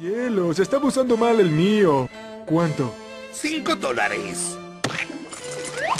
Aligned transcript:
Cielos, 0.00 0.58
estaba 0.58 0.86
usando 0.86 1.14
mal 1.14 1.40
el 1.40 1.50
mío. 1.50 2.08
¿Cuánto? 2.46 2.94
Cinco 3.32 3.76
dólares. 3.76 4.56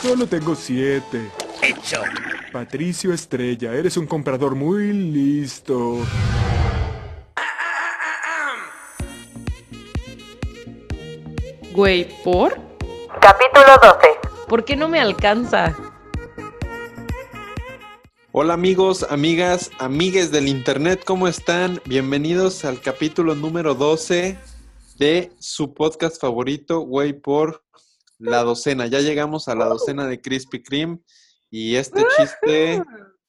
Solo 0.00 0.26
tengo 0.26 0.54
siete. 0.54 1.30
Hecho. 1.60 2.00
Patricio 2.50 3.12
Estrella, 3.12 3.74
eres 3.74 3.98
un 3.98 4.06
comprador 4.06 4.54
muy 4.54 4.94
listo. 4.94 5.98
Güey, 11.74 12.08
¿por? 12.24 12.58
Capítulo 13.20 13.66
12. 13.82 14.08
¿Por 14.48 14.64
qué 14.64 14.76
no 14.76 14.88
me 14.88 14.98
alcanza? 14.98 15.76
Hola 18.32 18.54
amigos, 18.54 19.04
amigas, 19.10 19.72
amigues 19.80 20.30
del 20.30 20.46
internet, 20.46 21.02
¿cómo 21.04 21.26
están? 21.26 21.80
Bienvenidos 21.84 22.64
al 22.64 22.80
capítulo 22.80 23.34
número 23.34 23.74
12 23.74 24.38
de 24.98 25.32
su 25.40 25.74
podcast 25.74 26.20
favorito, 26.20 26.80
Güey, 26.80 27.12
por 27.12 27.64
la 28.18 28.44
docena. 28.44 28.86
Ya 28.86 29.00
llegamos 29.00 29.48
a 29.48 29.56
la 29.56 29.64
docena 29.64 30.06
de 30.06 30.20
Krispy 30.20 30.62
Kreme 30.62 31.00
y 31.50 31.74
este 31.74 32.04
chiste 32.16 32.80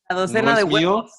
La 0.07 0.15
docena 0.15 0.51
no 0.51 0.57
de 0.57 0.65
mío, 0.65 0.95
huevos. 0.97 1.11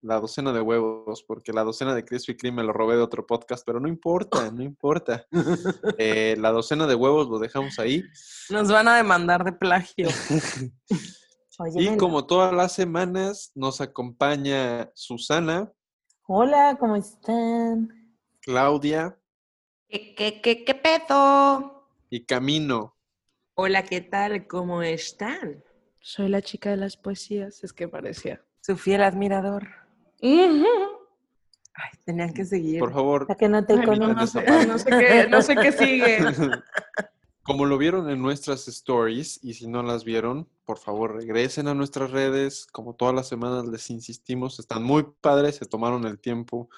la 0.00 0.20
docena 0.20 0.52
de 0.52 0.60
huevos, 0.60 1.24
porque 1.26 1.52
la 1.52 1.64
docena 1.64 1.92
de 1.92 2.04
Krispy 2.04 2.36
Kreme 2.36 2.58
me 2.58 2.62
lo 2.62 2.72
robé 2.72 2.94
de 2.94 3.02
otro 3.02 3.26
podcast, 3.26 3.64
pero 3.66 3.80
no 3.80 3.88
importa, 3.88 4.52
no 4.52 4.62
importa. 4.62 5.26
Eh, 5.98 6.36
la 6.38 6.52
docena 6.52 6.86
de 6.86 6.94
huevos 6.94 7.28
lo 7.28 7.40
dejamos 7.40 7.80
ahí. 7.80 8.04
Nos 8.48 8.70
van 8.70 8.86
a 8.86 8.96
demandar 8.96 9.42
de 9.42 9.52
plagio. 9.52 10.08
Oye, 11.58 11.82
Y 11.82 11.96
como 11.96 12.26
todas 12.26 12.52
las 12.52 12.72
semanas, 12.72 13.52
nos 13.54 13.80
acompaña 13.80 14.90
Susana, 14.94 15.72
Hola, 16.26 16.76
¿cómo 16.80 16.96
están? 16.96 18.16
Claudia 18.40 19.18
¿Qué, 19.88 20.14
qué, 20.14 20.40
qué, 20.40 20.64
qué 20.64 20.74
pedo? 20.74 21.88
y 22.10 22.24
Camino. 22.24 22.96
Hola, 23.54 23.84
¿qué 23.84 24.00
tal? 24.00 24.46
¿Cómo 24.46 24.82
están? 24.82 25.62
Soy 26.00 26.28
la 26.28 26.42
chica 26.42 26.70
de 26.70 26.76
las 26.76 26.96
poesías, 26.96 27.62
es 27.62 27.72
que 27.72 27.88
parecía. 27.88 28.44
Su 28.60 28.76
fiel 28.76 29.02
admirador. 29.02 29.68
Ay, 31.74 31.90
tenían 32.04 32.32
que 32.32 32.44
seguir. 32.44 32.80
Por 32.80 32.92
favor, 32.92 33.26
La 33.28 33.34
que 33.36 33.48
no 33.48 33.64
te 33.64 33.76
no 33.76 34.26
sé 34.26 34.90
qué, 34.90 35.26
no 35.28 35.42
sé 35.42 35.56
qué 35.56 35.72
sigue. 35.72 36.18
Como 37.42 37.66
lo 37.66 37.76
vieron 37.78 38.08
en 38.10 38.22
nuestras 38.22 38.66
stories, 38.68 39.38
y 39.42 39.54
si 39.54 39.66
no 39.68 39.82
las 39.82 40.04
vieron, 40.04 40.48
por 40.64 40.78
favor 40.78 41.14
regresen 41.14 41.68
a 41.68 41.74
nuestras 41.74 42.10
redes. 42.10 42.66
Como 42.72 42.94
todas 42.94 43.14
las 43.14 43.28
semanas 43.28 43.66
les 43.66 43.90
insistimos, 43.90 44.58
están 44.58 44.82
muy 44.82 45.06
padres, 45.20 45.56
se 45.56 45.66
tomaron 45.66 46.06
el 46.06 46.18
tiempo. 46.18 46.68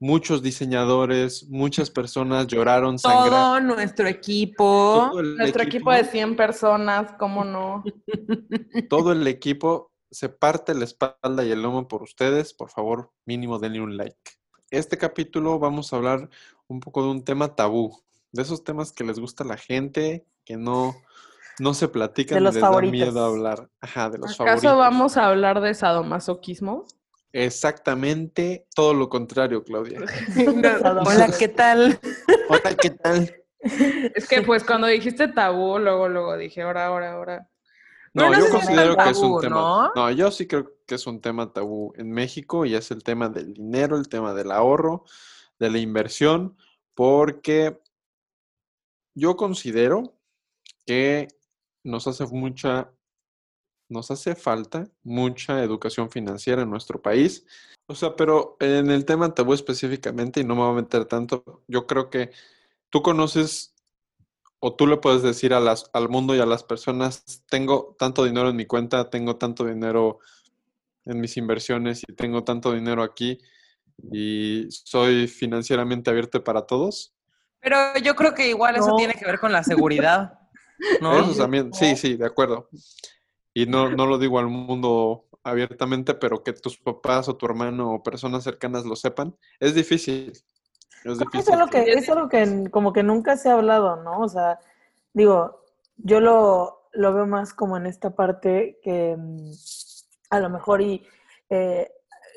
Muchos 0.00 0.42
diseñadores, 0.42 1.48
muchas 1.48 1.90
personas 1.90 2.46
lloraron, 2.46 2.98
sangraron. 2.98 3.30
Todo 3.30 3.60
nuestro 3.60 4.06
equipo. 4.08 5.10
Todo 5.12 5.22
Nuestro 5.22 5.62
equipo 5.62 5.92
de 5.92 6.04
100 6.04 6.36
personas, 6.36 7.12
¿cómo 7.18 7.44
no? 7.44 7.84
todo 8.90 9.12
el 9.12 9.26
equipo 9.26 9.92
se 10.10 10.28
parte 10.28 10.74
la 10.74 10.84
espalda 10.84 11.44
y 11.44 11.50
el 11.50 11.62
lomo 11.62 11.88
por 11.88 12.02
ustedes. 12.02 12.52
Por 12.52 12.70
favor, 12.70 13.12
mínimo 13.24 13.58
denle 13.58 13.80
un 13.80 13.96
like. 13.96 14.18
Este 14.70 14.98
capítulo 14.98 15.58
vamos 15.58 15.92
a 15.92 15.96
hablar 15.96 16.28
un 16.66 16.80
poco 16.80 17.02
de 17.02 17.10
un 17.10 17.24
tema 17.24 17.54
tabú, 17.54 18.02
de 18.32 18.42
esos 18.42 18.64
temas 18.64 18.92
que 18.92 19.04
les 19.04 19.18
gusta 19.18 19.44
a 19.44 19.46
la 19.46 19.56
gente, 19.56 20.26
que 20.44 20.56
no, 20.56 20.94
no 21.58 21.74
se 21.74 21.88
platican 21.88 22.36
De 22.36 22.40
los 22.40 22.54
les 22.54 22.60
da 22.62 22.68
favoritos. 22.68 22.92
miedo 22.92 23.24
hablar. 23.24 23.68
Ajá, 23.80 24.10
de 24.10 24.18
los 24.18 24.32
¿Acaso 24.40 24.62
favoritos. 24.62 24.76
vamos 24.78 25.16
a 25.16 25.26
hablar 25.26 25.60
de 25.60 25.74
sadomasoquismo? 25.74 26.86
Exactamente 27.32 28.66
todo 28.74 28.94
lo 28.94 29.08
contrario, 29.08 29.64
Claudia. 29.64 30.00
Hola, 31.06 31.28
¿qué 31.38 31.48
tal? 31.48 31.98
Hola, 32.48 32.76
¿qué 32.80 32.90
tal? 32.90 33.34
Es 34.14 34.28
que 34.28 34.42
pues 34.42 34.62
cuando 34.62 34.86
dijiste 34.86 35.26
tabú, 35.28 35.78
luego, 35.78 36.06
luego 36.06 36.36
dije, 36.36 36.60
ahora, 36.60 36.86
ahora, 36.86 37.12
ahora. 37.12 37.48
No, 38.12 38.30
yo 38.38 38.50
considero 38.50 38.94
que 38.94 39.08
es 39.08 39.18
un 39.18 39.40
tema. 39.40 39.56
¿no? 39.56 39.92
¿no? 39.94 40.10
yo 40.10 40.30
sí 40.30 40.46
creo 40.46 40.70
que 40.86 40.94
es 40.96 41.06
un 41.06 41.20
tema 41.20 41.50
tabú 41.50 41.92
en 41.96 42.12
México 42.12 42.66
y 42.66 42.74
es 42.74 42.90
el 42.90 43.02
tema 43.02 43.30
del 43.30 43.54
dinero, 43.54 43.96
el 43.96 44.08
tema 44.08 44.34
del 44.34 44.52
ahorro, 44.52 45.04
de 45.58 45.70
la 45.70 45.78
inversión, 45.78 46.56
porque 46.94 47.80
yo 49.14 49.34
considero 49.36 50.14
que 50.86 51.28
nos 51.84 52.08
hace 52.08 52.26
mucha, 52.26 52.90
nos 53.88 54.10
hace 54.10 54.34
falta 54.34 54.88
mucha 55.02 55.62
educación 55.62 56.10
financiera 56.10 56.62
en 56.62 56.70
nuestro 56.70 57.00
país. 57.00 57.46
O 57.86 57.94
sea, 57.94 58.16
pero 58.16 58.56
en 58.60 58.90
el 58.90 59.04
tema 59.04 59.34
tabú 59.34 59.52
específicamente, 59.52 60.40
y 60.40 60.44
no 60.44 60.54
me 60.54 60.62
voy 60.62 60.72
a 60.72 60.82
meter 60.82 61.04
tanto, 61.04 61.62
yo 61.68 61.86
creo 61.86 62.10
que 62.10 62.32
tú 62.90 63.02
conoces 63.02 63.74
o 64.58 64.74
tú 64.74 64.86
le 64.86 64.96
puedes 64.96 65.22
decir 65.22 65.52
a 65.52 65.60
las, 65.60 65.90
al 65.92 66.08
mundo 66.08 66.34
y 66.34 66.40
a 66.40 66.46
las 66.46 66.64
personas, 66.64 67.44
tengo 67.50 67.94
tanto 67.98 68.24
dinero 68.24 68.48
en 68.48 68.56
mi 68.56 68.64
cuenta, 68.64 69.10
tengo 69.10 69.36
tanto 69.36 69.66
dinero 69.66 70.20
en 71.04 71.20
mis 71.20 71.36
inversiones 71.36 72.02
y 72.08 72.14
tengo 72.14 72.44
tanto 72.44 72.72
dinero 72.72 73.02
aquí 73.02 73.38
y 74.10 74.66
soy 74.70 75.28
financieramente 75.28 76.08
abierto 76.08 76.42
para 76.42 76.62
todos. 76.62 77.14
Pero 77.60 77.76
yo 78.02 78.14
creo 78.14 78.34
que 78.34 78.48
igual 78.48 78.76
eso 78.76 78.94
tiene 78.96 79.14
que 79.14 79.26
ver 79.26 79.38
con 79.38 79.52
la 79.52 79.62
seguridad. 79.62 80.38
¿No? 81.00 81.18
Eso 81.18 81.34
también, 81.34 81.72
sí, 81.72 81.96
sí, 81.96 82.16
de 82.16 82.26
acuerdo. 82.26 82.68
Y 83.52 83.66
no, 83.66 83.90
no 83.90 84.06
lo 84.06 84.18
digo 84.18 84.38
al 84.38 84.48
mundo 84.48 85.26
abiertamente, 85.44 86.14
pero 86.14 86.42
que 86.42 86.52
tus 86.52 86.78
papás 86.78 87.28
o 87.28 87.36
tu 87.36 87.46
hermano 87.46 87.94
o 87.94 88.02
personas 88.02 88.44
cercanas 88.44 88.84
lo 88.84 88.96
sepan, 88.96 89.36
es 89.60 89.74
difícil. 89.74 90.32
Es 91.04 91.48
algo 91.50 91.68
que, 91.68 91.82
es 91.82 92.08
algo 92.08 92.28
que 92.28 92.70
como 92.70 92.92
que 92.92 93.02
nunca 93.02 93.36
se 93.36 93.50
ha 93.50 93.54
hablado, 93.54 94.02
¿no? 94.02 94.20
O 94.20 94.28
sea, 94.28 94.58
digo, 95.12 95.60
yo 95.98 96.20
lo, 96.20 96.88
lo 96.92 97.12
veo 97.12 97.26
más 97.26 97.52
como 97.52 97.76
en 97.76 97.86
esta 97.86 98.14
parte 98.14 98.80
que 98.82 99.14
mm, 99.16 99.50
a 100.30 100.40
lo 100.40 100.48
mejor 100.48 100.80
y 100.80 101.06
eh, 101.50 101.92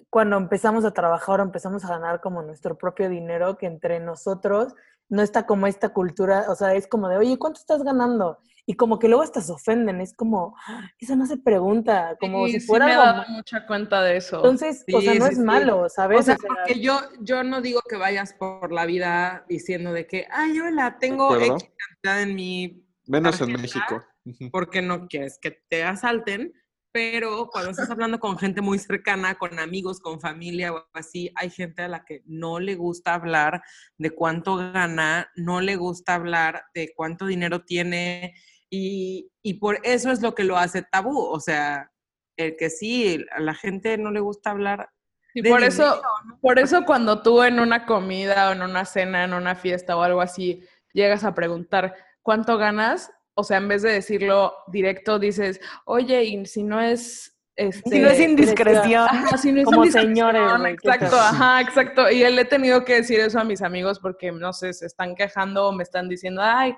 cuando 0.09 0.35
empezamos 0.35 0.83
a 0.83 0.91
trabajar 0.91 1.39
o 1.39 1.43
empezamos 1.43 1.85
a 1.85 1.89
ganar 1.89 2.19
como 2.19 2.41
nuestro 2.41 2.77
propio 2.77 3.09
dinero, 3.09 3.57
que 3.57 3.67
entre 3.67 3.99
nosotros 4.01 4.75
no 5.09 5.21
está 5.21 5.45
como 5.45 5.67
esta 5.67 5.89
cultura, 5.89 6.45
o 6.49 6.55
sea, 6.55 6.73
es 6.73 6.87
como 6.87 7.07
de, 7.09 7.17
oye, 7.17 7.37
¿cuánto 7.37 7.59
estás 7.59 7.83
ganando? 7.83 8.39
Y 8.65 8.73
como 8.73 8.99
que 8.99 9.07
luego 9.07 9.23
hasta 9.23 9.39
se 9.41 9.53
ofenden, 9.53 10.01
es 10.01 10.13
como, 10.13 10.53
"Ah, 10.67 10.89
eso 10.99 11.15
no 11.15 11.25
se 11.25 11.37
pregunta, 11.37 12.17
como 12.19 12.45
Sí, 12.47 12.53
si 12.53 12.59
sí 12.59 12.67
fuera 12.67 12.85
me 12.85 12.93
he 12.93 12.95
dado 12.97 13.23
mucha 13.29 13.65
cuenta 13.65 14.01
de 14.01 14.17
eso. 14.17 14.35
Entonces, 14.37 14.83
o 14.93 14.99
sea, 15.01 15.13
Sí, 15.13 15.19
no 15.19 15.25
sí, 15.25 15.31
es 15.31 15.37
sí. 15.37 15.43
malo, 15.43 15.87
¿sabes? 15.87 16.19
O 16.19 16.23
sea, 16.23 16.35
O 16.35 16.37
sea, 16.37 16.49
porque 16.49 16.81
yo, 16.81 16.99
yo 17.21 17.43
no 17.43 17.61
digo 17.61 17.79
que 17.87 17.95
vayas 17.95 18.33
por 18.33 18.73
la 18.73 18.85
vida 18.85 19.45
diciendo 19.47 19.93
de 19.93 20.05
que, 20.05 20.27
ay, 20.31 20.59
hola, 20.59 20.97
tengo. 20.99 21.33
X 21.37 21.69
cantidad 21.77 22.21
en 22.21 22.35
mi 22.35 22.83
Menos 23.05 23.39
en. 23.39 23.53
México. 23.53 24.03
Porque 24.51 24.81
no 24.81 25.07
quieres 25.07 25.39
que 25.41 25.51
te 25.51 25.85
asalten, 25.85 26.51
pero 26.97 27.47
cuando 27.51 27.69
estás 27.69 27.91
hablando 27.91 28.19
con 28.19 28.39
gente 28.39 28.59
muy 28.59 28.79
cercana, 28.79 29.35
con 29.35 29.59
amigos, 29.59 29.99
con 29.99 30.19
familia 30.19 30.73
o 30.73 30.83
así, 30.93 31.31
hay 31.35 31.51
gente 31.51 31.83
a 31.83 31.87
la 31.87 32.03
que 32.03 32.23
no 32.25 32.59
le 32.59 32.73
gusta 32.73 33.13
hablar 33.13 33.61
de 33.99 34.09
cuánto 34.09 34.55
gana, 34.55 35.29
no 35.35 35.61
le 35.61 35.75
gusta 35.75 36.15
hablar 36.15 36.63
de 36.73 36.93
cuánto 36.95 37.27
dinero 37.27 37.63
tiene 37.63 38.33
y, 38.67 39.29
y 39.43 39.59
por 39.59 39.79
eso 39.83 40.09
es 40.09 40.23
lo 40.23 40.33
que 40.33 40.43
lo 40.43 40.57
hace 40.57 40.81
tabú, 40.81 41.19
o 41.19 41.39
sea, 41.39 41.91
el 42.35 42.57
que 42.57 42.71
sí, 42.71 43.23
a 43.29 43.41
la 43.41 43.53
gente 43.53 43.99
no 43.99 44.09
le 44.09 44.19
gusta 44.19 44.49
hablar. 44.49 44.89
Y 45.35 45.43
de 45.43 45.51
por 45.51 45.61
eso, 45.61 46.01
por 46.41 46.57
eso 46.57 46.83
cuando 46.83 47.21
tú 47.21 47.43
en 47.43 47.59
una 47.59 47.85
comida 47.85 48.49
o 48.49 48.53
en 48.53 48.63
una 48.63 48.85
cena, 48.85 49.23
en 49.23 49.35
una 49.35 49.53
fiesta 49.53 49.95
o 49.95 50.01
algo 50.01 50.21
así, 50.21 50.63
llegas 50.93 51.23
a 51.23 51.35
preguntar 51.35 51.93
cuánto 52.23 52.57
ganas, 52.57 53.11
o 53.39 53.43
sea, 53.43 53.57
en 53.57 53.67
vez 53.67 53.83
de 53.83 53.91
decirlo 53.91 54.55
directo, 54.65 55.19
dices, 55.19 55.61
oye, 55.85 56.23
y 56.23 56.45
si 56.47 56.63
no 56.63 56.81
es... 56.81 57.37
Este, 57.55 57.89
Si 57.89 57.99
no 57.99 58.09
es 58.09 58.19
indiscreción. 58.19 59.07
Ajá, 59.07 59.37
si 59.37 59.51
no 59.51 59.59
es 59.59 59.65
Como 59.65 59.85
indiscreción, 59.85 60.15
señores, 60.15 60.59
güey, 60.59 60.75
¿qué 60.77 60.89
Exacto, 60.89 61.19
ajá, 61.19 61.61
exacto. 61.61 62.11
Y 62.11 62.23
él 62.23 62.37
he 62.39 62.45
tenido 62.45 62.83
que 62.83 62.95
decir 62.95 63.19
eso 63.19 63.39
a 63.39 63.43
mis 63.43 63.61
amigos 63.61 63.99
porque, 63.99 64.31
no 64.31 64.53
sé, 64.53 64.73
se 64.73 64.87
están 64.87 65.15
quejando 65.15 65.67
o 65.67 65.71
me 65.71 65.83
están 65.83 66.09
diciendo, 66.09 66.41
ay, 66.43 66.75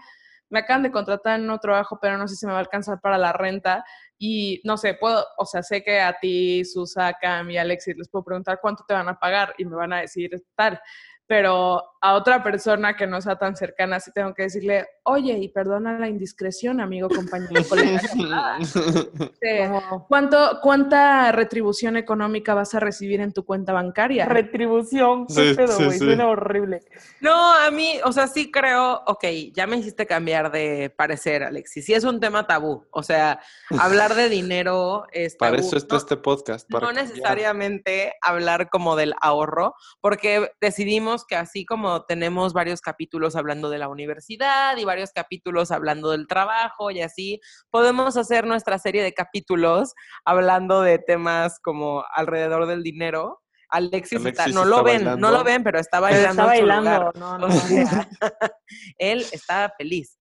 me 0.50 0.60
acaban 0.60 0.84
de 0.84 0.92
contratar 0.92 1.40
en 1.40 1.50
un 1.50 1.60
trabajo, 1.60 1.98
pero 2.02 2.18
no 2.18 2.28
sé 2.28 2.36
si 2.36 2.46
me 2.46 2.52
va 2.52 2.58
a 2.58 2.62
alcanzar 2.62 3.00
para 3.00 3.18
la 3.18 3.32
renta. 3.32 3.86
Y 4.18 4.62
no 4.66 4.76
sé, 4.76 4.96
puedo, 4.96 5.26
o 5.38 5.46
sea, 5.46 5.64
sé 5.64 5.82
que 5.82 6.02
a 6.02 6.18
ti, 6.20 6.66
Susa, 6.66 7.14
Cam 7.22 7.50
y 7.52 7.58
Alexis 7.58 7.96
les 7.96 8.10
puedo 8.10 8.26
preguntar 8.26 8.60
cuánto 8.62 8.84
te 8.86 8.94
van 8.94 9.08
a 9.08 9.18
pagar 9.18 9.54
y 9.58 9.64
me 9.64 9.78
van 9.78 9.94
a 9.94 10.02
decir 10.02 10.32
tal. 10.56 10.80
Pero 11.26 11.84
a 12.02 12.14
otra 12.14 12.42
persona 12.44 12.96
que 12.96 13.06
no 13.08 13.20
sea 13.22 13.38
tan 13.38 13.56
cercana, 13.56 14.00
sí 14.00 14.12
tengo 14.14 14.34
que 14.34 14.44
decirle, 14.44 14.88
oye, 15.04 15.34
y 15.38 15.50
perdona 15.50 16.00
la 16.00 16.08
indiscreción, 16.08 16.80
amigo, 16.80 17.10
compañero, 17.10 17.64
colega. 17.68 18.00
Este, 19.42 19.70
¿Cuánto, 20.08 20.60
¿Cuánta 20.62 21.32
retribución 21.32 21.98
económica 21.98 22.54
vas 22.54 22.74
a 22.76 22.80
recibir 22.80 23.22
en 23.22 23.34
tu 23.34 23.44
cuenta 23.46 23.74
bancaria? 23.74 24.26
retribución, 24.26 25.26
qué 25.28 25.34
Sí, 25.34 25.54
pedo, 25.56 25.68
sí, 25.74 25.86
güey, 25.86 25.98
sí. 26.00 26.06
suena 26.06 26.28
horrible. 26.28 26.82
No, 27.22 27.54
a 27.54 27.70
mí, 27.72 28.00
o 28.04 28.12
sea, 28.12 28.28
sí 28.28 28.52
creo, 28.52 29.02
ok, 29.06 29.24
ya 29.54 29.68
me 29.68 29.78
hiciste 29.78 30.06
cambiar 30.06 30.52
de 30.52 30.94
parecer, 30.96 31.44
Alexis. 31.44 31.86
Sí 31.86 31.94
es 31.94 32.04
un 32.04 32.20
tema 32.20 32.46
tabú. 32.48 32.86
O 32.92 33.04
sea, 33.04 33.40
hablar 33.80 34.16
de 34.16 34.30
dinero 34.30 35.06
es 35.12 35.38
tabú. 35.38 35.52
Para 35.52 35.62
eso 35.62 35.78
está 35.78 35.96
No- 35.96 36.00
este 36.00 36.18
podcast. 36.18 36.70
Para 36.70 36.82
no 36.88 36.94
cambiar. 36.94 37.08
necesariamente 37.08 38.14
hablar 38.22 38.70
como 38.70 38.96
del 38.96 39.14
ahorro, 39.22 39.74
porque 40.02 40.52
decidimos 40.62 41.26
que 41.26 41.36
así 41.36 41.66
como 41.66 41.89
como 41.90 42.06
tenemos 42.06 42.54
varios 42.54 42.82
capítulos 42.82 43.36
hablando 43.36 43.70
de 43.70 43.78
la 43.80 43.88
universidad 43.88 44.78
y 44.78 44.86
varios 44.86 45.12
capítulos 45.12 45.72
hablando 45.72 46.12
del 46.12 46.28
trabajo 46.28 46.92
y 46.92 47.02
así, 47.02 47.40
podemos 47.72 48.16
hacer 48.18 48.46
nuestra 48.46 48.78
serie 48.80 49.04
de 49.04 49.14
capítulos 49.14 49.94
hablando 50.26 50.82
de 50.82 51.00
temas 51.00 51.60
como 51.62 52.04
alrededor 52.14 52.68
del 52.68 52.84
dinero. 52.84 53.42
Alexis, 53.70 54.24
está- 54.26 54.44
Alexis 54.44 54.56
no 54.56 54.66
lo 54.66 54.84
ven, 54.84 55.04
no 55.20 55.32
lo 55.32 55.44
ven, 55.44 55.64
pero 55.64 55.80
está 55.80 56.00
Pero 56.02 56.14
bailando. 56.16 56.30
está 56.32 56.46
bailando. 56.46 56.92
lugar. 56.92 57.16
No, 57.16 57.38
no, 57.38 57.46
O 57.46 57.50
no. 57.50 57.56
sea, 57.56 58.08
él 58.98 59.26
está 59.32 59.72
feliz. 59.78 60.19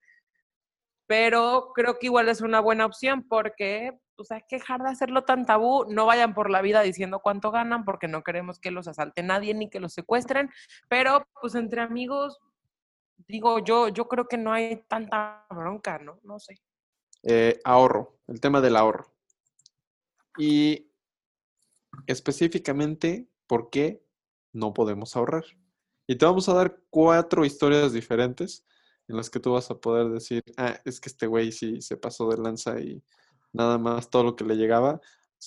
Pero 1.11 1.73
creo 1.75 1.99
que 1.99 2.05
igual 2.05 2.29
es 2.29 2.39
una 2.39 2.61
buena 2.61 2.85
opción 2.85 3.27
porque 3.27 3.99
pues 4.15 4.31
hay 4.31 4.43
que 4.47 4.59
dejar 4.59 4.81
de 4.81 4.91
hacerlo 4.91 5.25
tan 5.25 5.45
tabú. 5.45 5.83
No 5.89 6.05
vayan 6.05 6.33
por 6.33 6.49
la 6.49 6.61
vida 6.61 6.81
diciendo 6.83 7.19
cuánto 7.19 7.51
ganan 7.51 7.83
porque 7.83 8.07
no 8.07 8.23
queremos 8.23 8.59
que 8.59 8.71
los 8.71 8.87
asalte 8.87 9.21
nadie 9.21 9.53
ni 9.53 9.69
que 9.69 9.81
los 9.81 9.91
secuestren. 9.91 10.49
Pero 10.87 11.27
pues 11.41 11.55
entre 11.55 11.81
amigos, 11.81 12.39
digo 13.27 13.59
yo, 13.59 13.89
yo 13.89 14.07
creo 14.07 14.29
que 14.29 14.37
no 14.37 14.53
hay 14.53 14.85
tanta 14.87 15.45
bronca, 15.49 15.99
¿no? 15.99 16.21
No 16.23 16.39
sé. 16.39 16.61
Eh, 17.23 17.59
ahorro, 17.65 18.15
el 18.27 18.39
tema 18.39 18.61
del 18.61 18.77
ahorro. 18.77 19.13
Y 20.37 20.93
específicamente, 22.07 23.27
¿por 23.47 23.69
qué 23.69 24.01
no 24.53 24.73
podemos 24.73 25.17
ahorrar? 25.17 25.43
Y 26.07 26.15
te 26.15 26.25
vamos 26.25 26.47
a 26.47 26.53
dar 26.53 26.79
cuatro 26.89 27.43
historias 27.43 27.91
diferentes 27.91 28.65
en 29.11 29.17
las 29.17 29.29
que 29.29 29.39
tú 29.39 29.53
vas 29.53 29.69
a 29.69 29.79
poder 29.79 30.09
decir, 30.09 30.43
ah, 30.57 30.79
es 30.85 30.99
que 30.99 31.09
este 31.09 31.27
güey 31.27 31.51
sí 31.51 31.81
se 31.81 31.97
pasó 31.97 32.29
de 32.29 32.41
lanza 32.41 32.79
y 32.79 33.03
nada 33.53 33.77
más 33.77 34.09
todo 34.09 34.23
lo 34.23 34.35
que 34.35 34.45
le 34.45 34.55
llegaba 34.55 34.99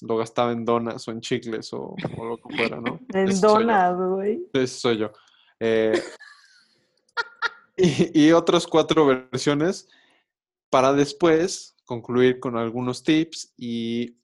lo 0.03 0.17
gastaba 0.17 0.53
en 0.53 0.65
donas 0.65 1.07
o 1.07 1.13
en 1.13 1.21
chicles 1.21 1.73
o, 1.73 1.95
o 2.17 2.25
lo 2.25 2.37
que 2.37 2.57
fuera, 2.57 2.81
¿no? 2.81 2.99
En 3.15 3.41
donas, 3.41 3.97
güey. 3.97 4.47
Ese 4.53 4.79
soy 4.79 4.99
yo. 4.99 5.13
Eh, 5.61 6.01
y, 7.77 8.27
y 8.27 8.33
otras 8.33 8.67
cuatro 8.67 9.07
versiones 9.07 9.89
para 10.69 10.93
después 10.93 11.77
concluir 11.85 12.41
con 12.41 12.57
algunos 12.57 13.03
tips 13.03 13.55
y 13.57 14.17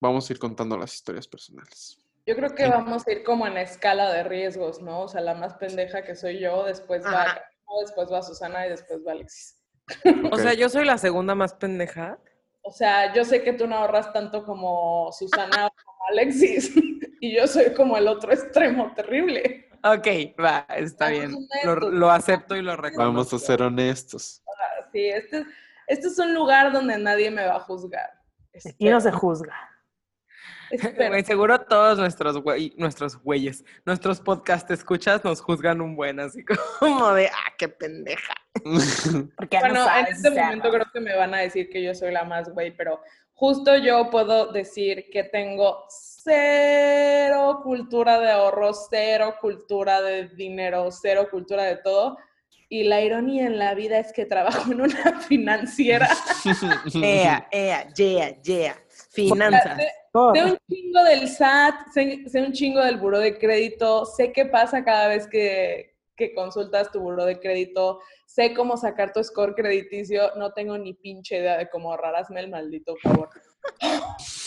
vamos 0.00 0.28
a 0.28 0.32
ir 0.32 0.38
contando 0.38 0.76
las 0.76 0.94
historias 0.94 1.26
personales. 1.26 1.98
Yo 2.26 2.36
creo 2.36 2.54
que 2.54 2.68
vamos 2.68 3.06
a 3.06 3.12
ir 3.12 3.24
como 3.24 3.46
en 3.46 3.56
escala 3.56 4.12
de 4.12 4.22
riesgos, 4.22 4.82
¿no? 4.82 5.02
O 5.02 5.08
sea, 5.08 5.22
la 5.22 5.34
más 5.34 5.54
pendeja 5.54 6.04
que 6.04 6.14
soy 6.14 6.38
yo, 6.38 6.64
después 6.64 7.02
va, 7.02 7.40
después 7.80 8.12
va 8.12 8.22
Susana 8.22 8.66
y 8.66 8.70
después 8.70 9.00
va 9.06 9.12
Alexis. 9.12 9.58
O 10.32 10.36
sea, 10.36 10.54
yo 10.54 10.68
soy 10.68 10.84
la 10.84 10.98
segunda 10.98 11.34
más 11.34 11.54
pendeja. 11.54 12.18
O 12.62 12.70
sea, 12.70 13.14
yo 13.14 13.24
sé 13.24 13.42
que 13.42 13.54
tú 13.54 13.66
no 13.66 13.76
ahorras 13.76 14.12
tanto 14.12 14.44
como 14.44 15.10
Susana 15.12 15.66
o 15.66 15.70
como 15.70 15.98
Alexis. 16.10 16.74
Y 17.20 17.34
yo 17.34 17.48
soy 17.48 17.74
como 17.74 17.96
el 17.96 18.06
otro 18.06 18.32
extremo 18.32 18.92
terrible. 18.94 19.68
Ok, 19.82 20.06
va, 20.40 20.64
está 20.76 21.06
Vamos 21.06 21.20
bien. 21.20 21.48
Lo, 21.64 21.74
lo 21.74 22.10
acepto 22.12 22.54
y 22.54 22.62
lo 22.62 22.76
reconozco. 22.76 23.12
Vamos 23.12 23.32
a 23.32 23.38
ser 23.40 23.60
honestos. 23.60 24.40
Sí, 24.92 25.08
este, 25.08 25.44
este 25.88 26.06
es 26.06 26.18
un 26.18 26.32
lugar 26.32 26.72
donde 26.72 26.96
nadie 26.96 27.30
me 27.30 27.44
va 27.44 27.56
a 27.56 27.60
juzgar. 27.60 28.10
Aquí 28.54 28.88
no 28.88 29.00
se 29.00 29.10
juzga. 29.10 29.54
Espero. 30.70 31.24
Seguro 31.24 31.60
todos 31.60 31.98
nuestros 31.98 32.38
güey, 32.42 32.72
nuestros 32.76 33.16
güeyes, 33.16 33.64
nuestros 33.84 34.20
podcast 34.20 34.70
escuchas 34.70 35.24
nos 35.24 35.40
juzgan 35.40 35.80
un 35.80 35.96
buen, 35.96 36.20
así 36.20 36.44
como 36.78 37.12
de, 37.14 37.28
ah, 37.28 37.52
qué 37.58 37.68
pendeja. 37.68 38.34
Porque 39.36 39.58
Bueno, 39.58 39.84
no 39.84 39.96
en 39.98 40.06
este 40.06 40.30
momento 40.30 40.70
creo 40.70 40.86
que 40.92 41.00
me 41.00 41.16
van 41.16 41.34
a 41.34 41.38
decir 41.38 41.68
que 41.70 41.82
yo 41.82 41.94
soy 41.94 42.12
la 42.12 42.24
más 42.24 42.48
güey, 42.50 42.76
pero 42.76 43.00
justo 43.34 43.76
yo 43.76 44.10
puedo 44.10 44.52
decir 44.52 45.06
que 45.12 45.24
tengo 45.24 45.84
cero 45.88 47.60
cultura 47.62 48.18
de 48.18 48.30
ahorro, 48.30 48.72
cero 48.74 49.36
cultura 49.40 50.02
de 50.02 50.28
dinero, 50.28 50.90
cero 50.90 51.28
cultura 51.30 51.62
de 51.62 51.76
todo. 51.76 52.18
Y 52.70 52.84
la 52.84 53.00
ironía 53.00 53.46
en 53.46 53.58
la 53.58 53.74
vida 53.74 53.98
es 53.98 54.12
que 54.12 54.26
trabajo 54.26 54.72
en 54.72 54.82
una 54.82 55.20
financiera. 55.28 56.08
Ea, 57.02 57.48
ea, 57.50 57.88
yeah, 57.94 58.42
yeah. 58.42 58.76
Finanzas. 59.18 59.76
Sé, 59.76 59.88
Todo. 60.12 60.34
sé 60.34 60.44
un 60.44 60.58
chingo 60.70 61.02
del 61.04 61.28
SAT, 61.28 61.74
sé, 61.92 62.24
sé 62.28 62.42
un 62.42 62.52
chingo 62.52 62.80
del 62.82 62.98
buro 62.98 63.18
de 63.18 63.38
crédito, 63.38 64.04
sé 64.04 64.32
qué 64.32 64.46
pasa 64.46 64.84
cada 64.84 65.08
vez 65.08 65.26
que, 65.26 65.96
que 66.16 66.34
consultas 66.34 66.90
tu 66.90 67.00
buro 67.00 67.24
de 67.24 67.38
crédito, 67.38 68.00
sé 68.26 68.54
cómo 68.54 68.76
sacar 68.76 69.12
tu 69.12 69.22
score 69.22 69.54
crediticio, 69.54 70.32
no 70.36 70.52
tengo 70.52 70.76
ni 70.76 70.94
pinche 70.94 71.38
idea 71.38 71.56
de 71.56 71.68
cómo 71.68 71.90
ahorrar, 71.90 72.16
hazme 72.16 72.40
el 72.40 72.50
maldito 72.50 72.94
favor. 73.02 73.28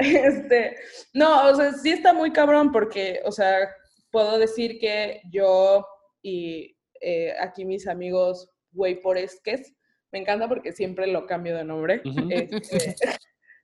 Este, 0.00 0.76
no, 1.12 1.50
o 1.50 1.54
sea, 1.54 1.72
sí 1.72 1.90
está 1.90 2.12
muy 2.12 2.32
cabrón 2.32 2.72
porque, 2.72 3.20
o 3.24 3.30
sea, 3.30 3.68
puedo 4.10 4.36
decir 4.36 4.80
que 4.80 5.22
yo 5.30 5.86
y 6.20 6.76
eh, 7.00 7.32
aquí 7.38 7.64
mis 7.64 7.86
amigos 7.86 8.50
güey 8.72 9.00
por 9.00 9.18
esques, 9.18 9.74
me 10.10 10.20
encanta 10.20 10.48
porque 10.48 10.72
siempre 10.72 11.06
lo 11.06 11.26
cambio 11.26 11.56
de 11.56 11.64
nombre. 11.64 12.02
Este, 12.30 12.96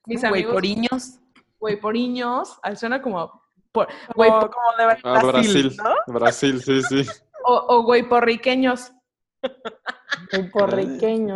mis 0.06 0.22
amigos 0.24 0.52
poriños. 0.54 1.18
güey 1.58 1.76
poriños, 1.80 2.58
ah, 2.62 2.74
suena 2.76 3.00
como 3.00 3.42
por, 3.72 3.88
Como, 4.14 4.40
por- 4.40 4.50
como 4.50 4.76
de 4.78 4.84
Brasil, 4.84 5.02
Ah, 5.04 5.20
Brasil. 5.24 5.76
¿no? 5.82 6.12
Brasil, 6.14 6.62
sí, 6.62 6.82
sí. 6.82 7.06
o, 7.44 7.64
o 7.68 7.82
güey 7.82 8.02
porriqueños. 8.08 8.92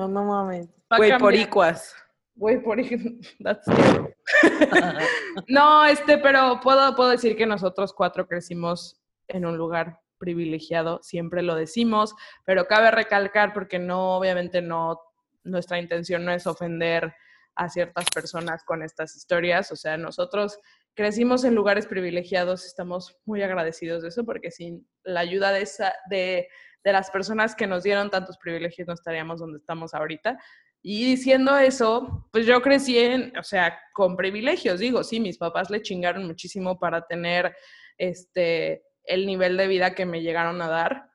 No 0.08 0.24
mames. 0.24 0.68
Güey, 0.96 1.18
poricuas. 1.18 1.94
Güey 2.36 2.62
pori- 2.62 3.20
that's 3.42 3.64
terrible. 3.64 4.16
No, 5.48 5.84
este, 5.84 6.18
pero 6.18 6.60
puedo, 6.62 6.94
puedo 6.94 7.10
decir 7.10 7.36
que 7.36 7.46
nosotros 7.46 7.92
cuatro 7.92 8.26
crecimos 8.28 9.00
en 9.28 9.44
un 9.46 9.56
lugar 9.56 10.00
privilegiado, 10.18 11.00
siempre 11.02 11.42
lo 11.42 11.54
decimos, 11.54 12.14
pero 12.44 12.66
cabe 12.66 12.90
recalcar 12.90 13.52
porque 13.52 13.78
no, 13.78 14.16
obviamente 14.16 14.62
no, 14.62 15.00
nuestra 15.44 15.78
intención 15.78 16.24
no 16.24 16.32
es 16.32 16.46
ofender 16.46 17.14
a 17.58 17.68
ciertas 17.68 18.06
personas 18.14 18.62
con 18.64 18.82
estas 18.82 19.16
historias, 19.16 19.72
o 19.72 19.76
sea, 19.76 19.96
nosotros 19.96 20.58
crecimos 20.94 21.44
en 21.44 21.56
lugares 21.56 21.86
privilegiados, 21.86 22.64
estamos 22.64 23.18
muy 23.24 23.42
agradecidos 23.42 24.02
de 24.02 24.08
eso, 24.08 24.24
porque 24.24 24.52
sin 24.52 24.88
la 25.02 25.20
ayuda 25.20 25.50
de, 25.52 25.62
esa, 25.62 25.92
de, 26.08 26.48
de 26.84 26.92
las 26.92 27.10
personas 27.10 27.56
que 27.56 27.66
nos 27.66 27.82
dieron 27.82 28.10
tantos 28.10 28.38
privilegios 28.38 28.86
no 28.86 28.94
estaríamos 28.94 29.40
donde 29.40 29.58
estamos 29.58 29.92
ahorita. 29.92 30.38
Y 30.80 31.04
diciendo 31.04 31.58
eso, 31.58 32.28
pues 32.32 32.46
yo 32.46 32.62
crecí 32.62 32.96
en, 32.96 33.36
o 33.36 33.42
sea, 33.42 33.76
con 33.92 34.16
privilegios, 34.16 34.78
digo, 34.78 35.02
sí, 35.02 35.18
mis 35.18 35.36
papás 35.36 35.68
le 35.68 35.82
chingaron 35.82 36.26
muchísimo 36.26 36.78
para 36.78 37.06
tener 37.06 37.54
este 37.96 38.84
el 39.02 39.26
nivel 39.26 39.56
de 39.56 39.66
vida 39.66 39.94
que 39.94 40.06
me 40.06 40.20
llegaron 40.20 40.60
a 40.62 40.68
dar, 40.68 41.10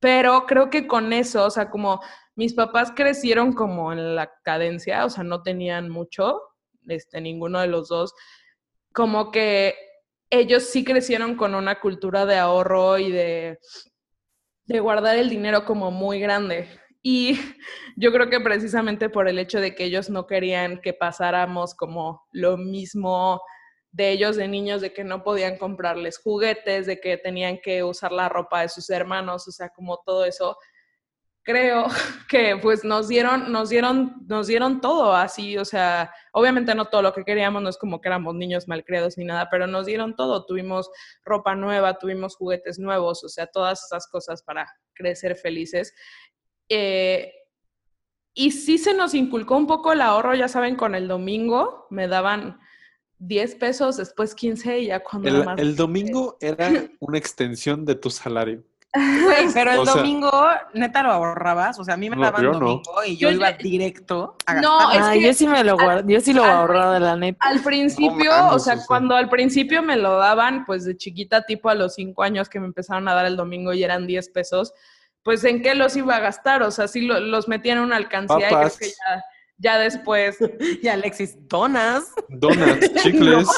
pero 0.00 0.46
creo 0.46 0.68
que 0.68 0.86
con 0.86 1.12
eso, 1.12 1.46
o 1.46 1.50
sea, 1.50 1.70
como 1.70 2.00
mis 2.40 2.54
papás 2.54 2.90
crecieron 2.96 3.52
como 3.52 3.92
en 3.92 4.16
la 4.16 4.32
cadencia, 4.42 5.04
o 5.04 5.10
sea, 5.10 5.22
no 5.22 5.42
tenían 5.42 5.90
mucho, 5.90 6.40
este, 6.88 7.20
ninguno 7.20 7.60
de 7.60 7.66
los 7.66 7.90
dos, 7.90 8.14
como 8.94 9.30
que 9.30 9.74
ellos 10.30 10.62
sí 10.62 10.82
crecieron 10.82 11.36
con 11.36 11.54
una 11.54 11.80
cultura 11.80 12.24
de 12.24 12.38
ahorro 12.38 12.96
y 12.96 13.12
de, 13.12 13.58
de 14.64 14.80
guardar 14.80 15.18
el 15.18 15.28
dinero 15.28 15.66
como 15.66 15.90
muy 15.90 16.18
grande. 16.18 16.66
Y 17.02 17.38
yo 17.94 18.10
creo 18.10 18.30
que 18.30 18.40
precisamente 18.40 19.10
por 19.10 19.28
el 19.28 19.38
hecho 19.38 19.60
de 19.60 19.74
que 19.74 19.84
ellos 19.84 20.08
no 20.08 20.26
querían 20.26 20.80
que 20.80 20.94
pasáramos 20.94 21.74
como 21.74 22.26
lo 22.32 22.56
mismo 22.56 23.42
de 23.92 24.12
ellos 24.12 24.36
de 24.36 24.48
niños, 24.48 24.80
de 24.80 24.94
que 24.94 25.04
no 25.04 25.22
podían 25.22 25.58
comprarles 25.58 26.16
juguetes, 26.16 26.86
de 26.86 27.00
que 27.00 27.18
tenían 27.18 27.58
que 27.62 27.84
usar 27.84 28.12
la 28.12 28.30
ropa 28.30 28.62
de 28.62 28.70
sus 28.70 28.88
hermanos, 28.88 29.46
o 29.46 29.52
sea, 29.52 29.68
como 29.68 29.98
todo 30.06 30.24
eso, 30.24 30.56
creo 31.50 31.86
que 32.28 32.56
pues 32.62 32.84
nos 32.84 33.08
dieron, 33.08 33.50
nos 33.52 33.68
dieron, 33.68 34.14
nos 34.26 34.46
dieron 34.46 34.80
todo 34.80 35.14
así, 35.14 35.58
o 35.58 35.64
sea, 35.64 36.12
obviamente 36.32 36.74
no 36.74 36.86
todo 36.86 37.02
lo 37.02 37.12
que 37.12 37.24
queríamos, 37.24 37.62
no 37.62 37.68
es 37.68 37.76
como 37.78 38.00
que 38.00 38.08
éramos 38.08 38.34
niños 38.34 38.68
malcriados 38.68 39.18
ni 39.18 39.24
nada, 39.24 39.48
pero 39.50 39.66
nos 39.66 39.86
dieron 39.86 40.14
todo, 40.16 40.46
tuvimos 40.46 40.90
ropa 41.24 41.54
nueva, 41.54 41.98
tuvimos 41.98 42.36
juguetes 42.36 42.78
nuevos, 42.78 43.24
o 43.24 43.28
sea, 43.28 43.46
todas 43.46 43.84
esas 43.84 44.06
cosas 44.08 44.42
para 44.42 44.66
crecer 44.94 45.36
felices. 45.36 45.94
Eh, 46.68 47.32
y 48.32 48.52
sí 48.52 48.78
se 48.78 48.94
nos 48.94 49.14
inculcó 49.14 49.56
un 49.56 49.66
poco 49.66 49.92
el 49.92 50.00
ahorro, 50.00 50.34
ya 50.34 50.48
saben, 50.48 50.76
con 50.76 50.94
el 50.94 51.08
domingo 51.08 51.86
me 51.90 52.06
daban 52.06 52.60
10 53.18 53.56
pesos, 53.56 53.96
después 53.96 54.34
15 54.34 54.78
y 54.80 54.86
ya 54.86 55.00
cuando 55.00 55.28
era 55.28 55.38
El, 55.40 55.44
más- 55.44 55.58
el 55.60 55.76
domingo 55.76 56.38
era 56.40 56.70
una 57.00 57.18
extensión 57.18 57.84
de 57.84 57.94
tu 57.96 58.08
salario. 58.08 58.64
Güey, 58.92 59.46
pero 59.54 59.70
el 59.72 59.78
O 59.80 59.84
sea- 59.84 59.94
domingo, 59.94 60.32
neta, 60.74 61.02
lo 61.02 61.12
ahorrabas. 61.12 61.78
O 61.78 61.84
sea, 61.84 61.94
a 61.94 61.96
mí 61.96 62.10
me 62.10 62.16
No, 62.16 62.22
daban 62.22 62.42
no. 62.44 62.52
domingo 62.52 63.04
y 63.06 63.16
yo, 63.16 63.30
Yo 63.30 63.36
iba 63.36 63.52
directo 63.52 64.36
a 64.46 64.54
No, 64.54 64.90
es 64.92 65.04
que- 65.08 65.22
yo 65.22 65.32
sí 65.32 65.46
me 65.46 65.62
lo 65.62 65.76
guardo, 65.76 66.08
yo 66.08 66.20
sí 66.20 66.32
lo 66.32 66.42
al- 66.44 66.50
ahorrado 66.50 66.92
de 66.94 67.00
la 67.00 67.16
neta. 67.16 67.38
Al 67.46 67.60
principio, 67.62 68.30
mames, 68.30 68.52
o 68.54 68.58
sea, 68.58 68.78
cuando 68.86 69.14
al 69.14 69.28
principio 69.28 69.82
me 69.82 69.96
lo 69.96 70.18
daban, 70.18 70.64
pues 70.64 70.84
de 70.84 70.96
chiquita, 70.96 71.42
tipo 71.42 71.68
a 71.68 71.74
los 71.74 71.94
cinco 71.94 72.22
años 72.22 72.48
que 72.48 72.58
me 72.60 72.66
empezaron 72.66 73.06
a 73.08 73.14
dar 73.14 73.26
el 73.26 73.36
domingo 73.36 73.72
y 73.72 73.84
eran 73.84 74.06
10 74.06 74.28
pesos, 74.30 74.72
pues 75.22 75.44
en 75.44 75.62
qué 75.62 75.74
los 75.74 75.94
iba 75.96 76.16
a 76.16 76.20
gastar, 76.20 76.62
o 76.62 76.70
sea, 76.70 76.88
sí 76.88 77.02
lo- 77.02 77.20
los 77.20 77.46
metía 77.46 77.74
en 77.74 77.80
una 77.80 77.96
alcancía 77.96 78.46
y 78.50 78.54
creo 78.54 78.70
que 78.78 78.86
ya, 78.88 79.24
ya 79.58 79.78
después, 79.78 80.36
Y 80.82 80.88
Alexis, 80.88 81.36
donas. 81.48 82.12
Donuts, 82.28 82.92
chicles. 83.02 83.48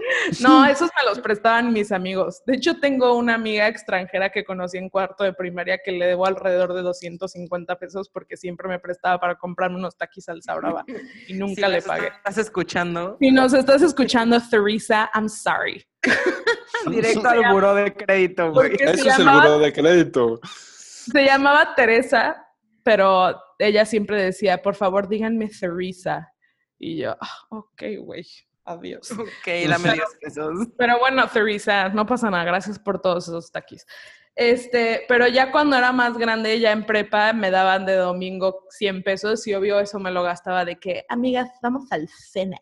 No, 0.40 0.64
esos 0.64 0.90
me 0.98 1.08
los 1.08 1.20
prestaban 1.20 1.72
mis 1.72 1.92
amigos. 1.92 2.42
De 2.46 2.54
hecho, 2.56 2.78
tengo 2.80 3.16
una 3.16 3.34
amiga 3.34 3.68
extranjera 3.68 4.30
que 4.30 4.44
conocí 4.44 4.78
en 4.78 4.88
cuarto 4.88 5.24
de 5.24 5.32
primaria 5.32 5.78
que 5.84 5.92
le 5.92 6.06
debo 6.06 6.26
alrededor 6.26 6.74
de 6.74 6.82
250 6.82 7.78
pesos 7.78 8.08
porque 8.08 8.36
siempre 8.36 8.68
me 8.68 8.78
prestaba 8.78 9.18
para 9.18 9.36
comprarme 9.36 9.76
unos 9.76 9.96
taquis 9.96 10.28
al 10.28 10.40
brava 10.56 10.84
y 11.28 11.34
nunca 11.34 11.66
Si 11.66 11.72
le 11.72 11.82
pagué. 11.82 12.08
¿Estás 12.08 12.38
escuchando? 12.38 13.16
Si 13.20 13.30
nos 13.30 13.52
estás 13.52 13.82
escuchando, 13.82 14.38
Theresa, 14.50 15.10
I'm 15.14 15.28
sorry. 15.28 15.84
Directo 16.90 17.28
al 17.28 17.52
buró 17.52 17.74
de 17.74 17.92
crédito, 17.94 18.52
güey. 18.52 18.74
Eso 18.78 19.08
es 19.08 19.18
el 19.18 19.28
buró 19.28 19.58
de 19.58 19.72
crédito. 19.72 20.40
Se 20.44 21.24
llamaba 21.24 21.74
Teresa, 21.74 22.46
pero 22.82 23.34
ella 23.58 23.84
siempre 23.84 24.22
decía, 24.22 24.62
por 24.62 24.74
favor, 24.74 25.08
díganme 25.08 25.48
Theresa. 25.48 26.32
Y 26.78 26.98
yo, 27.02 27.14
"Ah, 27.20 27.36
ok, 27.50 27.82
güey, 27.98 28.24
adiós. 28.70 29.10
Ok, 29.12 29.68
dame 29.68 29.92
10 29.92 30.04
pesos. 30.20 30.68
Pero 30.76 30.98
bueno, 30.98 31.28
Theresa, 31.28 31.88
no 31.88 32.06
pasa 32.06 32.30
nada, 32.30 32.44
gracias 32.44 32.78
por 32.78 33.00
todos 33.00 33.28
esos 33.28 33.50
taquis. 33.52 33.86
Este, 34.34 35.04
pero 35.08 35.28
ya 35.28 35.50
cuando 35.52 35.76
era 35.76 35.92
más 35.92 36.16
grande, 36.16 36.58
ya 36.60 36.72
en 36.72 36.86
prepa, 36.86 37.32
me 37.32 37.50
daban 37.50 37.84
de 37.84 37.96
domingo 37.96 38.64
100 38.70 39.02
pesos 39.02 39.46
y 39.46 39.54
obvio 39.54 39.80
eso 39.80 39.98
me 39.98 40.10
lo 40.10 40.22
gastaba 40.22 40.64
de 40.64 40.76
que, 40.78 41.04
amigas, 41.08 41.50
vamos 41.62 41.90
al 41.90 42.08
cine. 42.08 42.58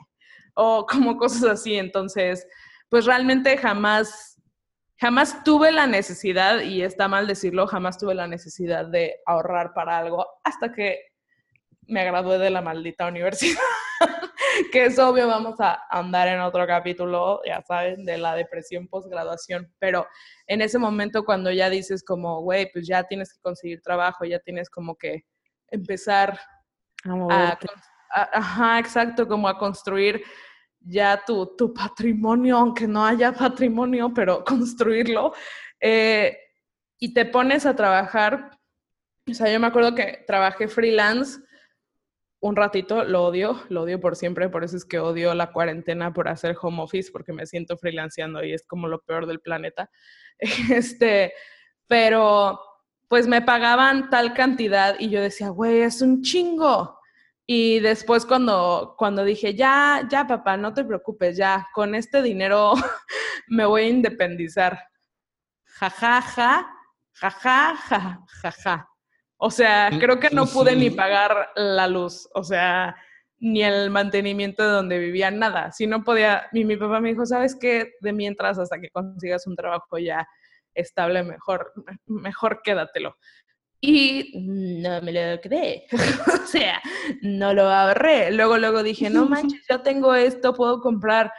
O 0.55 0.87
como 0.87 1.17
cosas 1.17 1.45
así. 1.45 1.77
Entonces, 1.77 2.47
pues 2.88 3.05
realmente 3.05 3.57
jamás, 3.59 4.41
jamás 4.99 5.45
tuve 5.45 5.71
la 5.71 5.87
necesidad, 5.87 6.61
y 6.62 6.83
está 6.83 7.07
mal 7.07 7.27
decirlo, 7.27 7.67
jamás 7.67 7.99
tuve 7.99 8.15
la 8.15 8.27
necesidad 8.27 8.87
de 8.87 9.17
ahorrar 9.27 9.73
para 9.75 9.99
algo 9.99 10.27
hasta 10.43 10.73
que 10.73 10.99
me 11.87 12.05
gradué 12.05 12.38
de 12.38 12.50
la 12.50 12.62
maldita 12.62 13.07
universidad. 13.07 13.61
que 14.73 14.87
es 14.87 14.99
obvio, 14.99 15.26
vamos 15.26 15.57
a 15.61 15.83
andar 15.90 16.28
en 16.28 16.40
otro 16.40 16.67
capítulo, 16.67 17.40
ya 17.47 17.62
saben, 17.62 18.05
de 18.05 18.19
la 18.19 18.35
depresión 18.35 18.88
postgraduación, 18.88 19.73
pero 19.78 20.07
en 20.47 20.61
ese 20.62 20.78
momento 20.78 21.25
cuando 21.25 21.50
ya 21.50 21.71
dices 21.71 22.02
como, 22.05 22.40
güey, 22.43 22.71
pues 22.73 22.87
ya 22.87 23.05
tienes 23.05 23.33
que 23.33 23.40
conseguir 23.40 23.81
trabajo, 23.83 24.25
ya 24.25 24.38
tienes 24.38 24.71
como 24.71 24.97
que 24.97 25.25
empezar 25.69 26.38
a- 27.31 27.59
ajá, 28.33 28.78
exacto, 28.78 29.26
como 29.28 29.49
a 29.49 29.59
construir 29.59 30.23
ya 30.81 31.23
tu, 31.26 31.55
tu 31.57 31.75
patrimonio, 31.75 32.57
aunque 32.57 32.87
no 32.87 33.05
haya 33.05 33.33
patrimonio, 33.33 34.12
pero 34.14 34.45
construirlo, 34.45 35.33
eh, 35.81 36.37
y 36.99 37.12
te 37.12 37.25
pones 37.26 37.67
a 37.67 37.76
trabajar, 37.76 38.50
o 39.31 39.35
sea, 39.35 39.52
yo 39.52 39.61
me 39.61 39.67
acuerdo 39.67 39.95
que 39.95 40.25
trabajé 40.26 40.69
freelance 40.69 41.38
un 42.40 42.57
ratito, 42.57 43.04
lo 43.04 43.25
odio, 43.25 43.61
lo 43.68 43.83
odio 43.83 44.00
por 44.00 44.14
siempre, 44.14 44.49
por 44.49 44.62
eso 44.62 44.76
es 44.76 44.85
que 44.85 45.00
odio 45.00 45.35
la 45.35 45.52
cuarentena 45.52 46.12
por 46.12 46.28
hacer 46.28 46.57
home 46.61 46.83
office, 46.83 47.11
porque 47.11 47.33
me 47.33 47.47
siento 47.47 47.76
freelanceando 47.76 48.45
y 48.45 48.52
es 48.52 48.64
como 48.64 48.88
lo 48.88 49.00
peor 49.02 49.26
del 49.26 49.40
planeta. 49.40 49.90
Este, 50.71 51.33
pero 51.88 52.61
pues 53.09 53.26
me 53.26 53.42
pagaban 53.42 54.11
tal 54.11 54.35
cantidad 54.35 54.97
y 55.00 55.11
yo 55.11 55.21
decía, 55.21 55.49
güey, 55.49 55.80
es 55.80 56.02
un 56.02 56.23
chingo. 56.23 56.99
Y 57.47 57.80
después 57.80 58.26
cuando, 58.26 58.95
cuando 58.99 59.25
dije, 59.25 59.54
ya, 59.54 60.07
ya, 60.11 60.26
papá, 60.26 60.57
no 60.59 60.75
te 60.75 60.85
preocupes, 60.85 61.37
ya, 61.37 61.66
con 61.73 61.95
este 61.95 62.23
dinero 62.23 62.75
me 63.49 63.64
voy 63.64 63.83
a 63.83 63.88
independizar. 63.88 64.78
Ja, 65.64 65.90
ja, 65.90 66.21
ja, 66.23 66.66
ja, 67.14 67.30
ja, 67.30 67.76
ja, 67.88 68.26
ja, 68.42 68.52
ja. 68.52 68.88
O 69.40 69.50
sea, 69.50 69.90
creo 70.00 70.18
que 70.18 70.30
no 70.30 70.47
pude 70.47 70.75
ni 70.75 70.90
pagar 70.90 71.50
la 71.54 71.87
luz, 71.87 72.28
o 72.35 72.42
sea, 72.42 72.97
ni 73.38 73.62
el 73.62 73.88
mantenimiento 73.90 74.64
de 74.64 74.71
donde 74.71 74.99
vivía, 74.99 75.30
nada. 75.30 75.71
Si 75.71 75.87
no 75.87 76.02
podía, 76.02 76.49
y 76.52 76.64
mi 76.64 76.76
papá 76.76 77.00
me 77.00 77.11
dijo, 77.11 77.25
¿sabes 77.25 77.57
qué? 77.57 77.92
De 78.00 78.12
mientras, 78.12 78.59
hasta 78.59 78.80
que 78.80 78.90
consigas 78.90 79.47
un 79.47 79.54
trabajo 79.54 79.97
ya 79.99 80.26
estable, 80.75 81.23
mejor, 81.23 81.73
mejor 82.07 82.62
quédatelo. 82.64 83.16
Y 83.80 84.33
no 84.80 85.00
me 85.02 85.12
lo 85.12 85.40
creé. 85.40 85.87
o 86.42 86.47
sea, 86.47 86.80
no 87.23 87.54
lo 87.54 87.68
ahorré. 87.68 88.33
Luego, 88.33 88.59
luego 88.59 88.83
dije, 88.83 89.09
no 89.09 89.26
manches, 89.28 89.64
ya 89.68 89.83
tengo 89.83 90.14
esto, 90.14 90.52
puedo 90.52 90.80
comprar 90.80 91.33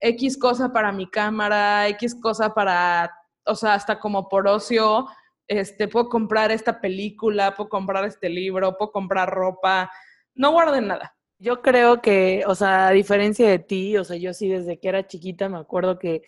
X 0.00 0.36
cosa 0.36 0.72
para 0.72 0.90
mi 0.90 1.08
cámara, 1.08 1.86
X 1.88 2.16
cosa 2.20 2.52
para, 2.52 3.16
o 3.44 3.54
sea, 3.54 3.74
hasta 3.74 4.00
como 4.00 4.28
por 4.28 4.48
ocio, 4.48 5.06
este, 5.48 5.88
puedo 5.88 6.08
comprar 6.08 6.50
esta 6.50 6.80
película, 6.80 7.54
puedo 7.54 7.68
comprar 7.68 8.04
este 8.04 8.28
libro, 8.28 8.76
puedo 8.76 8.92
comprar 8.92 9.30
ropa. 9.30 9.90
No 10.34 10.52
guarden 10.52 10.88
nada. 10.88 11.16
Yo 11.38 11.62
creo 11.62 12.00
que, 12.00 12.44
o 12.46 12.54
sea, 12.54 12.88
a 12.88 12.92
diferencia 12.92 13.48
de 13.48 13.58
ti, 13.58 13.96
o 13.96 14.04
sea, 14.04 14.16
yo 14.16 14.32
sí 14.32 14.48
desde 14.48 14.78
que 14.78 14.88
era 14.88 15.06
chiquita 15.06 15.48
me 15.48 15.58
acuerdo 15.58 15.98
que, 15.98 16.22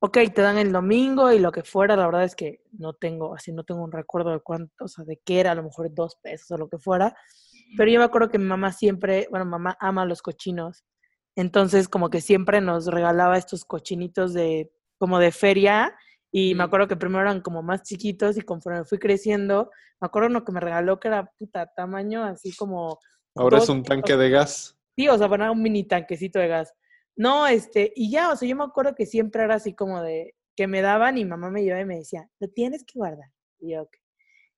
ok, 0.00 0.18
te 0.34 0.42
dan 0.42 0.58
el 0.58 0.72
domingo 0.72 1.30
y 1.30 1.38
lo 1.38 1.52
que 1.52 1.62
fuera, 1.62 1.94
la 1.94 2.06
verdad 2.06 2.24
es 2.24 2.34
que 2.34 2.62
no 2.72 2.94
tengo, 2.94 3.34
así 3.34 3.52
no 3.52 3.64
tengo 3.64 3.84
un 3.84 3.92
recuerdo 3.92 4.30
de 4.32 4.40
cuánto, 4.40 4.84
o 4.84 4.88
sea, 4.88 5.04
de 5.04 5.20
qué 5.24 5.40
era, 5.40 5.52
a 5.52 5.54
lo 5.54 5.62
mejor 5.62 5.94
dos 5.94 6.16
pesos 6.16 6.50
o 6.50 6.56
lo 6.56 6.68
que 6.68 6.78
fuera, 6.78 7.14
pero 7.76 7.90
yo 7.90 8.00
me 8.00 8.06
acuerdo 8.06 8.30
que 8.30 8.38
mi 8.38 8.46
mamá 8.46 8.72
siempre, 8.72 9.28
bueno, 9.30 9.44
mamá 9.44 9.76
ama 9.78 10.04
los 10.06 10.22
cochinos, 10.22 10.84
entonces 11.36 11.88
como 11.88 12.10
que 12.10 12.20
siempre 12.20 12.60
nos 12.60 12.86
regalaba 12.86 13.38
estos 13.38 13.64
cochinitos 13.64 14.32
de, 14.32 14.72
como 14.98 15.18
de 15.18 15.32
feria, 15.32 15.94
y 16.32 16.54
me 16.54 16.64
acuerdo 16.64 16.88
que 16.88 16.96
primero 16.96 17.22
eran 17.22 17.40
como 17.40 17.62
más 17.62 17.82
chiquitos 17.82 18.36
y 18.36 18.42
conforme 18.42 18.84
fui 18.84 18.98
creciendo, 18.98 19.70
me 20.00 20.06
acuerdo 20.06 20.28
uno 20.28 20.44
que 20.44 20.52
me 20.52 20.60
regaló 20.60 21.00
que 21.00 21.08
era 21.08 21.30
puta 21.38 21.66
tamaño 21.74 22.24
así 22.24 22.54
como 22.54 22.98
Ahora 23.34 23.58
es 23.58 23.68
un 23.68 23.82
tanque 23.82 24.16
de 24.16 24.30
gas. 24.30 24.76
Sí, 24.96 25.08
o 25.08 25.16
sea, 25.16 25.28
bueno, 25.28 25.44
era 25.44 25.52
un 25.52 25.62
mini 25.62 25.84
tanquecito 25.84 26.38
de 26.38 26.48
gas. 26.48 26.74
No, 27.16 27.46
este, 27.46 27.92
y 27.94 28.10
ya, 28.10 28.32
o 28.32 28.36
sea, 28.36 28.48
yo 28.48 28.56
me 28.56 28.64
acuerdo 28.64 28.94
que 28.94 29.06
siempre 29.06 29.42
era 29.42 29.54
así 29.56 29.74
como 29.74 30.02
de 30.02 30.34
que 30.56 30.66
me 30.66 30.82
daban 30.82 31.18
y 31.18 31.24
mamá 31.24 31.50
me 31.50 31.62
llevaba 31.62 31.82
y 31.82 31.86
me 31.86 31.96
decía, 31.96 32.28
lo 32.38 32.48
tienes 32.48 32.84
que 32.84 32.98
guardar. 32.98 33.30
Y 33.58 33.72
yo, 33.72 33.82
ok. 33.82 33.96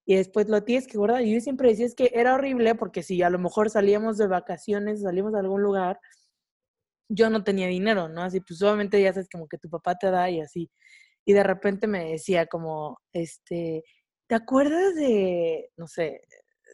Y 0.05 0.17
después 0.17 0.49
lo 0.49 0.65
tienes 0.65 0.87
que 0.87 0.99
guardar. 0.99 1.23
Y 1.23 1.33
yo 1.35 1.41
siempre 1.41 1.69
decía, 1.69 1.87
es 1.87 1.95
que 1.95 2.11
era 2.15 2.35
horrible 2.35 2.75
porque 2.75 3.03
si 3.03 3.23
a 3.23 3.31
lo 3.31 3.39
mejor 3.39 3.71
salíamos 3.71 4.19
de 4.19 4.27
vacaciones, 4.27 5.03
salíamos 5.03 5.35
a 5.35 5.41
algún 5.41 5.63
lugar, 5.63 6.01
yo 7.09 7.31
no 7.31 7.45
tenía 7.45 7.67
dinero, 7.67 8.09
¿no? 8.09 8.23
Así, 8.23 8.41
pues 8.41 8.61
obviamente 8.63 9.01
ya 9.01 9.13
sabes 9.13 9.29
como 9.29 9.47
que 9.47 9.59
tu 9.59 9.69
papá 9.69 9.97
te 9.97 10.11
da 10.11 10.31
y 10.31 10.41
así. 10.41 10.71
Y 11.25 11.33
de 11.33 11.43
repente 11.43 11.87
me 11.87 12.11
decía 12.11 12.47
como, 12.47 12.99
este, 13.13 13.85
¿te 14.27 14.35
acuerdas 14.35 14.95
de, 14.95 15.71
no 15.77 15.87
sé, 15.87 16.23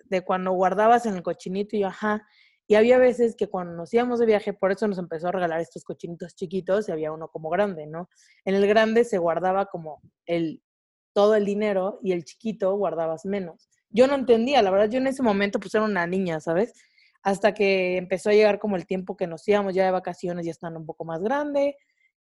de 0.04 0.24
cuando 0.24 0.52
guardabas 0.52 1.06
en 1.06 1.16
el 1.16 1.22
cochinito? 1.22 1.76
Y 1.76 1.80
yo, 1.80 1.88
ajá. 1.88 2.26
Y 2.66 2.74
había 2.74 2.98
veces 2.98 3.34
que 3.34 3.48
cuando 3.48 3.74
nos 3.74 3.92
íbamos 3.94 4.20
de 4.20 4.26
viaje, 4.26 4.52
por 4.52 4.72
eso 4.72 4.86
nos 4.88 4.98
empezó 4.98 5.28
a 5.28 5.32
regalar 5.32 5.60
estos 5.60 5.84
cochinitos 5.84 6.34
chiquitos 6.34 6.88
y 6.88 6.92
había 6.92 7.12
uno 7.12 7.28
como 7.28 7.48
grande, 7.48 7.86
¿no? 7.86 8.10
En 8.44 8.54
el 8.54 8.66
grande 8.66 9.04
se 9.04 9.18
guardaba 9.18 9.66
como 9.66 10.02
el, 10.26 10.62
todo 11.14 11.34
el 11.34 11.46
dinero 11.46 11.98
y 12.02 12.12
el 12.12 12.24
chiquito 12.24 12.76
guardabas 12.76 13.24
menos. 13.24 13.70
Yo 13.90 14.06
no 14.06 14.14
entendía, 14.14 14.60
la 14.62 14.70
verdad, 14.70 14.90
yo 14.90 14.98
en 14.98 15.06
ese 15.06 15.22
momento 15.22 15.58
pues 15.58 15.74
era 15.74 15.84
una 15.84 16.06
niña, 16.06 16.40
¿sabes? 16.40 16.74
Hasta 17.22 17.54
que 17.54 17.96
empezó 17.96 18.30
a 18.30 18.34
llegar 18.34 18.58
como 18.58 18.76
el 18.76 18.86
tiempo 18.86 19.16
que 19.16 19.26
nos 19.26 19.48
íbamos 19.48 19.74
ya 19.74 19.86
de 19.86 19.90
vacaciones, 19.90 20.44
ya 20.44 20.52
estando 20.52 20.78
un 20.78 20.86
poco 20.86 21.04
más 21.04 21.22
grande 21.22 21.74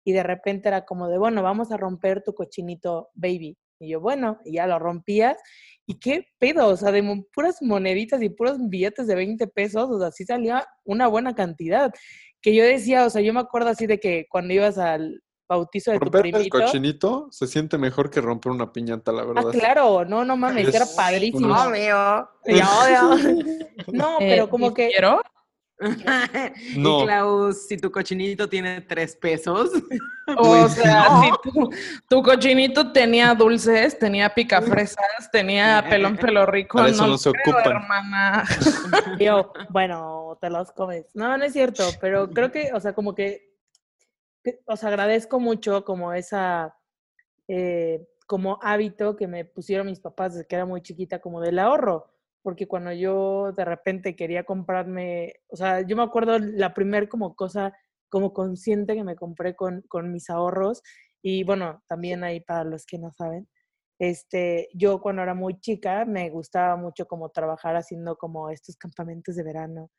y 0.07 0.13
de 0.13 0.23
repente 0.23 0.69
era 0.69 0.85
como 0.85 1.09
de, 1.09 1.17
bueno, 1.17 1.43
vamos 1.43 1.69
a 1.73 1.75
romper 1.75 2.23
tu 2.23 2.33
cochinito 2.33 3.09
baby. 3.13 3.57
Y 3.77 3.89
yo, 3.89 3.99
bueno, 3.99 4.39
y 4.45 4.53
ya 4.53 4.65
lo 4.65 4.79
rompías. 4.79 5.37
¿Y 5.85 5.99
qué 5.99 6.27
pedo? 6.39 6.67
O 6.69 6.77
sea, 6.77 6.93
de 6.93 7.03
puras 7.33 7.57
moneditas 7.61 8.21
y 8.21 8.29
puros 8.29 8.57
billetes 8.69 9.05
de 9.05 9.15
20 9.15 9.47
pesos, 9.47 9.89
o 9.89 9.99
sea, 9.99 10.11
sí 10.11 10.23
salía 10.23 10.65
una 10.85 11.07
buena 11.07 11.35
cantidad. 11.35 11.91
Que 12.41 12.55
yo 12.55 12.63
decía, 12.63 13.05
o 13.05 13.09
sea, 13.09 13.21
yo 13.21 13.33
me 13.33 13.41
acuerdo 13.41 13.67
así 13.67 13.85
de 13.85 13.99
que 13.99 14.27
cuando 14.29 14.53
ibas 14.53 14.77
al 14.77 15.21
bautizo 15.49 15.91
de 15.91 15.97
tu 15.99 16.05
Romper 16.05 16.25
el 16.27 16.31
primito. 16.31 16.57
cochinito 16.57 17.27
se 17.31 17.45
siente 17.47 17.77
mejor 17.77 18.09
que 18.09 18.21
romper 18.21 18.53
una 18.53 18.71
piñata, 18.71 19.11
la 19.11 19.23
Ah, 19.23 19.25
verdad. 19.25 19.51
claro, 19.51 20.05
no, 20.05 20.23
no 20.23 20.37
mames, 20.37 20.73
era 20.73 20.85
Es 20.85 20.95
padrísimo. 20.95 21.53
Obvio. 21.53 22.29
Ya, 22.45 22.67
obvio. 23.09 23.35
No, 23.91 24.15
pero 24.19 24.45
Eh, 24.45 24.49
como 24.49 24.73
que 24.73 24.87
¿Quiero? 24.87 25.21
No. 26.75 27.01
Y 27.01 27.05
Klaus, 27.05 27.67
si 27.67 27.77
tu 27.77 27.91
cochinito 27.91 28.50
tiene 28.50 28.81
tres 28.81 29.15
pesos, 29.15 29.69
O 30.36 30.43
Pues 30.43 30.74
sea, 30.74 31.07
no. 31.10 31.22
si 31.24 31.29
tu, 31.43 31.69
tu 32.10 32.24
cochinito 32.24 32.91
tenía 32.91 33.34
dulces, 33.36 33.98
tenía 33.98 34.34
picafresas, 34.34 35.29
tenía 35.31 35.86
pelón 35.89 36.17
pelo 36.17 36.46
rico, 36.46 36.79
Para 36.79 36.89
eso 36.89 37.03
no 37.03 37.10
no 37.10 37.17
se 37.17 37.31
creo, 37.31 37.55
ocupan. 37.55 37.77
hermana. 37.77 38.43
yo, 39.19 39.53
bueno, 39.69 40.38
te 40.41 40.50
los 40.50 40.72
comes. 40.72 41.05
No, 41.13 41.38
no 41.38 41.43
es 41.46 41.53
cierto, 41.53 41.84
pero 42.01 42.29
creo 42.31 42.51
que, 42.51 42.72
o 42.74 42.79
sea, 42.79 42.93
como 42.93 43.13
que, 43.15 43.53
que- 44.43 44.60
os 44.65 44.84
agradezco 44.84 45.39
mucho 45.39 45.86
como 45.86 46.12
esa, 46.12 46.75
eh, 47.48 48.05
como 48.25 48.60
hábito 48.62 49.15
que 49.15 49.27
me 49.27 49.46
pusieron 49.46 49.88
mis 49.88 50.00
papás 50.01 50.34
desde 50.34 50.48
que 50.48 50.55
era 50.55 50.65
muy 50.65 50.81
chiquita, 50.81 51.19
como 51.19 51.39
del 51.39 51.60
ahorro, 51.60 52.12
porque 52.47 52.65
cuando 52.65 52.93
yo 52.93 53.51
de 53.51 53.65
repente 53.65 54.15
quería 54.15 54.45
comprarme, 54.45 55.33
o 55.49 55.57
sea, 55.57 55.81
yo 55.81 55.97
me 55.97 56.03
acuerdo 56.03 56.39
la 56.39 56.73
primer 56.73 57.09
como 57.09 57.35
cosa, 57.35 57.73
como 58.07 58.31
consciente 58.31 58.95
que 58.95 59.03
me 59.03 59.17
compré 59.17 59.53
con, 59.53 59.81
con 59.89 60.13
mis 60.13 60.29
ahorros, 60.29 60.81
y 61.21 61.43
bueno, 61.43 61.83
también 61.89 62.23
ahí 62.23 62.39
para 62.39 62.63
los 62.63 62.85
que 62.85 62.99
no 62.99 63.11
saben, 63.11 63.49
este, 63.99 64.69
yo 64.73 65.01
cuando 65.01 65.23
era 65.23 65.33
muy 65.33 65.59
chica 65.59 66.05
me 66.05 66.29
gustaba 66.29 66.77
mucho 66.77 67.05
como 67.05 67.31
trabajar 67.31 67.75
haciendo 67.75 68.15
como 68.15 68.49
estos 68.49 68.77
campamentos 68.77 69.35
de 69.35 69.43
verano 69.43 69.91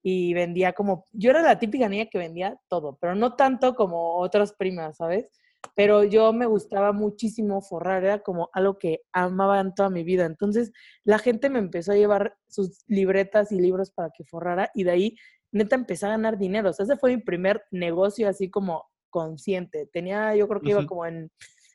y 0.00 0.32
vendía 0.32 0.74
como, 0.74 1.08
yo 1.10 1.30
era 1.30 1.42
la 1.42 1.58
típica 1.58 1.88
niña 1.88 2.06
que 2.06 2.18
vendía 2.18 2.56
todo, 2.68 2.98
pero 3.00 3.16
no 3.16 3.34
tanto 3.34 3.74
como 3.74 4.14
otras 4.18 4.52
primas, 4.52 4.98
¿sabes? 4.98 5.26
Pero 5.74 6.04
yo 6.04 6.32
me 6.32 6.46
gustaba 6.46 6.92
muchísimo 6.92 7.60
forrar, 7.60 8.04
era 8.04 8.18
como 8.20 8.50
algo 8.52 8.78
que 8.78 9.02
amaba 9.12 9.60
en 9.60 9.74
toda 9.74 9.90
mi 9.90 10.04
vida. 10.04 10.24
Entonces 10.24 10.72
la 11.04 11.18
gente 11.18 11.50
me 11.50 11.58
empezó 11.58 11.92
a 11.92 11.96
llevar 11.96 12.36
sus 12.48 12.82
libretas 12.86 13.52
y 13.52 13.60
libros 13.60 13.90
para 13.90 14.10
que 14.10 14.24
forrara 14.24 14.70
y 14.74 14.84
de 14.84 14.90
ahí 14.90 15.16
neta 15.52 15.76
empecé 15.76 16.06
a 16.06 16.10
ganar 16.10 16.38
dinero. 16.38 16.70
O 16.70 16.72
sea, 16.72 16.84
ese 16.84 16.96
fue 16.96 17.16
mi 17.16 17.22
primer 17.22 17.64
negocio 17.70 18.28
así 18.28 18.50
como 18.50 18.84
consciente. 19.10 19.88
Tenía, 19.92 20.34
yo 20.36 20.48
creo 20.48 20.60
que 20.60 20.70
iba 20.70 20.86
como 20.86 21.06
en 21.06 21.30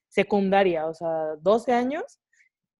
secundaria, 0.07 0.87
o 0.87 0.93
sea, 0.93 1.35
12 1.41 1.73
años. 1.73 2.19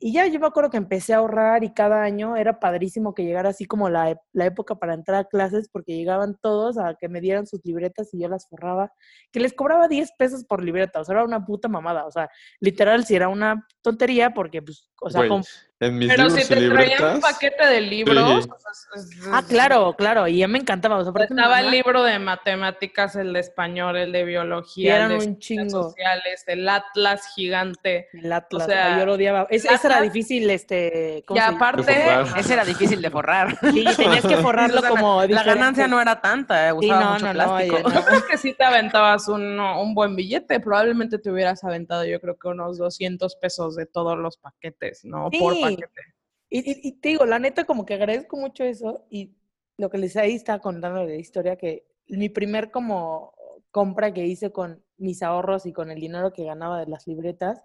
Y 0.04 0.14
ya 0.14 0.26
yo 0.26 0.40
me 0.40 0.48
acuerdo 0.48 0.72
que 0.72 0.78
empecé 0.78 1.14
a 1.14 1.18
ahorrar 1.18 1.64
y 1.64 1.74
cada 1.76 2.02
año 2.02 2.36
era 2.36 2.60
padrísimo 2.60 3.14
que 3.14 3.24
llegara 3.24 3.50
así 3.50 3.66
como 3.66 3.88
la, 3.88 4.20
la 4.34 4.46
época 4.48 4.74
para 4.74 4.96
entrar 4.96 5.20
a 5.20 5.24
clases 5.26 5.70
porque 5.72 5.96
llegaban 5.96 6.36
todos 6.42 6.80
a 6.80 6.96
que 7.00 7.08
me 7.08 7.22
dieran 7.22 7.46
sus 7.46 7.64
libretas 7.64 8.12
y 8.12 8.20
yo 8.20 8.28
las 8.28 8.48
forraba, 8.50 8.92
que 9.32 9.40
les 9.40 9.54
cobraba 9.54 9.88
10 9.88 10.12
pesos 10.18 10.44
por 10.44 10.64
libreta, 10.64 11.02
o 11.02 11.04
sea, 11.06 11.14
era 11.14 11.24
una 11.24 11.46
puta 11.46 11.68
mamada, 11.68 12.08
o 12.08 12.12
sea, 12.12 12.30
literal 12.60 13.06
si 13.06 13.16
era 13.16 13.28
una 13.28 13.68
tontería 13.84 14.34
porque 14.34 14.64
pues, 14.64 14.90
o 15.00 15.10
sea, 15.12 15.22
con- 15.30 15.44
En 15.82 15.98
mis 15.98 16.10
Pero 16.10 16.24
libros 16.26 16.42
si 16.44 16.48
te 16.48 16.56
traían 16.56 16.70
libretas. 16.70 17.16
un 17.16 17.22
paquete 17.22 17.66
de 17.66 17.82
libros, 17.82 18.44
Sí. 18.46 18.50
o 18.52 18.60
sea, 18.60 18.72
es- 19.02 19.10
es- 19.18 19.28
Ah, 19.32 19.44
claro, 19.48 19.94
claro, 19.98 20.28
y 20.28 20.38
ya 20.38 20.48
me 20.48 20.60
encantaba, 20.60 20.98
o 20.98 21.04
sea, 21.04 21.12
Estaba 21.24 21.60
el 21.60 21.72
libro 21.72 22.04
de 22.04 22.20
matemáticas, 22.20 23.16
el 23.16 23.34
de 23.34 23.40
español, 23.40 23.98
el 23.98 24.12
de 24.12 24.24
biología, 24.24 24.98
eran 24.98 25.12
el 25.14 25.20
de 25.20 25.26
un 25.26 25.40
chingo. 25.40 25.70
sociales, 25.70 26.44
el 26.48 26.70
Atlas 26.70 27.24
gigante. 27.36 28.10
El 28.14 28.32
Atlas, 28.32 28.68
sea, 28.68 28.94
ay, 28.94 29.00
yo 29.00 29.06
lo 29.08 29.14
odiaba. 29.14 29.48
Es, 29.50 29.66
ese 29.66 29.88
era 29.88 30.02
difícil, 30.02 30.50
este. 30.50 31.24
Y 31.28 31.40
aparte. 31.40 31.82
Ese 32.38 32.54
era 32.54 32.64
difícil 32.64 33.02
de 33.02 33.10
forrar. 33.10 33.58
Sí, 33.74 33.86
tenías 33.98 34.26
que 34.26 34.38
forrarlo 34.38 34.78
O 34.78 34.82
sea, 34.82 34.90
como. 34.92 35.22
la, 35.22 35.28
diferente. 35.28 35.50
ganancia 35.60 35.88
no 35.88 36.00
era 36.00 36.22
tanta, 36.22 36.70
eh, 36.70 36.72
Sí, 36.80 36.86
usaba 36.86 37.02
no, 37.04 37.12
mucho 37.14 37.26
no, 37.26 37.34
no, 37.34 37.34
plástico. 37.34 37.80
no. 37.90 37.96
yo 37.96 38.06
creo 38.06 38.26
que 38.28 38.38
sí 38.38 38.54
te 38.54 38.64
aventabas 38.64 39.28
un, 39.28 39.60
un 39.60 39.96
buen 39.96 40.16
billete. 40.16 40.60
Probablemente 40.60 41.18
te 41.18 41.32
hubieras 41.32 41.64
aventado, 41.64 42.06
yo 42.06 42.20
creo 42.22 42.38
que 42.38 42.48
unos 42.50 42.78
200 42.78 43.36
pesos 43.38 43.76
de 43.76 43.86
todos 43.88 44.18
los 44.18 44.38
paquetes, 44.38 45.04
¿no? 45.06 45.30
Por 45.32 45.56
Sí. 45.56 45.62
Paquete. 45.78 46.02
Y, 46.50 46.60
y- 46.72 46.90
y 46.90 46.92
te 47.02 47.10
digo, 47.10 47.26
la 47.26 47.40
neta, 47.40 47.66
como 47.66 47.86
que 47.86 47.94
agradezco 47.96 48.38
mucho 48.38 48.64
eso. 48.64 49.06
Y 49.10 49.36
lo 49.78 49.90
que 49.90 49.98
les 49.98 50.16
ahí 50.18 50.36
estaba 50.36 50.60
contando 50.60 51.02
de 51.02 51.08
la 51.16 51.16
historia, 51.16 51.56
que 51.58 51.86
mi 52.08 52.30
primer 52.30 52.72
como 52.72 53.34
compra 53.72 54.14
que 54.14 54.26
hice 54.28 54.52
con 54.52 54.84
mis 54.98 55.24
ahorros 55.24 55.66
y 55.66 55.74
con 55.74 55.92
el 55.92 56.00
dinero 56.00 56.34
que 56.34 56.44
ganaba 56.46 56.80
de 56.80 56.88
las 56.88 57.08
libretas, 57.08 57.62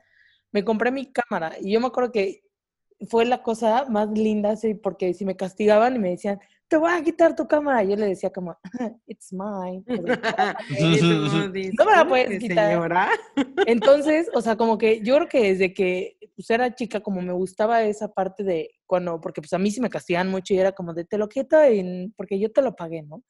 me 0.52 0.64
compré 0.64 0.90
mi 0.92 1.12
cámara. 1.12 1.54
Y 1.60 1.72
yo 1.72 1.80
me 1.80 1.88
acuerdo 1.88 2.12
que 2.12 2.44
fue 3.10 3.24
la 3.26 3.42
cosa 3.42 3.86
más 3.90 4.08
linda, 4.10 4.56
sí, 4.56 4.74
porque 4.74 5.12
si 5.14 5.24
me 5.24 5.36
castigaban 5.36 5.96
y 5.96 5.98
me 5.98 6.10
decían, 6.10 6.40
te 6.68 6.76
voy 6.76 6.90
a 6.92 7.02
quitar 7.02 7.36
tu 7.36 7.46
cámara, 7.46 7.82
yo 7.84 7.96
le 7.96 8.06
decía 8.06 8.30
como, 8.30 8.56
it's 9.06 9.32
mine. 9.32 9.84
No 11.78 11.84
me 11.84 11.92
la 11.92 12.06
puedes 12.08 12.38
quitar. 12.40 12.70
Señora. 12.70 13.08
Entonces, 13.66 14.28
o 14.34 14.40
sea, 14.40 14.56
como 14.56 14.78
que 14.78 15.00
yo 15.02 15.16
creo 15.16 15.28
que 15.28 15.42
desde 15.52 15.72
que 15.72 16.16
pues, 16.34 16.50
era 16.50 16.74
chica, 16.74 17.00
como 17.00 17.22
me 17.22 17.32
gustaba 17.32 17.82
esa 17.82 18.08
parte 18.12 18.42
de 18.44 18.70
cuando, 18.86 19.20
porque 19.20 19.40
pues 19.40 19.52
a 19.52 19.58
mí 19.58 19.70
sí 19.70 19.80
me 19.80 19.90
castigaban 19.90 20.28
mucho 20.30 20.54
y 20.54 20.58
era 20.58 20.72
como 20.72 20.92
de 20.94 21.04
te 21.04 21.18
lo 21.18 21.28
quito 21.28 21.60
en- 21.62 22.12
porque 22.16 22.38
yo 22.38 22.50
te 22.52 22.62
lo 22.62 22.74
pagué, 22.74 23.02
¿no? 23.02 23.22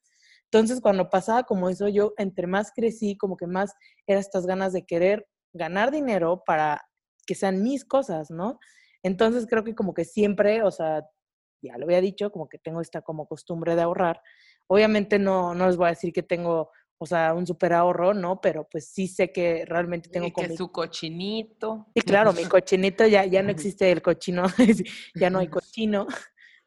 Entonces, 0.45 0.81
cuando 0.81 1.11
pasaba 1.11 1.43
como 1.43 1.69
eso, 1.69 1.89
yo 1.89 2.15
entre 2.19 2.47
más 2.47 2.71
crecí, 2.75 3.17
como 3.17 3.37
que 3.37 3.47
más 3.47 3.75
era 4.07 4.21
estas 4.21 4.47
ganas 4.47 4.73
de 4.73 4.87
querer 4.87 5.27
ganar 5.53 5.91
dinero 5.91 6.43
para 6.47 6.81
que 7.27 7.35
sean 7.35 7.63
mis 7.63 7.85
cosas, 7.85 8.31
¿no? 8.31 8.59
Entonces, 9.03 9.47
creo 9.49 9.65
que 9.65 9.75
como 9.75 9.93
que 9.93 10.05
siempre, 10.05 10.63
o 10.63 10.71
sea, 10.71 11.05
ya 11.63 11.77
lo 11.79 11.85
había 11.85 12.01
dicho, 12.01 12.31
como 12.31 12.49
que 12.49 12.59
tengo 12.59 12.81
esta 12.81 13.03
como 13.03 13.27
costumbre 13.27 13.75
de 13.75 13.83
ahorrar. 13.83 14.21
Obviamente 14.67 15.19
no, 15.19 15.55
no 15.55 15.67
les 15.67 15.77
voy 15.77 15.87
a 15.87 15.91
decir 15.91 16.13
que 16.13 16.23
tengo, 16.23 16.71
o 16.99 17.07
sea, 17.07 17.35
un 17.35 17.47
super 17.47 17.73
ahorro, 17.73 18.15
¿no? 18.15 18.41
Pero 18.41 18.69
pues 18.71 18.89
sí 18.89 19.09
sé 19.09 19.33
que 19.33 19.65
realmente 19.67 20.09
tengo 20.09 20.27
Y 20.27 20.33
que 20.33 20.49
mi 20.49 20.57
su 20.57 20.71
cochinito. 20.71 21.87
Sí, 21.95 22.03
claro, 22.03 22.33
mi 22.33 22.45
cochinito 22.45 23.07
ya, 23.07 23.25
ya 23.25 23.43
no 23.43 23.51
existe 23.75 23.91
el 23.91 24.03
cochino, 24.03 24.45
ya 25.15 25.31
no 25.31 25.39
hay 25.39 25.49
cochino. 25.49 26.07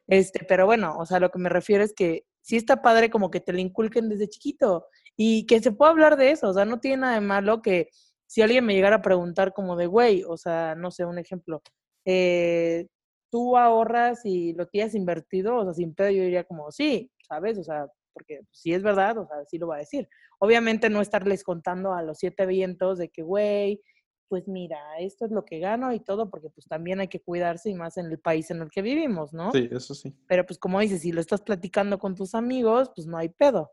Este, 0.08 0.44
pero 0.46 0.66
bueno, 0.66 0.96
o 0.98 1.06
sea, 1.06 1.20
lo 1.20 1.30
que 1.30 1.40
me 1.40 1.50
refiero 1.50 1.84
es 1.84 1.94
que 1.94 2.26
sí 2.42 2.56
está 2.56 2.82
padre 2.82 3.10
como 3.10 3.30
que 3.30 3.40
te 3.40 3.54
lo 3.54 3.60
inculquen 3.60 4.10
desde 4.10 4.28
chiquito 4.28 4.88
y 5.16 5.46
que 5.46 5.60
se 5.60 5.72
pueda 5.72 5.92
hablar 5.92 6.18
de 6.18 6.32
eso, 6.32 6.50
o 6.50 6.54
sea, 6.54 6.66
no 6.66 6.80
tiene 6.80 6.98
nada 6.98 7.14
de 7.16 7.22
malo 7.22 7.62
que 7.62 7.90
si 8.26 8.42
alguien 8.42 8.66
me 8.66 8.74
llegara 8.74 8.98
a 8.98 9.02
preguntar 9.02 9.54
como 9.54 9.76
de, 9.76 9.86
güey, 9.86 10.24
o 10.24 10.38
sea, 10.38 10.76
no 10.76 10.92
sé, 10.92 11.06
un 11.06 11.20
ejemplo, 11.20 11.62
eh, 12.06 12.88
tú 13.30 13.58
ahorras 13.58 14.26
y 14.26 14.54
lo 14.54 14.68
tienes 14.68 14.96
invertido, 14.96 15.58
o 15.58 15.64
sea, 15.64 15.74
sin 15.74 15.94
pedo 15.94 16.10
yo 16.10 16.24
diría 16.24 16.44
como, 16.44 16.72
sí, 16.72 17.12
¿sabes? 17.28 17.58
O 17.58 17.64
sea, 17.64 17.88
porque 18.14 18.42
si 18.52 18.74
es 18.74 18.84
verdad, 18.84 19.18
o 19.18 19.28
sea, 19.28 19.38
sí 19.48 19.58
lo 19.58 19.68
va 19.68 19.76
a 19.76 19.80
decir. 19.80 20.08
Obviamente 20.40 20.90
no 20.90 21.02
estarles 21.02 21.44
contando 21.44 21.94
a 21.94 22.02
los 22.02 22.18
siete 22.18 22.46
vientos 22.46 22.98
de 22.98 23.10
que, 23.10 23.22
güey, 23.22 23.82
pues 24.28 24.48
mira, 24.48 24.80
esto 25.00 25.26
es 25.26 25.32
lo 25.32 25.44
que 25.44 25.60
gano 25.60 25.92
y 25.92 26.00
todo, 26.00 26.30
porque 26.30 26.50
pues 26.50 26.68
también 26.68 27.00
hay 27.00 27.08
que 27.08 27.20
cuidarse 27.20 27.70
y 27.70 27.74
más 27.74 27.98
en 27.98 28.06
el 28.06 28.20
país 28.20 28.52
en 28.52 28.62
el 28.62 28.70
que 28.70 28.82
vivimos, 28.82 29.34
¿no? 29.34 29.52
Sí, 29.52 29.68
eso 29.72 29.96
sí. 29.96 30.16
Pero 30.28 30.46
pues 30.46 30.60
como 30.60 30.80
dices, 30.80 31.02
si 31.02 31.12
lo 31.12 31.20
estás 31.20 31.42
platicando 31.42 31.98
con 31.98 32.16
tus 32.16 32.36
amigos, 32.36 32.92
pues 32.96 33.08
no 33.08 33.18
hay 33.18 33.30
pedo. 33.30 33.72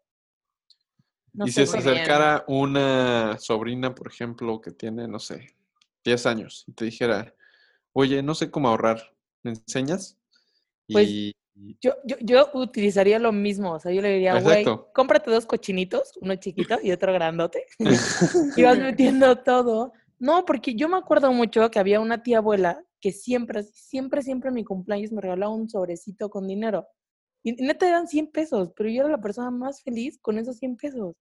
No 1.34 1.46
y 1.46 1.50
si 1.50 1.66
se 1.66 1.76
bien. 1.76 1.88
acercara 1.88 2.44
una 2.48 3.36
sobrina, 3.38 3.94
por 3.94 4.08
ejemplo, 4.08 4.60
que 4.60 4.70
tiene, 4.70 5.06
no 5.06 5.18
sé, 5.18 5.54
10 6.02 6.24
años, 6.24 6.64
y 6.66 6.72
te 6.72 6.86
dijera, 6.86 7.34
oye, 7.92 8.22
no 8.22 8.34
sé 8.34 8.50
cómo 8.50 8.68
ahorrar, 8.68 9.15
¿me 9.42 9.52
enseñas? 9.52 10.18
Pues, 10.88 11.08
Y 11.08 11.36
yo, 11.80 11.94
yo, 12.04 12.16
yo 12.20 12.50
utilizaría 12.54 13.18
lo 13.18 13.32
mismo, 13.32 13.72
o 13.72 13.80
sea, 13.80 13.92
yo 13.92 14.02
le 14.02 14.12
diría, 14.12 14.40
güey, 14.40 14.64
cómprate 14.92 15.30
dos 15.30 15.46
cochinitos, 15.46 16.12
uno 16.20 16.36
chiquito 16.36 16.78
y 16.82 16.92
otro 16.92 17.12
grandote, 17.12 17.66
y 18.56 18.62
vas 18.62 18.78
metiendo 18.78 19.36
todo. 19.38 19.92
No, 20.18 20.44
porque 20.44 20.74
yo 20.74 20.88
me 20.88 20.98
acuerdo 20.98 21.32
mucho 21.32 21.70
que 21.70 21.78
había 21.78 22.00
una 22.00 22.22
tía 22.22 22.38
abuela 22.38 22.82
que 23.00 23.12
siempre, 23.12 23.62
siempre, 23.62 24.22
siempre 24.22 24.48
en 24.48 24.54
mi 24.54 24.64
cumpleaños 24.64 25.12
me 25.12 25.20
regalaba 25.20 25.54
un 25.54 25.68
sobrecito 25.68 26.28
con 26.30 26.46
dinero. 26.46 26.86
Y 27.42 27.52
neta 27.52 27.88
eran 27.88 28.08
100 28.08 28.32
pesos, 28.32 28.72
pero 28.76 28.88
yo 28.88 29.02
era 29.02 29.10
la 29.10 29.20
persona 29.20 29.50
más 29.50 29.82
feliz 29.82 30.18
con 30.20 30.38
esos 30.38 30.56
100 30.56 30.76
pesos. 30.76 31.14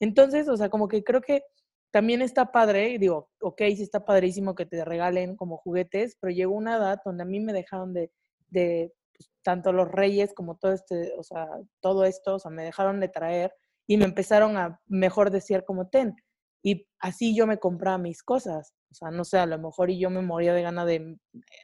Entonces, 0.00 0.48
o 0.48 0.56
sea, 0.56 0.68
como 0.68 0.88
que 0.88 1.04
creo 1.04 1.20
que 1.20 1.42
también 1.90 2.22
está 2.22 2.52
padre, 2.52 2.98
digo, 2.98 3.30
ok, 3.40 3.62
sí 3.76 3.82
está 3.82 4.04
padrísimo 4.04 4.54
que 4.54 4.66
te 4.66 4.84
regalen 4.84 5.36
como 5.36 5.56
juguetes, 5.56 6.16
pero 6.20 6.32
llegó 6.32 6.54
una 6.54 6.76
edad 6.76 7.00
donde 7.04 7.22
a 7.22 7.26
mí 7.26 7.40
me 7.40 7.52
dejaron 7.52 7.94
de, 7.94 8.10
de 8.48 8.92
pues, 9.16 9.30
tanto 9.42 9.72
los 9.72 9.90
reyes 9.90 10.34
como 10.34 10.56
todo 10.56 10.72
este, 10.72 11.12
o 11.16 11.22
sea, 11.22 11.48
todo 11.80 12.04
esto, 12.04 12.36
o 12.36 12.38
sea, 12.38 12.50
me 12.50 12.64
dejaron 12.64 13.00
de 13.00 13.08
traer 13.08 13.52
y 13.86 13.96
me 13.96 14.04
empezaron 14.04 14.56
a 14.56 14.80
mejor 14.86 15.30
decir 15.30 15.64
como 15.64 15.88
ten. 15.88 16.14
Y 16.62 16.86
así 16.98 17.34
yo 17.34 17.46
me 17.46 17.58
compraba 17.58 17.98
mis 17.98 18.22
cosas. 18.22 18.74
O 18.90 18.94
sea, 18.94 19.10
no 19.10 19.24
sé, 19.24 19.38
a 19.38 19.46
lo 19.46 19.58
mejor 19.58 19.90
y 19.90 19.98
yo 19.98 20.10
me 20.10 20.22
moría 20.22 20.52
de 20.52 20.62
gana 20.62 20.84
de 20.84 21.16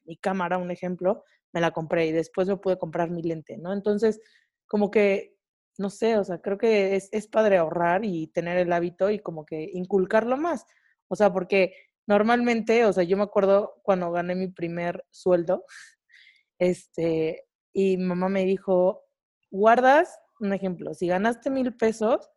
mi 0.04 0.16
cámara, 0.16 0.58
un 0.58 0.70
ejemplo, 0.70 1.24
me 1.52 1.60
la 1.60 1.72
compré 1.72 2.06
y 2.06 2.12
después 2.12 2.48
me 2.48 2.56
pude 2.56 2.78
comprar 2.78 3.10
mi 3.10 3.22
lente, 3.22 3.56
¿no? 3.58 3.72
Entonces, 3.72 4.20
como 4.66 4.90
que, 4.90 5.33
no 5.78 5.90
sé, 5.90 6.16
o 6.18 6.24
sea, 6.24 6.40
creo 6.40 6.58
que 6.58 6.96
es, 6.96 7.08
es 7.12 7.26
padre 7.26 7.58
ahorrar 7.58 8.04
y 8.04 8.28
tener 8.28 8.58
el 8.58 8.72
hábito 8.72 9.10
y 9.10 9.18
como 9.18 9.44
que 9.44 9.70
inculcarlo 9.72 10.36
más. 10.36 10.66
O 11.08 11.16
sea, 11.16 11.32
porque 11.32 11.74
normalmente, 12.06 12.84
o 12.84 12.92
sea, 12.92 13.04
yo 13.04 13.16
me 13.16 13.24
acuerdo 13.24 13.80
cuando 13.82 14.10
gané 14.10 14.34
mi 14.34 14.48
primer 14.48 15.04
sueldo, 15.10 15.64
este, 16.58 17.46
y 17.72 17.96
mamá 17.96 18.28
me 18.28 18.44
dijo, 18.44 19.04
guardas, 19.50 20.18
un 20.40 20.52
ejemplo, 20.52 20.94
si 20.94 21.06
ganaste 21.08 21.50
mil 21.50 21.74
pesos, 21.76 22.30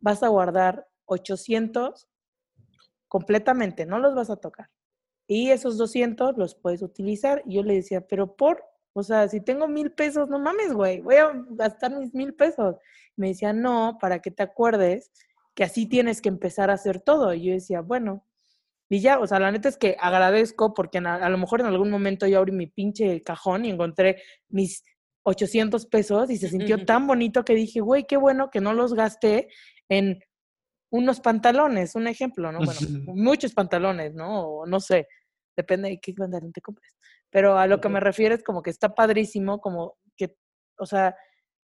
vas 0.00 0.22
a 0.22 0.28
guardar 0.28 0.88
800 1.06 2.08
completamente, 3.08 3.86
no 3.86 3.98
los 3.98 4.14
vas 4.14 4.30
a 4.30 4.36
tocar. 4.36 4.70
Y 5.28 5.50
esos 5.50 5.76
200 5.76 6.36
los 6.36 6.54
puedes 6.54 6.82
utilizar. 6.82 7.42
Y 7.46 7.56
yo 7.56 7.62
le 7.62 7.74
decía, 7.74 8.06
pero 8.06 8.36
por, 8.36 8.62
o 8.98 9.02
sea, 9.02 9.28
si 9.28 9.42
tengo 9.42 9.68
mil 9.68 9.92
pesos, 9.92 10.30
no 10.30 10.38
mames, 10.38 10.72
güey, 10.72 11.02
voy 11.02 11.16
a 11.16 11.30
gastar 11.50 11.94
mis 11.94 12.14
mil 12.14 12.32
pesos. 12.32 12.76
Me 13.14 13.28
decía, 13.28 13.52
no, 13.52 13.98
para 14.00 14.20
que 14.20 14.30
te 14.30 14.42
acuerdes 14.42 15.12
que 15.54 15.64
así 15.64 15.84
tienes 15.84 16.22
que 16.22 16.30
empezar 16.30 16.70
a 16.70 16.74
hacer 16.74 17.00
todo. 17.00 17.34
Y 17.34 17.44
yo 17.44 17.52
decía, 17.52 17.82
bueno, 17.82 18.24
y 18.88 19.00
ya, 19.00 19.18
o 19.18 19.26
sea, 19.26 19.38
la 19.38 19.52
neta 19.52 19.68
es 19.68 19.76
que 19.76 19.98
agradezco 20.00 20.72
porque 20.72 20.96
a, 20.96 21.14
a 21.16 21.28
lo 21.28 21.36
mejor 21.36 21.60
en 21.60 21.66
algún 21.66 21.90
momento 21.90 22.26
yo 22.26 22.38
abrí 22.38 22.52
mi 22.52 22.68
pinche 22.68 23.20
cajón 23.20 23.66
y 23.66 23.70
encontré 23.70 24.22
mis 24.48 24.82
800 25.24 25.84
pesos 25.86 26.30
y 26.30 26.38
se 26.38 26.48
sintió 26.48 26.82
tan 26.86 27.06
bonito 27.06 27.44
que 27.44 27.54
dije, 27.54 27.80
güey, 27.80 28.06
qué 28.06 28.16
bueno 28.16 28.48
que 28.50 28.62
no 28.62 28.72
los 28.72 28.94
gasté 28.94 29.48
en 29.90 30.20
unos 30.90 31.20
pantalones, 31.20 31.96
un 31.96 32.06
ejemplo, 32.06 32.50
¿no? 32.50 32.60
Bueno, 32.60 32.80
muchos 33.14 33.52
pantalones, 33.52 34.14
¿no? 34.14 34.40
O 34.40 34.66
no 34.66 34.80
sé, 34.80 35.06
depende 35.54 35.90
de 35.90 36.00
qué 36.00 36.14
pantalón 36.14 36.52
te 36.52 36.62
compres. 36.62 36.96
Pero 37.30 37.58
a 37.58 37.66
lo 37.66 37.80
que 37.80 37.88
me 37.88 38.00
refiero 38.00 38.34
es 38.34 38.42
como 38.42 38.62
que 38.62 38.70
está 38.70 38.94
padrísimo, 38.94 39.60
como 39.60 39.98
que, 40.16 40.36
o 40.78 40.86
sea, 40.86 41.16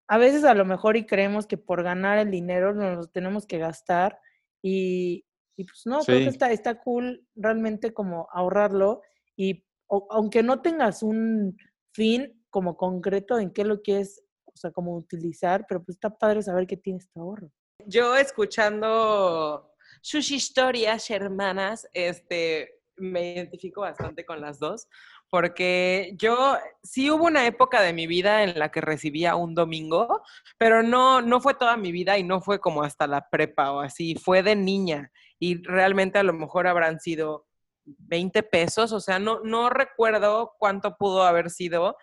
a 0.07 0.17
veces 0.17 0.43
a 0.43 0.53
lo 0.53 0.65
mejor 0.65 0.97
y 0.97 1.05
creemos 1.05 1.47
que 1.47 1.57
por 1.57 1.83
ganar 1.83 2.17
el 2.17 2.31
dinero 2.31 2.73
nos 2.73 2.97
lo 2.97 3.07
tenemos 3.07 3.45
que 3.45 3.57
gastar 3.59 4.19
y, 4.61 5.25
y 5.55 5.63
pues 5.65 5.83
no, 5.85 6.01
creo 6.01 6.17
que 6.19 6.23
Sí. 6.25 6.29
está, 6.29 6.51
está 6.51 6.81
cool 6.81 7.25
realmente 7.35 7.93
como 7.93 8.27
ahorrarlo 8.31 9.01
y 9.35 9.65
o- 9.87 10.07
aunque 10.11 10.43
no 10.43 10.61
tengas 10.61 11.03
un 11.03 11.57
fin 11.93 12.43
como 12.49 12.75
concreto 12.75 13.39
en 13.39 13.51
qué 13.51 13.63
lo 13.63 13.81
quieres 13.81 14.23
o 14.45 14.57
sea, 14.57 14.71
como 14.71 14.95
utilizar, 14.97 15.65
pero 15.67 15.81
pues 15.81 15.95
está 15.95 16.09
padre 16.09 16.41
saber 16.41 16.67
que 16.67 16.75
tienes 16.75 17.09
tu 17.09 17.21
ahorro. 17.21 17.49
Yo 17.85 18.17
escuchando 18.17 19.71
sus 20.01 20.29
historias, 20.31 21.09
hermanas, 21.09 21.87
este, 21.93 22.81
me 22.97 23.33
identifico 23.33 23.81
bastante 23.81 24.25
con 24.25 24.41
las 24.41 24.59
dos, 24.59 24.87
porque 25.31 26.13
yo 26.17 26.57
sí 26.83 27.09
hubo 27.09 27.23
una 27.23 27.47
época 27.47 27.81
de 27.81 27.93
mi 27.93 28.05
vida 28.05 28.43
en 28.43 28.59
la 28.59 28.69
que 28.69 28.81
recibía 28.81 29.37
un 29.37 29.55
domingo, 29.55 30.21
pero 30.57 30.83
no, 30.83 31.21
no 31.21 31.39
fue 31.39 31.53
toda 31.53 31.77
mi 31.77 31.93
vida 31.93 32.17
y 32.17 32.23
no 32.23 32.41
fue 32.41 32.59
como 32.59 32.83
hasta 32.83 33.07
la 33.07 33.29
prepa 33.29 33.71
o 33.71 33.79
así, 33.79 34.15
fue 34.15 34.43
de 34.43 34.57
niña 34.57 35.09
y 35.39 35.63
realmente 35.63 36.19
a 36.19 36.23
lo 36.23 36.33
mejor 36.33 36.67
habrán 36.67 36.99
sido 36.99 37.47
20 37.85 38.43
pesos, 38.43 38.91
o 38.91 38.99
sea, 38.99 39.19
no, 39.19 39.39
no 39.39 39.69
recuerdo 39.69 40.53
cuánto 40.59 40.97
pudo 40.97 41.23
haber 41.23 41.49
sido, 41.49 41.95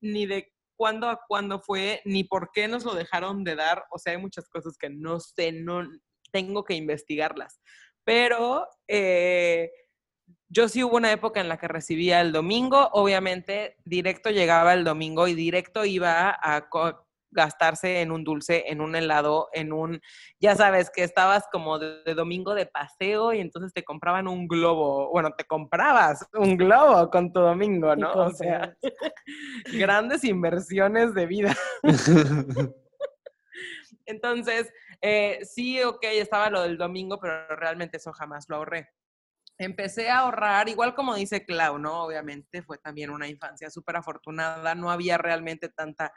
ni 0.00 0.26
de 0.26 0.52
cuándo 0.74 1.08
a 1.08 1.20
cuándo 1.28 1.60
fue, 1.60 2.02
ni 2.04 2.24
por 2.24 2.50
qué 2.52 2.66
nos 2.66 2.84
lo 2.84 2.96
dejaron 2.96 3.44
de 3.44 3.54
dar, 3.54 3.84
o 3.92 3.98
sea, 4.00 4.14
hay 4.14 4.18
muchas 4.18 4.48
cosas 4.48 4.76
que 4.76 4.90
no 4.90 5.20
sé, 5.20 5.52
no 5.52 5.88
tengo 6.32 6.64
que 6.64 6.74
investigarlas, 6.74 7.60
pero... 8.02 8.66
Eh, 8.88 9.70
yo 10.48 10.68
sí 10.68 10.84
hubo 10.84 10.96
una 10.96 11.12
época 11.12 11.40
en 11.40 11.48
la 11.48 11.58
que 11.58 11.68
recibía 11.68 12.20
el 12.20 12.32
domingo, 12.32 12.88
obviamente 12.92 13.76
directo 13.84 14.30
llegaba 14.30 14.74
el 14.74 14.84
domingo 14.84 15.26
y 15.26 15.34
directo 15.34 15.84
iba 15.84 16.30
a 16.30 16.68
gastarse 17.30 18.00
en 18.00 18.12
un 18.12 18.24
dulce, 18.24 18.64
en 18.68 18.80
un 18.80 18.96
helado, 18.96 19.48
en 19.52 19.72
un, 19.72 20.00
ya 20.40 20.54
sabes, 20.54 20.90
que 20.90 21.02
estabas 21.02 21.44
como 21.52 21.78
de, 21.78 22.14
domingo 22.14 22.54
de 22.54 22.66
paseo 22.66 23.32
y 23.32 23.40
entonces 23.40 23.72
te 23.72 23.84
compraban 23.84 24.28
un 24.28 24.46
globo, 24.46 25.10
bueno, 25.10 25.32
te 25.36 25.44
comprabas 25.44 26.26
un 26.32 26.56
globo 26.56 27.10
con 27.10 27.32
tu 27.32 27.40
domingo, 27.40 27.94
¿no? 27.96 28.12
O 28.12 28.30
sea, 28.30 28.74
grandes 29.74 30.24
inversiones 30.24 31.12
de 31.12 31.26
vida. 31.26 31.54
entonces, 34.06 34.72
eh, 35.02 35.40
sí, 35.42 35.82
ok, 35.82 36.04
estaba 36.04 36.50
lo 36.50 36.62
del 36.62 36.78
domingo, 36.78 37.18
pero 37.20 37.46
realmente 37.56 37.98
eso 37.98 38.12
jamás 38.12 38.46
lo 38.48 38.56
ahorré 38.56 38.88
empecé 39.58 40.08
a 40.10 40.20
ahorrar, 40.20 40.68
igual 40.68 40.94
como 40.94 41.14
dice 41.14 41.44
Clau, 41.44 41.78
¿no? 41.78 42.04
Obviamente 42.04 42.62
fue 42.62 42.78
también 42.78 43.10
una 43.10 43.28
infancia 43.28 43.70
súper 43.70 43.96
afortunada, 43.96 44.74
no 44.74 44.90
había 44.90 45.18
realmente 45.18 45.68
tanta 45.68 46.12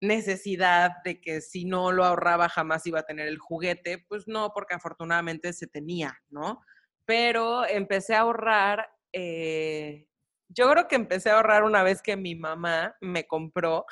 necesidad 0.00 0.92
de 1.04 1.20
que 1.20 1.40
si 1.40 1.64
no 1.64 1.92
lo 1.92 2.04
ahorraba 2.04 2.48
jamás 2.48 2.86
iba 2.86 3.00
a 3.00 3.06
tener 3.06 3.28
el 3.28 3.38
juguete, 3.38 4.04
pues 4.08 4.26
no, 4.26 4.52
porque 4.54 4.74
afortunadamente 4.74 5.52
se 5.52 5.66
tenía, 5.66 6.18
¿no? 6.30 6.60
Pero 7.04 7.66
empecé 7.66 8.14
a 8.14 8.20
ahorrar, 8.20 8.88
eh, 9.12 10.06
yo 10.48 10.70
creo 10.70 10.88
que 10.88 10.96
empecé 10.96 11.30
a 11.30 11.36
ahorrar 11.36 11.64
una 11.64 11.82
vez 11.82 12.00
que 12.02 12.16
mi 12.16 12.34
mamá 12.34 12.96
me 13.00 13.26
compró, 13.26 13.84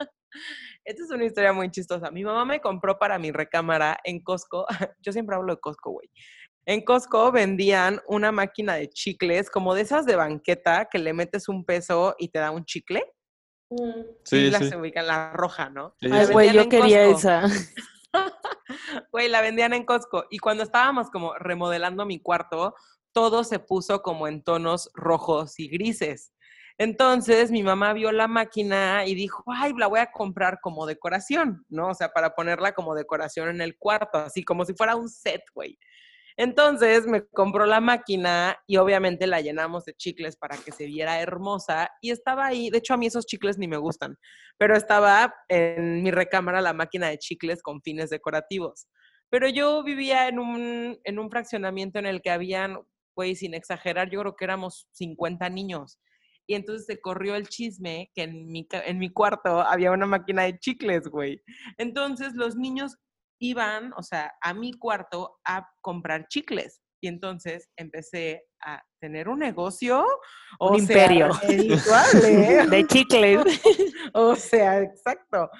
esta 0.84 1.02
es 1.02 1.10
una 1.10 1.24
historia 1.24 1.52
muy 1.52 1.70
chistosa, 1.70 2.10
mi 2.12 2.22
mamá 2.24 2.44
me 2.44 2.60
compró 2.60 2.98
para 2.98 3.18
mi 3.18 3.32
recámara 3.32 3.98
en 4.04 4.20
Costco, 4.22 4.66
yo 5.00 5.12
siempre 5.12 5.34
hablo 5.34 5.54
de 5.54 5.60
Costco, 5.60 5.90
güey, 5.90 6.08
en 6.66 6.84
Costco 6.84 7.30
vendían 7.30 8.00
una 8.08 8.32
máquina 8.32 8.74
de 8.74 8.88
chicles, 8.90 9.50
como 9.50 9.74
de 9.74 9.82
esas 9.82 10.04
de 10.04 10.16
banqueta, 10.16 10.88
que 10.90 10.98
le 10.98 11.12
metes 11.12 11.48
un 11.48 11.64
peso 11.64 12.16
y 12.18 12.28
te 12.28 12.40
da 12.40 12.50
un 12.50 12.64
chicle. 12.64 13.04
Mm. 13.70 14.02
Sí, 14.24 14.50
la 14.50 14.58
se 14.58 14.76
ubica 14.76 15.02
la 15.02 15.32
roja, 15.32 15.70
¿no? 15.70 15.94
Ay, 16.00 16.26
güey, 16.26 16.52
yo 16.52 16.68
quería 16.68 17.04
esa. 17.04 17.44
Güey, 19.12 19.28
la 19.28 19.40
vendían 19.42 19.72
en 19.74 19.84
Costco. 19.84 20.24
Y 20.30 20.38
cuando 20.38 20.62
estábamos 20.62 21.10
como 21.10 21.34
remodelando 21.34 22.04
mi 22.04 22.20
cuarto, 22.20 22.74
todo 23.12 23.44
se 23.44 23.58
puso 23.58 24.02
como 24.02 24.26
en 24.26 24.42
tonos 24.42 24.90
rojos 24.94 25.58
y 25.58 25.68
grises. 25.68 26.32
Entonces 26.78 27.50
mi 27.50 27.62
mamá 27.62 27.92
vio 27.92 28.12
la 28.12 28.28
máquina 28.28 29.06
y 29.06 29.14
dijo, 29.14 29.44
ay, 29.46 29.72
la 29.78 29.86
voy 29.86 30.00
a 30.00 30.10
comprar 30.10 30.58
como 30.60 30.84
decoración, 30.84 31.64
¿no? 31.68 31.88
O 31.88 31.94
sea, 31.94 32.10
para 32.10 32.34
ponerla 32.34 32.72
como 32.72 32.94
decoración 32.94 33.48
en 33.48 33.60
el 33.60 33.78
cuarto, 33.78 34.18
así 34.18 34.42
como 34.42 34.64
si 34.64 34.74
fuera 34.74 34.96
un 34.96 35.08
set, 35.08 35.42
güey. 35.54 35.78
Entonces 36.38 37.06
me 37.06 37.26
compró 37.28 37.64
la 37.64 37.80
máquina 37.80 38.58
y 38.66 38.76
obviamente 38.76 39.26
la 39.26 39.40
llenamos 39.40 39.86
de 39.86 39.94
chicles 39.94 40.36
para 40.36 40.56
que 40.58 40.70
se 40.70 40.84
viera 40.84 41.20
hermosa 41.20 41.90
y 42.02 42.10
estaba 42.10 42.46
ahí, 42.46 42.68
de 42.68 42.78
hecho 42.78 42.92
a 42.92 42.98
mí 42.98 43.06
esos 43.06 43.24
chicles 43.24 43.56
ni 43.56 43.68
me 43.68 43.78
gustan, 43.78 44.16
pero 44.58 44.76
estaba 44.76 45.34
en 45.48 46.02
mi 46.02 46.10
recámara 46.10 46.60
la 46.60 46.74
máquina 46.74 47.08
de 47.08 47.18
chicles 47.18 47.62
con 47.62 47.80
fines 47.80 48.10
decorativos. 48.10 48.86
Pero 49.30 49.48
yo 49.48 49.82
vivía 49.82 50.28
en 50.28 50.38
un, 50.38 50.98
en 51.02 51.18
un 51.18 51.30
fraccionamiento 51.30 51.98
en 51.98 52.06
el 52.06 52.20
que 52.20 52.30
habían, 52.30 52.78
güey, 53.16 53.34
sin 53.34 53.54
exagerar, 53.54 54.10
yo 54.10 54.20
creo 54.20 54.36
que 54.36 54.44
éramos 54.44 54.86
50 54.92 55.48
niños. 55.48 55.98
Y 56.46 56.54
entonces 56.54 56.86
se 56.86 57.00
corrió 57.00 57.34
el 57.34 57.48
chisme 57.48 58.10
que 58.14 58.22
en 58.22 58.46
mi, 58.46 58.68
en 58.70 58.98
mi 58.98 59.12
cuarto 59.12 59.60
había 59.62 59.90
una 59.90 60.06
máquina 60.06 60.44
de 60.44 60.58
chicles, 60.58 61.08
güey. 61.08 61.42
Entonces 61.76 62.34
los 62.34 62.56
niños 62.56 62.96
iban, 63.38 63.92
o 63.96 64.02
sea, 64.02 64.32
a 64.40 64.54
mi 64.54 64.72
cuarto 64.72 65.38
a 65.44 65.68
comprar 65.80 66.28
chicles. 66.28 66.80
Y 67.00 67.08
entonces 67.08 67.68
empecé 67.76 68.44
a 68.64 68.82
tener 69.00 69.28
un 69.28 69.38
negocio. 69.40 70.04
Un 70.58 70.78
imperio. 70.78 71.30
¿eh? 71.42 72.66
De 72.70 72.86
chicles. 72.86 73.44
o 74.14 74.34
sea, 74.34 74.80
exacto. 74.80 75.50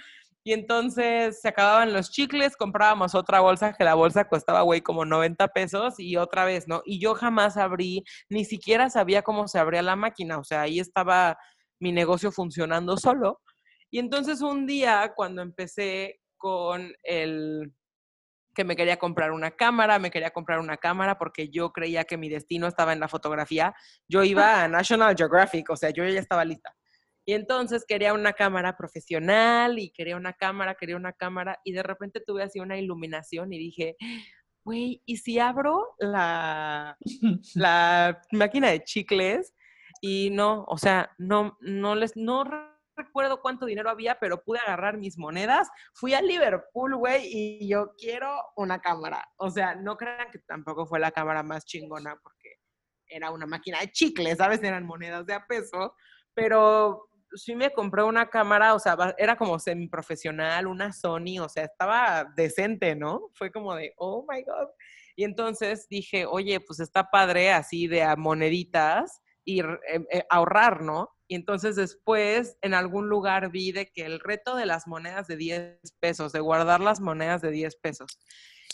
Y 0.47 0.53
entonces 0.53 1.41
se 1.41 1.49
acababan 1.49 1.93
los 1.93 2.11
chicles, 2.11 2.57
comprábamos 2.57 3.17
otra 3.17 3.41
bolsa, 3.41 3.73
que 3.73 3.83
la 3.83 3.95
bolsa 3.95 4.29
costaba, 4.29 4.63
güey, 4.63 4.81
como 4.81 5.05
90 5.05 5.49
pesos 5.49 5.95
y 5.99 6.17
otra 6.17 6.45
vez, 6.45 6.69
¿no? 6.69 6.83
Y 6.85 7.01
yo 7.01 7.17
jamás 7.17 7.57
abrí, 7.57 8.05
ni 8.29 8.45
siquiera 8.45 8.89
sabía 8.89 9.23
cómo 9.23 9.49
se 9.49 9.59
abría 9.59 9.83
la 9.83 9.97
máquina, 9.97 10.39
o 10.39 10.45
sea, 10.45 10.63
ahí 10.63 10.79
estaba 10.79 11.37
mi 11.81 11.91
negocio 11.91 12.31
funcionando 12.31 12.97
solo. 12.97 13.41
Y 13.91 13.99
entonces 13.99 14.41
un 14.41 14.67
día, 14.67 15.13
cuando 15.17 15.43
empecé 15.43 16.21
con 16.37 16.93
el 17.03 17.73
que 18.55 18.65
me 18.65 18.75
quería 18.75 18.97
comprar 18.97 19.33
una 19.33 19.51
cámara, 19.51 19.99
me 19.99 20.11
quería 20.11 20.31
comprar 20.31 20.59
una 20.59 20.79
cámara 20.79 21.19
porque 21.19 21.51
yo 21.51 21.73
creía 21.73 22.05
que 22.05 22.17
mi 22.17 22.29
destino 22.29 22.67
estaba 22.67 22.95
en 22.95 23.01
la 23.01 23.09
fotografía. 23.09 23.75
Yo 24.09 24.25
iba 24.25 24.63
a 24.63 24.69
National 24.69 25.15
Geographic, 25.17 25.69
o 25.71 25.77
sea, 25.77 25.91
yo 25.91 26.05
ya 26.05 26.19
estaba 26.19 26.45
lista. 26.45 26.75
Y 27.27 27.35
entonces 27.35 27.85
quería 27.87 28.15
una 28.15 28.33
cámara 28.33 28.77
profesional 28.77 29.79
y 29.79 29.91
quería 29.91 30.17
una 30.17 30.33
cámara, 30.33 30.75
quería 30.75 30.97
una 30.97 31.13
cámara 31.13 31.59
y 31.65 31.73
de 31.73 31.83
repente 31.83 32.23
tuve 32.25 32.45
así 32.45 32.61
una 32.61 32.79
iluminación 32.79 33.53
y 33.53 33.59
dije, 33.59 33.97
güey, 34.65 35.03
¿y 35.05 35.19
si 35.19 35.39
abro 35.39 35.95
la, 35.99 36.97
la 37.55 38.23
máquina 38.33 38.71
de 38.71 38.83
chicles? 38.85 39.55
Y 40.01 40.31
no, 40.31 40.65
o 40.69 40.79
sea, 40.79 41.11
no, 41.19 41.59
no 41.61 41.95
les, 41.95 42.17
no 42.17 42.45
recuerdo 42.97 43.41
cuánto 43.41 43.67
dinero 43.67 43.91
había, 43.91 44.19
pero 44.19 44.43
pude 44.43 44.59
agarrar 44.59 44.97
mis 44.97 45.19
monedas. 45.19 45.69
Fui 45.95 46.15
a 46.15 46.23
Liverpool, 46.23 46.97
güey, 46.97 47.29
y 47.31 47.69
yo 47.69 47.93
quiero 47.97 48.41
una 48.57 48.81
cámara. 48.81 49.29
O 49.37 49.51
sea, 49.51 49.75
no 49.75 49.97
crean 49.97 50.31
que 50.31 50.39
tampoco 50.41 50.87
fue 50.87 50.99
la 50.99 51.11
cámara 51.11 51.43
más 51.43 51.65
chingona 51.65 52.19
porque 52.23 52.57
era 53.09 53.31
una 53.31 53.47
máquina 53.47 53.81
de 53.81 53.91
chicles, 53.91 54.39
¿sabes? 54.39 54.63
Eran 54.63 54.85
monedas 54.85 55.27
de 55.27 55.35
a 55.35 55.47
peso, 55.47 55.95
pero 56.35 57.09
sí 57.35 57.55
me 57.55 57.73
compré 57.73 58.03
una 58.03 58.29
cámara, 58.29 58.75
o 58.75 58.79
sea, 58.79 58.97
era 59.19 59.37
como 59.37 59.59
semiprofesional, 59.59 60.67
una 60.67 60.93
Sony, 60.93 61.39
o 61.41 61.49
sea, 61.49 61.65
estaba 61.65 62.27
decente, 62.37 62.95
¿no? 62.95 63.31
Fue 63.35 63.51
como 63.51 63.75
de, 63.75 63.93
oh 63.99 64.27
my 64.29 64.43
God. 64.43 64.69
Y 65.17 65.25
entonces 65.25 65.87
dije, 65.89 66.27
oye, 66.27 66.61
pues 66.61 66.81
está 66.81 67.11
padre 67.11 67.51
así 67.51 67.87
de 67.87 68.03
a 68.03 68.17
moneditas 68.17 69.23
y 69.47 69.61
eh, 69.61 69.67
eh, 70.11 70.25
ahorrar, 70.29 70.83
¿no? 70.83 71.11
Y 71.29 71.37
entonces 71.37 71.77
después 71.77 72.59
en 72.61 72.75
algún 72.75 73.09
lugar 73.09 73.51
vi 73.51 73.73
de 73.73 73.87
que 73.91 74.05
el 74.05 74.21
reto 74.21 74.57
de 74.57 74.67
las 74.67 74.87
monedas 74.87 75.27
de 75.29 75.37
10 75.37 75.81
pesos, 76.01 76.33
de 76.33 76.41
guardar 76.41 76.81
las 76.81 77.01
monedas 77.01 77.41
de 77.41 77.51
10 77.51 77.77
pesos. 77.77 78.19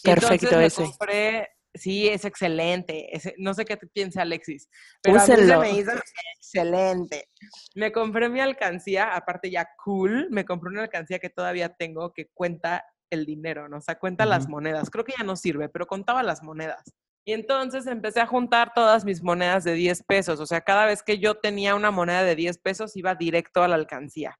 Perfecto 0.03 0.59
ese. 0.59 0.83
Compré, 0.83 1.51
sí, 1.75 2.09
es 2.09 2.25
excelente. 2.25 3.09
no 3.37 3.55
sé 3.55 3.65
qué 3.65 3.77
piensa 3.77 4.23
Alexis, 4.23 4.69
pero 5.03 5.21
a 5.21 5.27
mí 5.27 5.71
me 5.71 5.71
hizo 5.79 5.93
excelente. 6.39 7.29
Me 7.75 7.93
compré 7.93 8.29
mi 8.29 8.41
alcancía, 8.41 9.15
aparte 9.15 9.51
ya 9.51 9.69
cool, 9.85 10.29
me 10.31 10.45
compré 10.45 10.71
una 10.71 10.83
alcancía 10.83 11.19
que 11.19 11.31
todavía 11.31 11.69
tengo 11.75 12.13
que 12.13 12.29
cuenta 12.35 12.85
el 13.11 13.27
dinero, 13.27 13.69
¿no? 13.69 13.77
O 13.77 13.81
sea, 13.83 13.99
cuenta 13.99 14.25
las 14.25 14.49
monedas. 14.49 14.89
Creo 14.89 15.05
que 15.05 15.15
ya 15.17 15.25
no 15.25 15.37
sirve, 15.37 15.69
pero 15.69 15.87
contaba 15.87 16.23
las 16.23 16.43
monedas. 16.43 16.83
Y 17.25 17.33
entonces 17.33 17.87
empecé 17.87 18.21
a 18.21 18.27
juntar 18.27 18.73
todas 18.75 19.05
mis 19.05 19.23
monedas 19.23 19.65
de 19.65 19.75
10 19.75 20.03
pesos. 20.05 20.41
O 20.41 20.47
sea, 20.47 20.61
cada 20.61 20.87
vez 20.87 21.03
que 21.03 21.19
yo 21.19 21.37
tenía 21.37 21.75
una 21.75 21.91
moneda 21.91 22.25
de 22.25 22.35
10 22.35 22.59
pesos, 22.59 22.97
iba 22.97 23.15
directo 23.15 23.63
a 23.63 23.69
la 23.69 23.77
alcancía. 23.77 24.39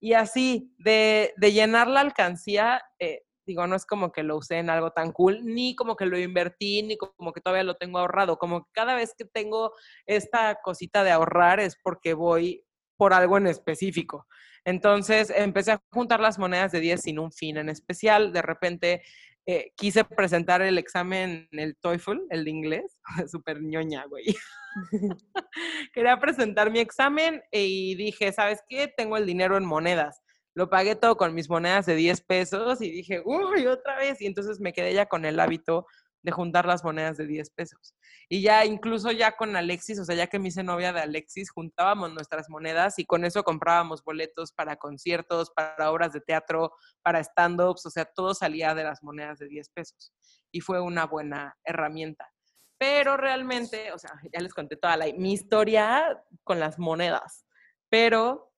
Y 0.00 0.12
así, 0.12 0.74
de, 0.78 1.32
llenar 1.40 1.88
la 1.88 2.00
alcancía, 2.00 2.82
eh, 2.98 3.22
digo, 3.46 3.66
no 3.66 3.74
es 3.74 3.86
como 3.86 4.12
que 4.12 4.22
lo 4.22 4.36
usé 4.36 4.58
en 4.58 4.68
algo 4.70 4.92
tan 4.92 5.12
cool, 5.12 5.40
ni 5.44 5.74
como 5.74 5.96
que 5.96 6.06
lo 6.06 6.18
invertí, 6.18 6.82
ni 6.82 6.96
como 6.98 7.32
que 7.32 7.40
todavía 7.40 7.64
lo 7.64 7.76
tengo 7.76 7.98
ahorrado. 7.98 8.38
Como 8.38 8.64
que 8.64 8.70
cada 8.72 8.94
vez 8.94 9.14
que 9.16 9.24
tengo 9.24 9.72
esta 10.06 10.58
cosita 10.62 11.04
de 11.04 11.10
ahorrar 11.12 11.58
es 11.58 11.76
porque 11.82 12.12
voy 12.12 12.64
por 12.96 13.14
algo 13.14 13.38
en 13.38 13.46
específico. 13.46 14.26
Entonces 14.64 15.30
empecé 15.34 15.72
a 15.72 15.82
juntar 15.90 16.20
las 16.20 16.38
monedas 16.38 16.70
de 16.72 16.80
10 16.80 17.00
sin 17.00 17.18
un 17.18 17.32
fin 17.32 17.56
en 17.56 17.70
especial. 17.70 18.32
De 18.32 18.42
repente 18.42 19.02
eh, 19.46 19.72
quise 19.76 20.04
presentar 20.04 20.62
el 20.62 20.78
examen, 20.78 21.48
el 21.52 21.76
TOEFL, 21.76 22.18
el 22.30 22.44
de 22.44 22.50
inglés, 22.50 23.00
súper 23.30 23.62
ñoña, 23.62 24.04
güey. 24.06 24.24
Quería 25.92 26.18
presentar 26.18 26.70
mi 26.70 26.80
examen 26.80 27.42
y 27.50 27.94
dije, 27.96 28.32
¿sabes 28.32 28.62
qué? 28.68 28.88
Tengo 28.88 29.16
el 29.16 29.26
dinero 29.26 29.56
en 29.56 29.64
monedas. 29.64 30.22
Lo 30.54 30.68
pagué 30.68 30.96
todo 30.96 31.16
con 31.16 31.34
mis 31.34 31.48
monedas 31.48 31.86
de 31.86 31.94
10 31.94 32.20
pesos 32.22 32.80
y 32.82 32.90
dije, 32.90 33.22
uy, 33.24 33.66
otra 33.66 33.96
vez. 33.98 34.20
Y 34.20 34.26
entonces 34.26 34.60
me 34.60 34.72
quedé 34.72 34.92
ya 34.94 35.06
con 35.06 35.24
el 35.24 35.38
hábito 35.38 35.86
de 36.22 36.32
juntar 36.32 36.66
las 36.66 36.84
monedas 36.84 37.16
de 37.16 37.26
10 37.26 37.50
pesos. 37.50 37.94
Y 38.28 38.42
ya 38.42 38.64
incluso 38.64 39.10
ya 39.10 39.36
con 39.36 39.56
Alexis, 39.56 39.98
o 39.98 40.04
sea, 40.04 40.14
ya 40.14 40.26
que 40.26 40.38
me 40.38 40.48
hice 40.48 40.62
novia 40.62 40.92
de 40.92 41.00
Alexis, 41.00 41.50
juntábamos 41.50 42.12
nuestras 42.12 42.48
monedas 42.48 42.98
y 42.98 43.06
con 43.06 43.24
eso 43.24 43.42
comprábamos 43.42 44.04
boletos 44.04 44.52
para 44.52 44.76
conciertos, 44.76 45.50
para 45.50 45.90
obras 45.90 46.12
de 46.12 46.20
teatro, 46.20 46.72
para 47.02 47.20
stand-ups, 47.20 47.86
o 47.86 47.90
sea, 47.90 48.04
todo 48.04 48.34
salía 48.34 48.74
de 48.74 48.84
las 48.84 49.02
monedas 49.02 49.38
de 49.38 49.48
10 49.48 49.70
pesos. 49.70 50.12
Y 50.52 50.60
fue 50.60 50.80
una 50.80 51.06
buena 51.06 51.56
herramienta. 51.64 52.32
Pero 52.78 53.16
realmente, 53.16 53.92
o 53.92 53.98
sea, 53.98 54.12
ya 54.32 54.40
les 54.40 54.54
conté 54.54 54.76
toda 54.76 54.96
la, 54.96 55.06
mi 55.16 55.32
historia 55.32 56.22
con 56.44 56.58
las 56.58 56.78
monedas, 56.78 57.44
pero 57.90 58.52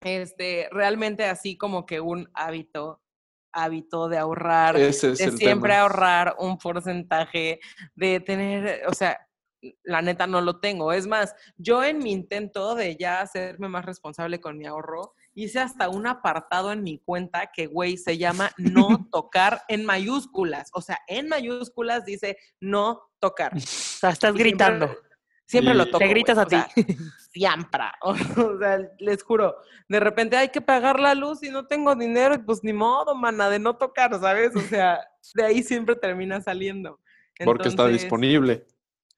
este, 0.00 0.68
realmente 0.72 1.26
así 1.26 1.56
como 1.56 1.86
que 1.86 2.00
un 2.00 2.28
hábito 2.34 3.02
hábito 3.52 4.08
de 4.08 4.18
ahorrar, 4.18 4.76
Ese 4.76 5.12
es 5.12 5.18
de 5.18 5.32
siempre 5.32 5.72
tema. 5.72 5.82
ahorrar 5.82 6.36
un 6.38 6.58
porcentaje, 6.58 7.60
de 7.94 8.20
tener, 8.20 8.86
o 8.86 8.94
sea, 8.94 9.18
la 9.84 10.02
neta 10.02 10.26
no 10.26 10.40
lo 10.40 10.58
tengo. 10.60 10.92
Es 10.92 11.06
más, 11.06 11.34
yo 11.56 11.84
en 11.84 11.98
mi 11.98 12.12
intento 12.12 12.74
de 12.74 12.96
ya 12.96 13.20
hacerme 13.20 13.68
más 13.68 13.84
responsable 13.84 14.40
con 14.40 14.58
mi 14.58 14.66
ahorro, 14.66 15.14
hice 15.34 15.60
hasta 15.60 15.88
un 15.88 16.06
apartado 16.06 16.72
en 16.72 16.82
mi 16.82 16.98
cuenta 16.98 17.50
que, 17.52 17.66
güey, 17.66 17.96
se 17.96 18.18
llama 18.18 18.50
no 18.58 18.88
tocar 19.12 19.62
en 19.68 19.84
mayúsculas. 19.84 20.70
O 20.74 20.82
sea, 20.82 20.98
en 21.06 21.28
mayúsculas 21.28 22.04
dice 22.04 22.36
no 22.60 23.02
tocar. 23.18 23.54
O 23.56 23.60
sea, 23.60 24.10
estás 24.10 24.34
Y 24.34 24.38
gritando. 24.38 24.86
Siempre 24.86 25.11
Y- 25.60 25.74
lo 25.74 25.86
toco. 25.86 25.98
Te 25.98 26.08
gritas 26.08 26.38
a 26.38 26.42
o 26.42 26.46
ti. 26.46 26.56
sea, 26.56 26.68
siempre. 27.32 27.82
O 28.36 28.58
sea, 28.58 28.78
les 28.98 29.22
juro, 29.22 29.56
de 29.88 30.00
repente 30.00 30.36
hay 30.36 30.48
que 30.48 30.60
pagar 30.60 31.00
la 31.00 31.14
luz 31.14 31.42
y 31.42 31.50
no 31.50 31.66
tengo 31.66 31.94
dinero, 31.94 32.34
y 32.34 32.38
pues 32.38 32.62
ni 32.62 32.72
modo, 32.72 33.14
mana, 33.14 33.48
de 33.50 33.58
no 33.58 33.76
tocar, 33.76 34.18
¿sabes? 34.20 34.54
O 34.56 34.60
sea, 34.60 35.00
de 35.34 35.44
ahí 35.44 35.62
siempre 35.62 35.96
termina 35.96 36.40
saliendo. 36.40 36.98
Porque 37.44 37.68
está 37.68 37.88
disponible. 37.88 38.66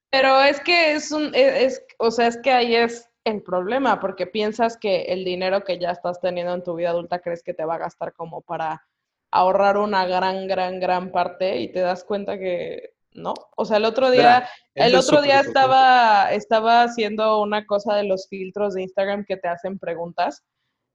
Pero 0.09 0.41
es 0.41 0.59
que 0.61 0.93
es 0.93 1.11
un, 1.11 1.35
e- 1.35 1.65
es, 1.65 1.83
o 1.97 2.09
sea, 2.09 2.27
es 2.27 2.37
que 2.37 2.51
ahí 2.51 2.75
es 2.75 3.09
el 3.25 3.41
problema, 3.41 3.99
porque 3.99 4.27
piensas 4.27 4.77
que 4.77 5.03
el 5.03 5.25
dinero 5.25 5.63
que 5.63 5.77
ya 5.79 5.91
estás 5.91 6.21
teniendo 6.21 6.53
en 6.53 6.63
tu 6.63 6.75
vida 6.75 6.91
adulta 6.91 7.19
crees 7.19 7.43
que 7.43 7.53
te 7.53 7.65
va 7.65 7.75
a 7.75 7.79
gastar 7.79 8.13
como 8.13 8.41
para 8.41 8.87
ahorrar 9.31 9.77
una 9.77 10.05
gran, 10.05 10.47
gran, 10.47 10.79
gran 10.79 11.11
parte 11.11 11.57
y 11.59 11.71
te 11.71 11.81
das 11.81 12.03
cuenta 12.05 12.37
que 12.39 12.94
no. 13.15 13.33
O 13.55 13.65
sea, 13.65 13.77
el 13.77 13.85
otro 13.85 14.11
día, 14.11 14.37
Espera, 14.39 14.87
el 14.87 14.95
otro 14.95 15.21
día 15.21 15.39
estaba, 15.39 16.31
estaba 16.31 16.83
haciendo 16.83 17.41
una 17.41 17.65
cosa 17.65 17.95
de 17.95 18.03
los 18.03 18.27
filtros 18.29 18.73
de 18.75 18.83
Instagram 18.83 19.25
que 19.25 19.37
te 19.37 19.47
hacen 19.47 19.79
preguntas 19.79 20.43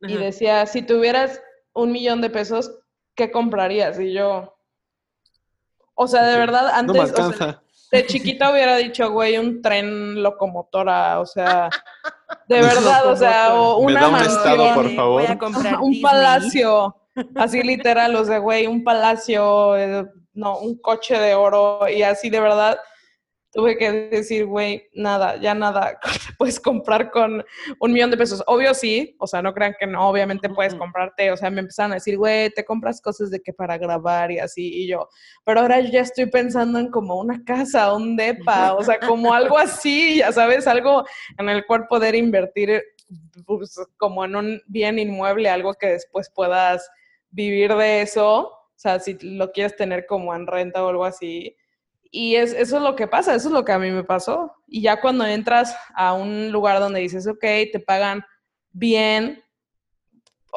y 0.01 0.15
decía, 0.17 0.65
si 0.67 0.83
tuvieras 0.83 1.43
un 1.73 1.93
millón 1.93 2.21
de 2.21 2.31
pesos, 2.31 2.71
¿qué 3.15 3.31
comprarías? 3.31 3.99
Y 4.01 4.13
yo, 4.13 4.55
o 5.95 6.07
sea, 6.07 6.25
de 6.27 6.39
verdad, 6.39 6.63
No 6.83 6.93
antes, 6.95 7.13
me 7.15 7.23
o 7.25 7.33
sea, 7.33 7.63
de 7.93 8.07
chiquita 8.07 8.51
hubiera 8.53 8.77
dicho, 8.77 9.11
güey, 9.11 9.37
un 9.37 9.61
tren 9.63 10.23
locomotora, 10.23 11.21
o 11.21 11.27
sea, 11.27 11.69
de 12.49 12.61
verdad, 12.63 13.07
o 13.07 13.17
sea, 13.17 13.55
o 13.55 13.81
Me 13.81 13.93
una 13.93 14.01
da 14.01 14.07
un 14.07 14.13
mansión, 14.13 14.37
estado, 14.39 14.75
por 14.75 14.85
Voy 14.85 14.97
favor. 14.97 15.31
a 15.31 15.39
comprar 15.39 15.75
un 15.81 15.91
Disney. 15.91 16.03
palacio, 16.03 16.97
así 17.37 17.63
literal, 17.63 18.15
o 18.17 18.25
sea, 18.25 18.39
güey, 18.39 18.67
un 18.67 18.85
palacio, 18.85 19.77
eh, 19.77 20.07
no, 20.33 20.59
un 20.59 20.81
coche 20.81 21.19
de 21.19 21.35
oro, 21.35 21.89
y 21.89 22.03
así 22.03 22.31
de 22.31 22.41
verdad 22.41 22.79
tuve 23.53 23.77
que 23.77 23.91
decir, 23.91 24.47
güey, 24.47 24.89
nada, 24.95 25.37
ya 25.37 25.55
nada, 25.55 25.99
te 26.03 26.35
puedes 26.39 26.61
comprar 26.61 27.11
con 27.11 27.45
un 27.81 27.93
millón 27.93 28.11
de 28.11 28.17
pesos. 28.17 28.43
Obvio 28.47 28.75
sí, 28.75 29.17
o 29.19 29.27
sea, 29.27 29.43
no 29.43 29.53
crean 29.53 29.75
que 29.79 29.87
no, 29.87 30.09
obviamente 30.09 30.49
puedes 30.49 30.75
comprarte, 30.75 31.31
o 31.33 31.37
sea, 31.37 31.51
me 31.51 31.61
empezaron 31.61 31.93
a 31.93 31.97
decir, 31.97 32.17
güey, 32.17 32.51
te 32.51 32.65
compras 32.65 33.01
cosas 33.01 33.31
de 33.31 33.41
que 33.41 33.53
para 33.53 33.79
grabar 33.79 34.31
y 34.31 34.39
así, 34.39 34.85
y 34.85 34.89
yo, 34.89 35.09
pero 35.45 35.61
ahora 35.61 35.81
yo 35.81 35.91
ya 35.91 36.01
estoy 36.01 36.27
pensando 36.27 36.79
en 36.79 36.91
como 36.91 37.17
una 37.17 37.43
casa, 37.45 37.93
un 37.95 38.17
depa, 38.17 38.75
o 38.75 38.83
sea, 38.83 38.99
como 39.01 39.35
algo 39.35 39.59
así, 39.59 40.19
ya 40.19 40.33
sabes, 40.33 40.67
algo 40.67 41.05
en 41.39 41.49
el 41.49 41.67
cual 41.67 41.87
poder 41.89 42.15
invertir 42.15 42.83
pues, 43.47 43.77
como 43.97 44.25
en 44.25 44.37
un 44.37 44.63
bien 44.67 44.99
inmueble, 44.99 45.49
algo 45.49 45.75
que 45.75 45.89
después 45.89 46.31
puedas 46.33 46.89
vivir 47.31 47.75
de 47.75 48.03
eso, 48.03 48.53
sea, 48.81 48.99
si 49.01 49.17
lo 49.21 49.53
quieres 49.53 49.77
tener 49.77 50.07
como 50.07 50.35
en 50.35 50.47
renta 50.47 50.85
o 50.85 50.89
algo 50.89 51.05
así. 51.05 51.57
Y 52.11 52.37
es, 52.37 52.53
eso 52.53 52.79
es 52.79 52.83
lo 52.83 52.97
que 52.97 53.07
pasa, 53.07 53.35
eso 53.35 53.49
es 53.49 53.55
lo 53.55 53.65
que 53.65 53.73
a 53.73 53.79
mí 53.79 53.91
me 53.91 54.05
pasó. 54.05 54.53
Y 54.67 54.83
ya 54.83 55.01
cuando 55.01 55.27
entras 55.27 55.77
a 55.95 56.13
un 56.13 56.51
lugar 56.51 56.81
donde 56.81 57.01
dices, 57.01 57.27
ok, 57.27 57.41
te 57.73 57.81
pagan 57.81 58.25
bien, 58.73 59.43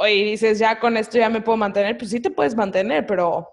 y 0.07 0.23
dices, 0.23 0.59
ya 0.59 0.79
con 0.79 0.97
esto 0.97 1.17
ya 1.17 1.29
me 1.29 1.41
puedo 1.41 1.57
mantener, 1.57 1.97
pues 1.97 2.12
sí 2.12 2.19
te 2.19 2.31
puedes 2.31 2.55
mantener, 2.55 3.05
pero, 3.05 3.47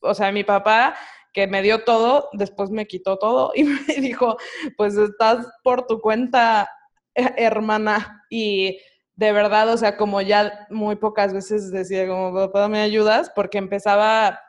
o 0.00 0.14
sea, 0.14 0.32
mi 0.32 0.44
papá 0.44 0.94
que 1.32 1.46
me 1.46 1.62
dio 1.62 1.84
todo, 1.84 2.28
después 2.32 2.70
me 2.70 2.86
quitó 2.86 3.18
todo 3.18 3.52
y 3.54 3.64
me 3.64 3.80
dijo, 4.00 4.36
pues 4.76 4.96
estás 4.96 5.46
por 5.62 5.86
tu 5.86 6.00
cuenta, 6.00 6.68
eh, 7.14 7.32
hermana. 7.36 8.24
Y 8.30 8.78
de 9.22 9.30
verdad, 9.32 9.68
o 9.72 9.76
sea, 9.76 9.96
como 9.96 10.20
ya 10.20 10.66
muy 10.68 10.96
pocas 10.96 11.32
veces 11.32 11.70
decía, 11.70 12.08
como, 12.08 12.34
papá, 12.34 12.68
¿me 12.68 12.80
ayudas? 12.80 13.30
Porque 13.34 13.58
empezaba, 13.58 14.40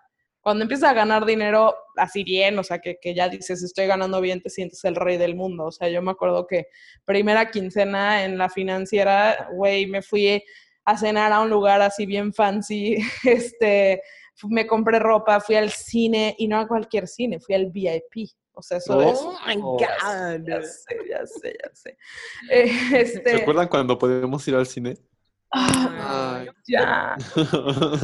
cuando 0.41 0.63
empiezas 0.63 0.89
a 0.89 0.93
ganar 0.93 1.25
dinero 1.25 1.75
así 1.95 2.23
bien, 2.23 2.57
o 2.57 2.63
sea, 2.63 2.79
que, 2.79 2.97
que 2.99 3.13
ya 3.13 3.29
dices, 3.29 3.61
estoy 3.61 3.85
ganando 3.85 4.19
bien, 4.19 4.41
te 4.41 4.49
sientes 4.49 4.83
el 4.83 4.95
rey 4.95 5.17
del 5.17 5.35
mundo. 5.35 5.65
O 5.65 5.71
sea, 5.71 5.89
yo 5.89 6.01
me 6.01 6.09
acuerdo 6.09 6.47
que 6.47 6.65
primera 7.05 7.51
quincena 7.51 8.25
en 8.25 8.39
la 8.39 8.49
financiera, 8.49 9.47
güey, 9.53 9.85
me 9.85 10.01
fui 10.01 10.43
a 10.85 10.97
cenar 10.97 11.31
a 11.31 11.41
un 11.41 11.51
lugar 11.51 11.79
así 11.83 12.07
bien 12.07 12.33
fancy, 12.33 12.97
este, 13.25 14.01
me 14.49 14.65
compré 14.65 14.97
ropa, 14.97 15.39
fui 15.39 15.55
al 15.55 15.69
cine, 15.69 16.35
y 16.39 16.47
no 16.47 16.57
a 16.57 16.67
cualquier 16.67 17.07
cine, 17.07 17.39
fui 17.39 17.53
al 17.53 17.67
VIP. 17.67 18.31
O 18.53 18.61
sea, 18.61 18.77
eso 18.77 18.97
Oh. 18.97 19.01
es... 19.01 19.19
Oh 19.21 19.35
my. 19.47 19.55
God. 19.55 20.47
Ya 20.47 20.61
sé, 20.61 20.97
ya 21.09 21.25
sé, 21.25 21.55
ya 21.63 21.69
sé. 21.73 21.97
Eh, 22.51 22.71
este, 22.93 23.29
¿Se 23.37 23.41
acuerdan 23.41 23.67
cuando 23.67 23.97
podíamos 23.97 24.47
ir 24.47 24.55
al 24.55 24.65
cine? 24.67 24.95
ah, 25.55 26.39
Ay, 26.39 26.49
ya, 26.67 27.15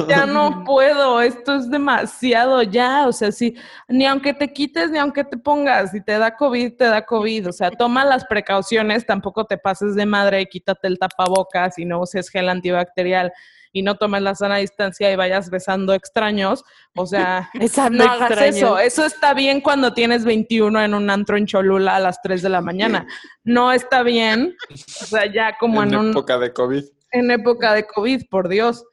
ya 0.07 0.25
no 0.27 0.63
puedo, 0.63 1.19
esto 1.19 1.55
es 1.55 1.67
demasiado 1.69 2.61
ya, 2.61 3.07
o 3.07 3.11
sea, 3.11 3.31
sí, 3.31 3.55
ni 3.87 4.05
aunque 4.05 4.35
te 4.35 4.53
quites, 4.53 4.91
ni 4.91 4.99
aunque 4.99 5.23
te 5.23 5.35
pongas, 5.35 5.89
si 5.89 5.99
te 6.03 6.19
da 6.19 6.35
COVID, 6.35 6.75
te 6.75 6.83
da 6.85 7.03
COVID, 7.03 7.49
o 7.49 7.51
sea, 7.51 7.71
toma 7.71 8.05
las 8.05 8.23
precauciones, 8.25 9.03
tampoco 9.03 9.45
te 9.45 9.57
pases 9.57 9.95
de 9.95 10.05
madre, 10.05 10.45
quítate 10.45 10.87
el 10.87 10.99
tapabocas 10.99 11.79
y 11.79 11.85
no 11.85 12.01
uses 12.01 12.29
gel 12.29 12.49
antibacterial 12.49 13.33
y 13.71 13.81
no 13.83 13.95
tomes 13.95 14.21
la 14.21 14.35
sana 14.35 14.57
distancia 14.57 15.11
y 15.11 15.15
vayas 15.15 15.49
besando 15.49 15.93
extraños, 15.93 16.63
o 16.95 17.05
sea, 17.05 17.49
Esa 17.53 17.89
no 17.89 18.03
hagas 18.03 18.41
eso, 18.41 18.79
eso 18.79 19.05
está 19.05 19.33
bien 19.33 19.61
cuando 19.61 19.93
tienes 19.93 20.25
21 20.25 20.81
en 20.81 20.93
un 20.93 21.09
antro 21.09 21.37
en 21.37 21.45
Cholula 21.45 21.95
a 21.95 21.99
las 21.99 22.21
3 22.21 22.41
de 22.41 22.49
la 22.49 22.61
mañana, 22.61 23.07
no 23.43 23.71
está 23.71 24.03
bien, 24.03 24.55
o 24.71 25.05
sea, 25.05 25.31
ya 25.31 25.57
como 25.57 25.83
en, 25.83 25.93
en 25.93 25.99
un 25.99 26.09
época 26.11 26.39
de 26.39 26.53
COVID. 26.53 26.83
en 27.11 27.31
época 27.31 27.73
de 27.73 27.85
COVID, 27.85 28.23
por 28.29 28.49
Dios. 28.49 28.85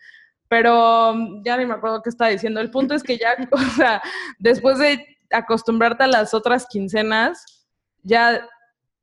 Pero 0.49 1.15
mm, 1.15 1.43
ya 1.45 1.57
ni 1.57 1.67
me 1.67 1.75
acuerdo 1.75 2.03
qué 2.03 2.11
estaba 2.11 2.31
diciendo. 2.31 2.61
El 2.61 2.71
punto 2.71 2.95
es 2.95 3.03
que 3.03 3.19
ya, 3.19 3.35
o 3.51 3.59
sea, 3.77 4.03
después 4.39 4.79
de 4.79 5.05
acostumbrarte 5.31 6.05
a 6.05 6.09
las 6.09 6.35
otras 6.35 6.67
quincenas, 6.67 7.67
ya 8.03 8.47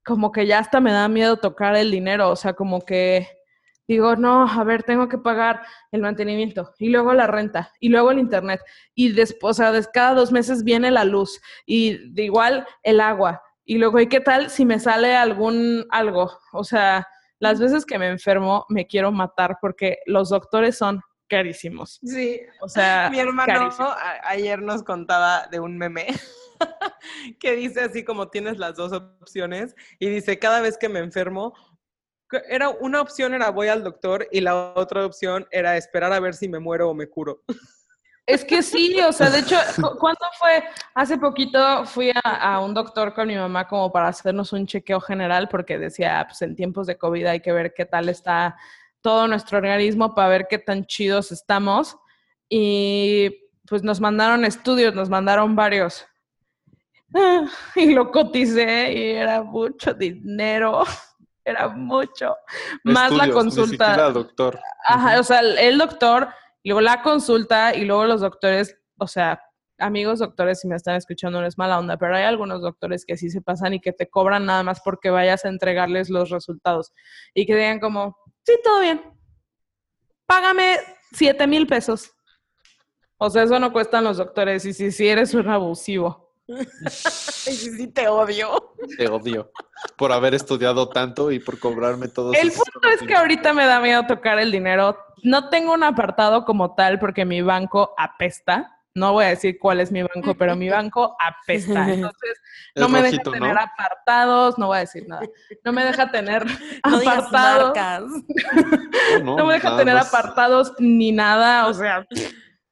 como 0.06 0.32
que 0.32 0.46
ya 0.48 0.60
hasta 0.60 0.80
me 0.80 0.92
da 0.92 1.08
miedo 1.08 1.38
tocar 1.38 1.76
el 1.76 1.92
dinero. 1.92 2.30
O 2.30 2.36
sea, 2.36 2.54
como 2.54 2.82
que 2.82 3.28
digo, 3.88 4.16
no, 4.16 4.48
a 4.48 4.64
ver, 4.64 4.84
tengo 4.84 5.10
que 5.10 5.18
pagar 5.18 5.62
el 5.92 6.02
mantenimiento 6.02 6.74
y 6.80 6.90
luego 6.90 7.14
la 7.14 7.28
renta 7.28 7.72
y 7.80 7.90
luego 7.90 8.12
el 8.12 8.20
internet. 8.20 8.62
Y 8.96 9.12
después, 9.12 9.60
o 9.60 9.64
sea, 9.64 9.84
cada 9.92 10.14
dos 10.14 10.32
meses 10.32 10.64
viene 10.64 10.92
la 10.92 11.04
luz 11.04 11.42
y 11.66 12.14
de 12.14 12.24
igual 12.24 12.66
el 12.84 13.00
agua. 13.00 13.42
Y 13.66 13.78
luego, 13.78 14.00
¿y 14.00 14.08
qué 14.08 14.20
tal 14.20 14.50
si 14.50 14.66
me 14.66 14.80
sale 14.80 15.16
algún 15.16 15.86
algo? 15.90 16.32
O 16.52 16.64
sea, 16.64 17.08
las 17.40 17.60
veces 17.60 17.86
que 17.86 17.98
me 18.00 18.10
enfermo 18.10 18.66
me 18.70 18.88
quiero 18.88 19.12
matar 19.12 19.58
porque 19.62 20.00
los 20.06 20.30
doctores 20.30 20.78
son 20.78 21.02
carísimos. 21.28 22.00
Sí, 22.04 22.42
O 22.62 22.70
sea, 22.70 23.10
mi 23.12 23.20
hermano 23.20 23.70
ayer 24.24 24.62
nos 24.62 24.84
contaba 24.84 25.48
de 25.48 25.60
un 25.60 25.78
meme 25.78 26.08
que 27.40 27.56
dice 27.56 27.82
así 27.82 28.04
como 28.04 28.30
tienes 28.30 28.58
las 28.58 28.76
dos 28.76 28.92
opciones 28.94 29.76
y 30.00 30.10
dice 30.10 30.40
cada 30.40 30.62
vez 30.62 30.78
que 30.78 30.90
me 30.90 31.00
enfermo 31.00 31.54
era 32.50 32.70
una 32.70 33.02
opción 33.02 33.34
era 33.34 33.50
voy 33.52 33.68
al 33.68 33.84
doctor 33.84 34.28
y 34.32 34.42
la 34.42 34.74
otra 34.76 35.06
opción 35.06 35.48
era 35.52 35.78
esperar 35.78 36.12
a 36.14 36.20
ver 36.20 36.34
si 36.34 36.48
me 36.48 36.60
muero 36.60 36.90
o 36.90 36.94
me 36.94 37.08
curo. 37.08 37.42
Es 38.26 38.46
que 38.46 38.62
sí, 38.64 38.98
o 39.02 39.12
sea, 39.12 39.30
de 39.30 39.40
hecho, 39.40 39.58
cu- 39.82 39.98
¿cuándo 40.00 40.26
fue? 40.40 40.64
Hace 40.96 41.18
poquito 41.18 41.86
fui 41.86 42.12
a, 42.24 42.54
a 42.54 42.60
un 42.62 42.74
doctor 42.74 43.14
con 43.14 43.28
mi 43.28 43.36
mamá 43.36 43.68
como 43.68 43.92
para 43.92 44.08
hacernos 44.08 44.54
un 44.54 44.66
chequeo 44.66 45.02
general 45.02 45.50
porque 45.50 45.78
decía, 45.78 46.24
pues 46.28 46.42
en 46.42 46.56
tiempos 46.56 46.88
de 46.88 46.98
COVID 46.98 47.26
hay 47.26 47.40
que 47.42 47.52
ver 47.52 47.74
qué 47.74 47.86
tal 47.86 48.08
está 48.08 48.56
todo 49.02 49.28
nuestro 49.28 49.58
organismo 49.58 50.16
para 50.16 50.30
ver 50.30 50.48
qué 50.50 50.58
tan 50.58 50.86
chidos 50.86 51.34
estamos. 51.34 51.98
Y 52.48 53.50
pues 53.68 53.84
nos 53.84 54.00
mandaron 54.00 54.46
estudios, 54.46 54.96
nos 54.96 55.10
mandaron 55.10 55.56
varios. 55.56 56.06
Ah, 57.14 57.46
Y 57.76 57.94
lo 57.94 58.10
coticé 58.10 58.94
y 58.94 59.12
era 59.12 59.44
mucho 59.44 59.94
dinero. 59.94 60.84
Era 61.46 61.68
mucho. 61.70 62.36
Más 62.84 63.12
la 63.12 63.28
Ni 63.28 63.34
consulta. 63.34 63.86
siquiera 63.88 64.12
doctor. 64.12 64.60
Ajá, 64.86 65.20
o 65.20 65.24
sea, 65.24 65.40
el, 65.40 65.78
doctor, 65.78 66.30
luego 66.64 66.82
la 66.82 67.02
consulta 67.02 67.76
y 67.76 67.86
luego 67.86 68.06
los 68.06 68.22
doctores, 68.22 68.78
o 68.98 69.08
sea, 69.08 69.42
amigos 69.78 70.20
doctores, 70.20 70.62
si 70.62 70.68
me 70.68 70.76
están 70.76 70.96
escuchando, 70.96 71.42
no 71.42 71.48
es 71.48 71.58
mala 71.58 71.80
onda, 71.80 71.98
pero 71.98 72.16
hay 72.16 72.24
algunos 72.24 72.62
doctores 72.62 73.06
que 73.06 73.18
sí 73.18 73.30
se 73.30 73.42
pasan 73.42 73.74
y 73.74 73.82
que 73.82 73.92
te 73.92 74.10
cobran 74.10 74.46
nada 74.46 74.64
más 74.64 74.82
porque 74.82 75.10
vayas 75.10 75.44
a 75.46 75.50
entregarles 75.50 76.10
los 76.10 76.30
resultados 76.30 76.94
y 77.34 77.46
que 77.46 77.56
digan 77.56 77.80
como, 77.80 78.16
sí, 78.44 78.54
todo 78.64 78.80
bien, 78.80 79.02
págame 80.26 80.78
7 81.12 81.46
mil 81.48 81.68
pesos. 81.68 82.12
O 83.18 83.30
sea, 83.30 83.44
eso 83.44 83.60
no 83.60 83.72
cuestan 83.72 84.04
los 84.04 84.18
doctores 84.18 84.66
y 84.66 84.74
si 84.74 84.92
sí 84.92 85.08
eres 85.08 85.34
un 85.34 85.48
abusivo. 85.48 86.33
Sí, 86.90 87.88
te 87.88 88.08
odio. 88.08 88.74
Te 88.98 89.08
odio 89.08 89.52
por 89.98 90.12
haber 90.12 90.34
estudiado 90.34 90.90
tanto 90.90 91.32
y 91.32 91.40
por 91.40 91.60
cobrarme 91.60 92.08
todos 92.08 92.36
El 92.38 92.52
punto 92.52 92.88
es 92.94 93.02
que 93.02 93.16
ahorita 93.16 93.54
me 93.54 93.66
da 93.66 93.80
miedo 93.80 94.06
tocar 94.06 94.40
el 94.40 94.52
dinero. 94.52 94.98
No 95.24 95.50
tengo 95.50 95.74
un 95.74 95.84
apartado 95.84 96.46
como 96.46 96.76
tal 96.76 97.00
porque 97.00 97.26
mi 97.26 97.42
banco 97.42 97.94
apesta. 97.98 98.70
No 98.96 99.14
voy 99.14 99.26
a 99.26 99.30
decir 99.30 99.58
cuál 99.60 99.80
es 99.80 99.92
mi 99.92 100.04
banco, 100.04 100.36
pero 100.38 100.56
mi 100.56 100.70
banco 100.70 101.16
apesta. 101.20 101.90
Entonces, 101.92 102.42
no 102.76 102.86
Es 102.86 102.92
me 102.92 103.02
rojito, 103.02 103.32
deja 103.32 103.40
¿no? 103.40 103.46
tener 103.48 103.58
apartados, 103.64 104.58
no 104.60 104.68
voy 104.68 104.78
a 104.78 104.82
decir 104.82 105.08
nada. 105.08 105.24
No 105.64 105.72
me 105.74 105.84
deja 105.84 106.12
tener 106.12 106.46
No 106.86 107.00
digas 107.00 107.18
apartados. 107.26 107.64
marcas. 107.76 108.04
No, 109.24 109.38
No 109.38 109.46
me 109.48 109.54
deja 109.56 109.78
tener 109.78 109.96
más. 109.96 110.08
apartados 110.14 110.74
ni 110.78 111.12
nada, 111.12 111.68
o 111.68 111.74
sea, 111.74 112.06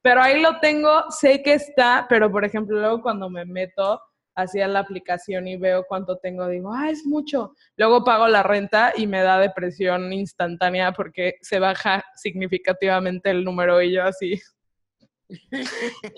pero 0.02 0.22
ahí 0.22 0.42
lo 0.42 0.60
tengo, 0.60 1.10
sé 1.10 1.44
que 1.44 1.54
está, 1.54 2.06
pero 2.10 2.32
por 2.32 2.44
ejemplo, 2.44 2.80
luego 2.80 3.02
cuando 3.02 3.30
me 3.30 3.46
meto 3.46 4.02
hacia 4.36 4.68
la 4.68 4.80
aplicación 4.80 5.48
y 5.48 5.58
veo 5.58 5.86
cuánto 5.88 6.18
tengo, 6.18 6.48
digo, 6.48 6.74
ah, 6.74 6.90
es 6.90 7.06
mucho. 7.06 7.54
Luego 7.76 8.04
pago 8.04 8.28
la 8.28 8.44
renta 8.44 8.94
y 8.96 9.06
me 9.06 9.22
da 9.22 9.38
depresión 9.38 10.12
instantánea 10.14 10.92
porque 10.94 11.36
se 11.42 11.60
baja 11.60 12.04
significativamente 12.16 13.30
el 13.30 13.44
número 13.44 13.82
y 13.82 13.94
yo 13.94 14.04
así. 14.04 14.40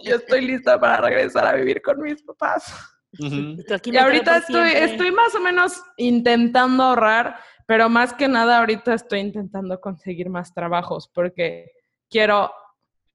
Yo 0.03 0.15
estoy 0.15 0.41
lista 0.41 0.79
para 0.79 0.97
regresar 0.97 1.45
a 1.45 1.53
vivir 1.53 1.81
con 1.81 2.01
mis 2.01 2.21
papás. 2.23 2.73
Y 3.19 3.97
ahorita 3.97 4.37
estoy, 4.37 4.71
estoy 4.71 5.11
más 5.11 5.35
o 5.35 5.39
menos 5.39 5.83
intentando 5.97 6.83
ahorrar, 6.83 7.37
pero 7.67 7.89
más 7.89 8.13
que 8.13 8.27
nada 8.27 8.59
ahorita 8.59 8.93
estoy 8.93 9.19
intentando 9.19 9.79
conseguir 9.79 10.29
más 10.29 10.53
trabajos 10.53 11.09
porque 11.13 11.71
quiero 12.09 12.51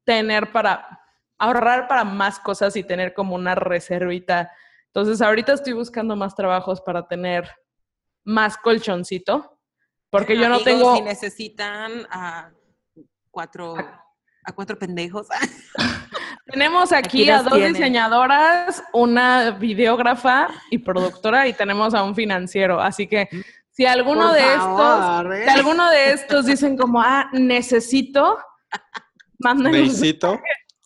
tener 0.09 0.51
para 0.53 1.03
ahorrar 1.39 1.87
para 1.87 2.03
más 2.03 2.41
cosas 2.41 2.75
y 2.77 2.83
tener 2.83 3.13
como 3.13 3.35
una 3.35 3.55
reservita. 3.55 4.51
Entonces 4.87 5.21
ahorita 5.21 5.53
estoy 5.53 5.75
buscando 5.75 6.17
más 6.17 6.35
trabajos 6.35 6.81
para 6.81 7.07
tener 7.07 7.47
más 8.25 8.57
colchoncito, 8.57 9.61
porque 10.09 10.35
yo 10.35 10.49
no 10.49 10.55
Amigos, 10.57 10.65
tengo... 10.65 10.97
Si 10.97 11.03
necesitan 11.03 12.07
a 12.11 12.51
cuatro, 13.31 13.77
a 14.45 14.53
cuatro 14.53 14.79
pendejos. 14.79 15.27
Tenemos 16.47 16.91
aquí, 16.93 17.25
Aquí 17.25 17.31
a 17.31 17.43
dos 17.43 17.53
tienen. 17.53 17.75
diseñadoras, 17.75 18.83
una 18.95 19.51
videógrafa 19.51 20.49
y 20.71 20.79
productora 20.79 21.47
y 21.47 21.53
tenemos 21.53 21.93
a 21.93 22.03
un 22.03 22.15
financiero. 22.15 22.81
Así 22.81 23.07
que 23.07 23.29
si 23.71 23.85
alguno 23.85 24.29
Por 24.29 24.37
de 24.37 24.57
favor, 24.57 25.35
estos, 25.35 25.39
¿eh? 25.39 25.45
si 25.45 25.59
alguno 25.59 25.91
de 25.91 26.13
estos 26.13 26.47
dicen 26.47 26.79
como, 26.79 27.03
ah, 27.03 27.29
necesito, 27.35 28.39
mándenos, 29.39 29.73
Necesito. 29.73 30.41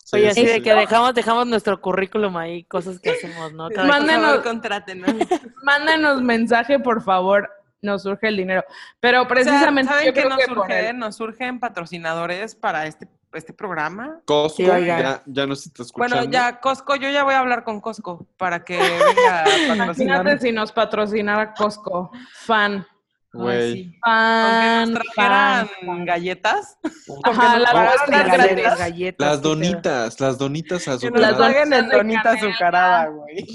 Sí, 0.04 0.16
Oye, 0.16 0.28
así 0.28 0.40
sí, 0.40 0.46
de 0.46 0.54
sí. 0.56 0.62
que 0.62 0.74
dejamos, 0.74 1.14
dejamos 1.14 1.46
nuestro 1.46 1.80
currículum 1.80 2.36
ahí, 2.36 2.64
cosas 2.64 3.00
que 3.00 3.10
hacemos, 3.12 3.52
¿no? 3.54 3.68
Cada 3.70 3.88
favor, 3.88 4.06
Mándenos- 4.06 4.42
contrátenos. 4.42 5.10
mándenos 5.62 6.20
mensaje, 6.22 6.78
por 6.78 7.02
favor. 7.02 7.50
Nos 7.80 8.02
surge 8.04 8.28
el 8.28 8.36
dinero. 8.36 8.62
Pero 9.00 9.26
precisamente 9.26 9.92
O 9.92 9.96
sea, 9.96 10.04
yo 10.04 10.12
¿saben 10.12 10.22
qué 10.22 10.28
nos 10.28 10.38
que 10.38 10.44
surge? 10.44 10.92
Nos 10.92 11.16
surgen 11.16 11.58
patrocinadores 11.58 12.54
para 12.54 12.86
este, 12.86 13.08
este 13.32 13.52
programa. 13.52 14.20
Costco 14.24 14.56
Sí, 14.56 14.64
ya, 14.64 15.20
ya 15.26 15.46
nos 15.46 15.66
está 15.66 15.82
escuchando. 15.82 16.14
Bueno, 16.16 16.30
ya 16.30 16.60
Costco, 16.60 16.94
yo 16.94 17.10
ya 17.10 17.24
voy 17.24 17.34
a 17.34 17.40
hablar 17.40 17.64
con 17.64 17.80
Costco 17.80 18.24
para 18.36 18.62
que 18.64 18.76
venga 18.78 19.42
a 19.42 19.48
Imagínate 19.48 19.78
patrocinarnos. 19.78 20.40
si 20.42 20.52
nos 20.52 20.70
patrocinara 20.70 21.54
Costco. 21.54 22.12
Fan. 22.44 22.86
Güey. 23.32 23.98
Nos 24.06 24.92
trajeran 24.92 25.68
fan. 25.86 26.04
galletas. 26.04 26.78
Ajá, 27.24 27.58
las 27.58 27.72
galletas. 28.06 28.78
galletas. 28.78 29.42
Donitas, 29.42 30.20
las 30.20 30.38
donitas 30.38 30.84
Que 30.84 30.90
nos 31.10 31.22
azucaradas. 31.22 31.90
donita 31.90 32.30
azucarada, 32.32 33.06
güey. 33.08 33.46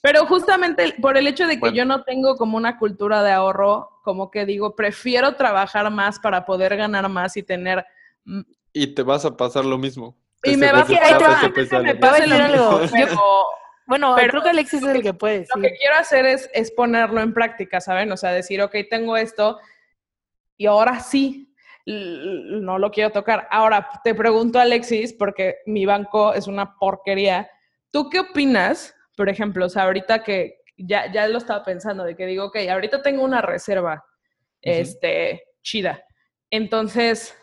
Pero 0.00 0.26
justamente 0.26 0.94
por 1.00 1.16
el 1.16 1.26
hecho 1.28 1.46
de 1.46 1.54
que 1.54 1.60
Bueno. 1.60 1.76
yo 1.76 1.84
no 1.84 2.02
tengo 2.04 2.36
como 2.36 2.56
una 2.56 2.78
cultura 2.78 3.22
de 3.22 3.32
ahorro, 3.32 4.00
como 4.02 4.30
que 4.30 4.46
digo, 4.46 4.74
prefiero 4.74 5.36
trabajar 5.36 5.88
más 5.90 6.18
para 6.18 6.44
poder 6.44 6.76
ganar 6.76 7.08
más 7.08 7.36
y 7.36 7.42
tener... 7.42 7.84
Y 8.72 8.86
te 8.88 9.02
vas 9.02 9.24
a 9.24 9.36
pasar 9.36 9.64
lo 9.64 9.78
mismo. 9.78 10.16
Y 10.44 10.56
me 10.56 10.72
va 10.72 10.80
a 10.80 10.84
pesa 10.84 11.00
lo 12.26 12.48
mismo. 12.48 12.80
lo 12.80 13.61
Bueno, 13.86 14.14
Pero- 14.16 14.30
creo 14.30 14.42
que 14.42 14.50
Alexis 14.50 14.82
es 14.82 14.88
el 14.88 15.02
que 15.02 15.14
puede, 15.14 15.40
lo 15.40 15.56
sí. 15.56 15.60
que 15.60 15.76
quiero 15.76 15.96
hacer 15.96 16.24
es, 16.26 16.48
es 16.54 16.70
ponerlo 16.70 17.20
en 17.20 17.34
práctica, 17.34 17.80
¿saben? 17.80 18.10
O 18.12 18.16
sea, 18.16 18.32
decir, 18.32 18.62
ok, 18.62 18.74
tengo 18.88 19.16
esto 19.16 19.58
y 20.56 20.66
ahora 20.66 21.00
sí, 21.00 21.52
no 21.84 22.78
lo 22.78 22.90
quiero 22.92 23.10
tocar. 23.10 23.48
Ahora, 23.50 23.88
te 24.04 24.14
pregunto, 24.14 24.60
Alexis, 24.60 25.12
porque 25.12 25.56
mi 25.66 25.84
banco 25.84 26.32
es 26.32 26.46
una 26.46 26.76
porquería. 26.78 27.50
¿Tú 27.90 28.08
qué 28.08 28.20
opinas, 28.20 28.94
por 29.16 29.28
ejemplo, 29.28 29.66
o 29.66 29.68
sea, 29.68 29.82
ahorita 29.84 30.22
que 30.22 30.60
ya, 30.76 31.10
ya 31.10 31.26
lo 31.26 31.38
estaba 31.38 31.64
pensando, 31.64 32.04
de 32.04 32.14
que 32.14 32.26
digo, 32.26 32.44
ok, 32.46 32.56
ahorita 32.70 33.02
tengo 33.02 33.24
una 33.24 33.42
reserva, 33.42 34.04
este, 34.60 35.42
chida. 35.62 36.04
Entonces, 36.50 37.36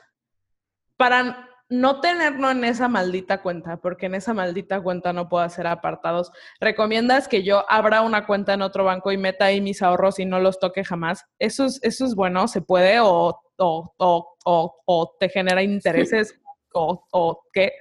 para 0.95 1.48
no 1.69 2.01
tenerlo 2.01 2.49
en 2.49 2.63
esa 2.63 2.87
maldita 2.87 3.41
cuenta, 3.41 3.77
porque 3.77 4.07
en 4.07 4.15
esa 4.15 4.33
maldita 4.33 4.81
cuenta 4.81 5.13
no 5.13 5.29
puedo 5.29 5.43
hacer 5.43 5.67
apartados, 5.67 6.31
¿recomiendas 6.59 7.27
que 7.27 7.43
yo 7.43 7.63
abra 7.69 8.01
una 8.01 8.25
cuenta 8.25 8.53
en 8.53 8.63
otro 8.63 8.83
banco 8.83 9.11
y 9.11 9.17
meta 9.17 9.45
ahí 9.45 9.61
mis 9.61 9.81
ahorros 9.81 10.19
y 10.19 10.25
no 10.25 10.39
los 10.39 10.59
toque 10.59 10.83
jamás? 10.83 11.25
¿Eso 11.37 11.65
es, 11.65 11.79
eso 11.83 12.05
es 12.05 12.15
bueno? 12.15 12.47
¿Se 12.47 12.61
puede? 12.61 12.99
¿O, 12.99 13.39
o, 13.57 13.93
o, 13.97 14.75
o, 14.85 15.15
te 15.19 15.29
genera 15.29 15.61
intereses? 15.61 16.33
¿O, 16.73 17.05
o 17.11 17.43
qué? 17.53 17.71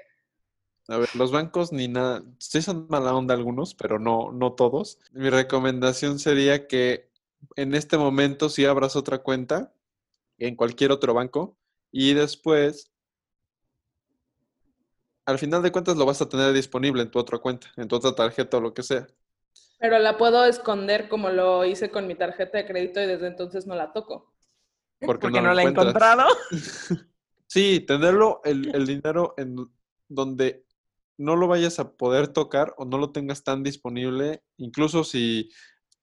A 0.88 0.96
ver, 0.96 1.08
los 1.16 1.32
bancos 1.32 1.72
ni 1.72 1.88
nada, 1.88 2.22
sí 2.38 2.62
son 2.62 2.86
mala 2.88 3.14
onda 3.14 3.34
algunos, 3.34 3.74
pero 3.74 3.98
no, 3.98 4.32
no 4.32 4.52
todos. 4.52 4.98
Mi 5.12 5.28
recomendación 5.28 6.18
sería 6.18 6.66
que 6.66 7.10
en 7.56 7.74
este 7.74 7.98
momento 7.98 8.48
si 8.48 8.64
abras 8.64 8.96
otra 8.96 9.18
cuenta 9.18 9.72
en 10.38 10.56
cualquier 10.56 10.92
otro 10.92 11.14
banco 11.14 11.56
y 11.90 12.14
después, 12.14 12.90
al 15.28 15.38
final 15.38 15.62
de 15.62 15.70
cuentas 15.70 15.94
lo 15.98 16.06
vas 16.06 16.22
a 16.22 16.28
tener 16.28 16.54
disponible 16.54 17.02
en 17.02 17.10
tu 17.10 17.18
otra 17.18 17.36
cuenta, 17.38 17.68
en 17.76 17.86
tu 17.86 17.96
otra 17.96 18.14
tarjeta 18.14 18.56
o 18.56 18.60
lo 18.62 18.72
que 18.72 18.82
sea. 18.82 19.06
Pero 19.78 19.98
la 19.98 20.16
puedo 20.16 20.46
esconder 20.46 21.10
como 21.10 21.28
lo 21.28 21.66
hice 21.66 21.90
con 21.90 22.06
mi 22.06 22.14
tarjeta 22.14 22.56
de 22.56 22.66
crédito 22.66 22.98
y 23.02 23.06
desde 23.06 23.26
entonces 23.26 23.66
no 23.66 23.74
la 23.74 23.92
toco. 23.92 24.32
Porque, 24.98 25.28
Porque 25.28 25.40
no, 25.42 25.48
no 25.48 25.54
la 25.54 25.62
he 25.62 25.66
encontrado. 25.66 26.24
Sí, 27.50 27.80
tenerlo, 27.80 28.42
el, 28.44 28.74
el 28.74 28.86
dinero 28.86 29.32
en 29.38 29.56
donde 30.06 30.66
no 31.16 31.34
lo 31.34 31.48
vayas 31.48 31.78
a 31.78 31.92
poder 31.92 32.28
tocar 32.28 32.74
o 32.76 32.84
no 32.84 32.98
lo 32.98 33.10
tengas 33.10 33.42
tan 33.42 33.62
disponible, 33.62 34.42
incluso 34.58 35.02
si, 35.02 35.50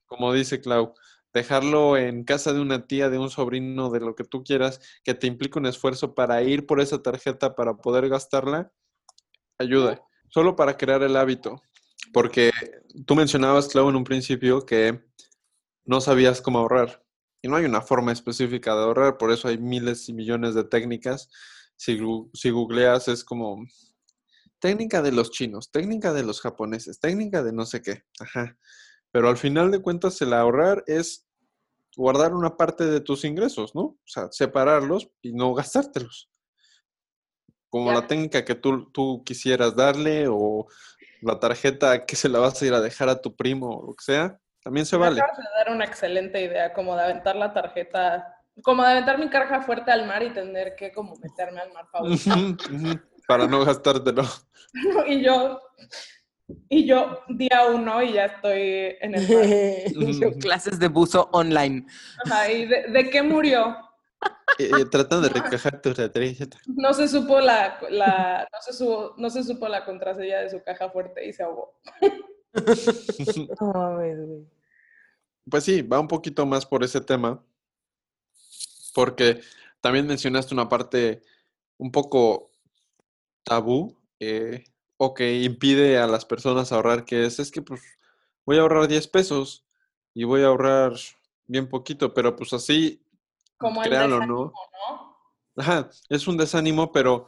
como 0.08 0.34
dice 0.34 0.60
Clau, 0.60 0.96
dejarlo 1.36 1.98
en 1.98 2.24
casa 2.24 2.52
de 2.52 2.62
una 2.62 2.88
tía, 2.88 3.12
de 3.12 3.20
un 3.20 3.30
sobrino, 3.30 3.92
de 3.92 4.00
lo 4.00 4.16
que 4.16 4.24
tú 4.24 4.44
quieras, 4.44 4.82
que 5.04 5.14
te 5.14 5.28
implique 5.28 5.60
un 5.60 5.68
esfuerzo 5.68 6.16
para 6.16 6.42
ir 6.42 6.66
por 6.66 6.82
esa 6.82 7.04
tarjeta 7.04 7.54
para 7.54 7.78
poder 7.78 8.10
gastarla, 8.10 8.72
ayuda. 9.58 10.02
Solo 10.30 10.56
para 10.56 10.78
crear 10.78 11.04
el 11.04 11.16
hábito. 11.16 11.62
Porque 12.14 12.52
tú 13.06 13.16
mencionabas, 13.16 13.68
Clau, 13.68 13.90
en 13.90 13.96
un 13.96 14.04
principio 14.04 14.66
que 14.66 15.04
no 15.86 16.02
sabías 16.02 16.42
cómo 16.42 16.60
ahorrar. 16.60 17.04
Y 17.42 17.48
no 17.48 17.56
hay 17.58 17.66
una 17.66 17.82
forma 17.82 18.12
específica 18.12 18.74
de 18.76 18.82
ahorrar, 18.82 19.18
por 19.18 19.32
eso 19.32 19.48
hay 19.48 19.58
miles 19.58 20.10
y 20.10 20.14
millones 20.14 20.56
de 20.56 20.64
técnicas. 20.64 21.30
Si, 21.76 22.00
si 22.34 22.50
googleas 22.50 23.08
es 23.08 23.24
como 23.24 23.64
técnica 24.60 25.02
de 25.02 25.12
los 25.12 25.30
chinos, 25.30 25.72
técnica 25.72 26.14
de 26.14 26.24
los 26.24 26.42
japoneses, 26.42 27.00
técnica 27.00 27.44
de 27.44 27.54
no 27.54 27.66
sé 27.66 27.82
qué. 27.82 28.04
Ajá. 28.20 28.58
Pero 29.12 29.30
al 29.30 29.38
final 29.38 29.72
de 29.72 29.82
cuentas 29.82 30.22
el 30.22 30.34
ahorrar 30.34 30.84
es 30.88 31.28
guardar 31.96 32.34
una 32.34 32.58
parte 32.58 32.86
de 32.86 33.00
tus 33.00 33.24
ingresos, 33.26 33.76
¿no? 33.76 33.82
O 33.82 34.02
sea, 34.06 34.28
separarlos 34.32 35.10
y 35.22 35.34
no 35.34 35.54
gastártelos. 35.54 36.30
Como 37.70 37.90
Ya. 37.90 37.96
la 38.02 38.08
técnica 38.08 38.46
que 38.46 38.56
tú, 38.56 38.90
tú 38.92 39.24
quisieras 39.26 39.76
darle 39.76 40.28
o 40.30 40.68
la 41.22 41.40
tarjeta 41.40 42.06
que 42.06 42.16
se 42.16 42.30
la 42.30 42.40
vas 42.40 42.62
a 42.62 42.66
ir 42.66 42.74
a 42.74 42.82
dejar 42.82 43.10
a 43.10 43.22
tu 43.22 43.36
primo 43.36 43.78
o 43.80 43.88
lo 43.88 43.94
que 43.94 44.04
sea, 44.04 44.40
también 44.64 44.86
se 44.86 44.98
Me 44.98 45.04
vale. 45.06 45.22
acabas 45.22 45.38
de 45.38 45.44
dar 45.58 45.72
una 45.72 45.86
excelente 45.86 46.42
idea, 46.42 46.74
como 46.74 46.96
de 46.96 47.04
aventar 47.04 47.36
la 47.36 47.54
tarjeta, 47.54 48.42
como 48.64 48.84
de 48.84 48.92
aventar 48.92 49.18
mi 49.20 49.30
caja 49.30 49.62
fuerte 49.62 49.92
al 49.92 50.06
mar 50.08 50.24
y 50.24 50.32
tener 50.34 50.76
que 50.76 50.92
como 50.92 51.16
meterme 51.18 51.60
al 51.62 51.74
mar 51.74 51.86
ujú, 52.02 52.58
Para 53.28 53.48
no 53.48 53.66
gastártelo. 53.66 54.24
y 55.08 55.24
yo, 55.24 55.60
Y 56.70 56.86
yo, 56.86 57.22
día 57.30 57.66
uno, 57.74 58.02
y 58.04 58.14
ya 58.14 58.26
estoy 58.26 58.96
en 59.02 59.16
el 59.16 59.28
mar. 59.28 59.46
Clases 60.42 60.80
de 60.80 60.88
buzo 60.88 61.30
online. 61.32 61.86
Ajá, 62.26 62.52
¿y 62.52 62.66
de, 62.66 62.84
de 62.90 63.10
qué 63.10 63.22
murió? 63.24 63.78
Eh, 64.58 64.70
eh, 64.80 64.86
tratan 64.86 65.22
de 65.22 65.30
recajar 65.30 65.82
tu 65.82 65.94
retrete. 65.94 66.58
No 66.68 66.94
se 66.94 67.08
supo 67.08 67.40
la, 67.40 67.78
la 67.90 68.48
no, 68.52 68.60
se 68.62 68.74
su- 68.74 69.12
no 69.18 69.30
se 69.30 69.44
supo 69.44 69.68
la 69.68 69.84
contraseña 69.86 70.40
de 70.42 70.50
su 70.50 70.64
caja 70.64 70.90
fuerte 70.90 71.26
y 71.28 71.34
se 71.34 71.44
ahogó. 71.44 71.74
No 73.60 73.74
mames, 73.74 74.18
güey. 74.26 74.46
Pues 75.50 75.64
sí, 75.64 75.82
va 75.82 76.00
un 76.00 76.08
poquito 76.08 76.46
más 76.46 76.66
por 76.66 76.84
ese 76.84 77.02
tema, 77.02 77.44
porque 78.94 79.42
también 79.82 80.08
mencionaste 80.08 80.54
una 80.54 80.68
parte 80.70 81.22
un 81.78 81.92
poco 81.92 82.50
tabú 83.44 83.96
eh, 84.20 84.64
o 84.98 85.14
que 85.14 85.42
impide 85.44 85.98
a 86.00 86.08
las 86.08 86.26
personas 86.26 86.72
ahorrar, 86.72 87.06
que 87.06 87.26
es, 87.26 87.40
es 87.40 87.52
que 87.52 87.62
pues 87.62 87.82
voy 88.46 88.58
a 88.58 88.62
ahorrar 88.62 88.88
10 88.88 89.08
pesos 89.08 89.66
y 90.14 90.24
voy 90.24 90.42
a 90.42 90.48
ahorrar 90.48 90.94
bien 91.46 91.68
poquito, 91.70 92.14
pero 92.14 92.36
pues 92.36 92.54
así, 92.54 93.05
Como 93.58 93.84
el 93.84 93.90
créanlo, 93.90 94.16
desánimo, 94.16 94.38
¿no? 94.38 94.54
¿no? 94.54 95.16
Ajá, 95.58 95.90
es 96.10 96.28
un 96.28 96.38
desánimo, 96.38 96.92
pero 96.92 97.28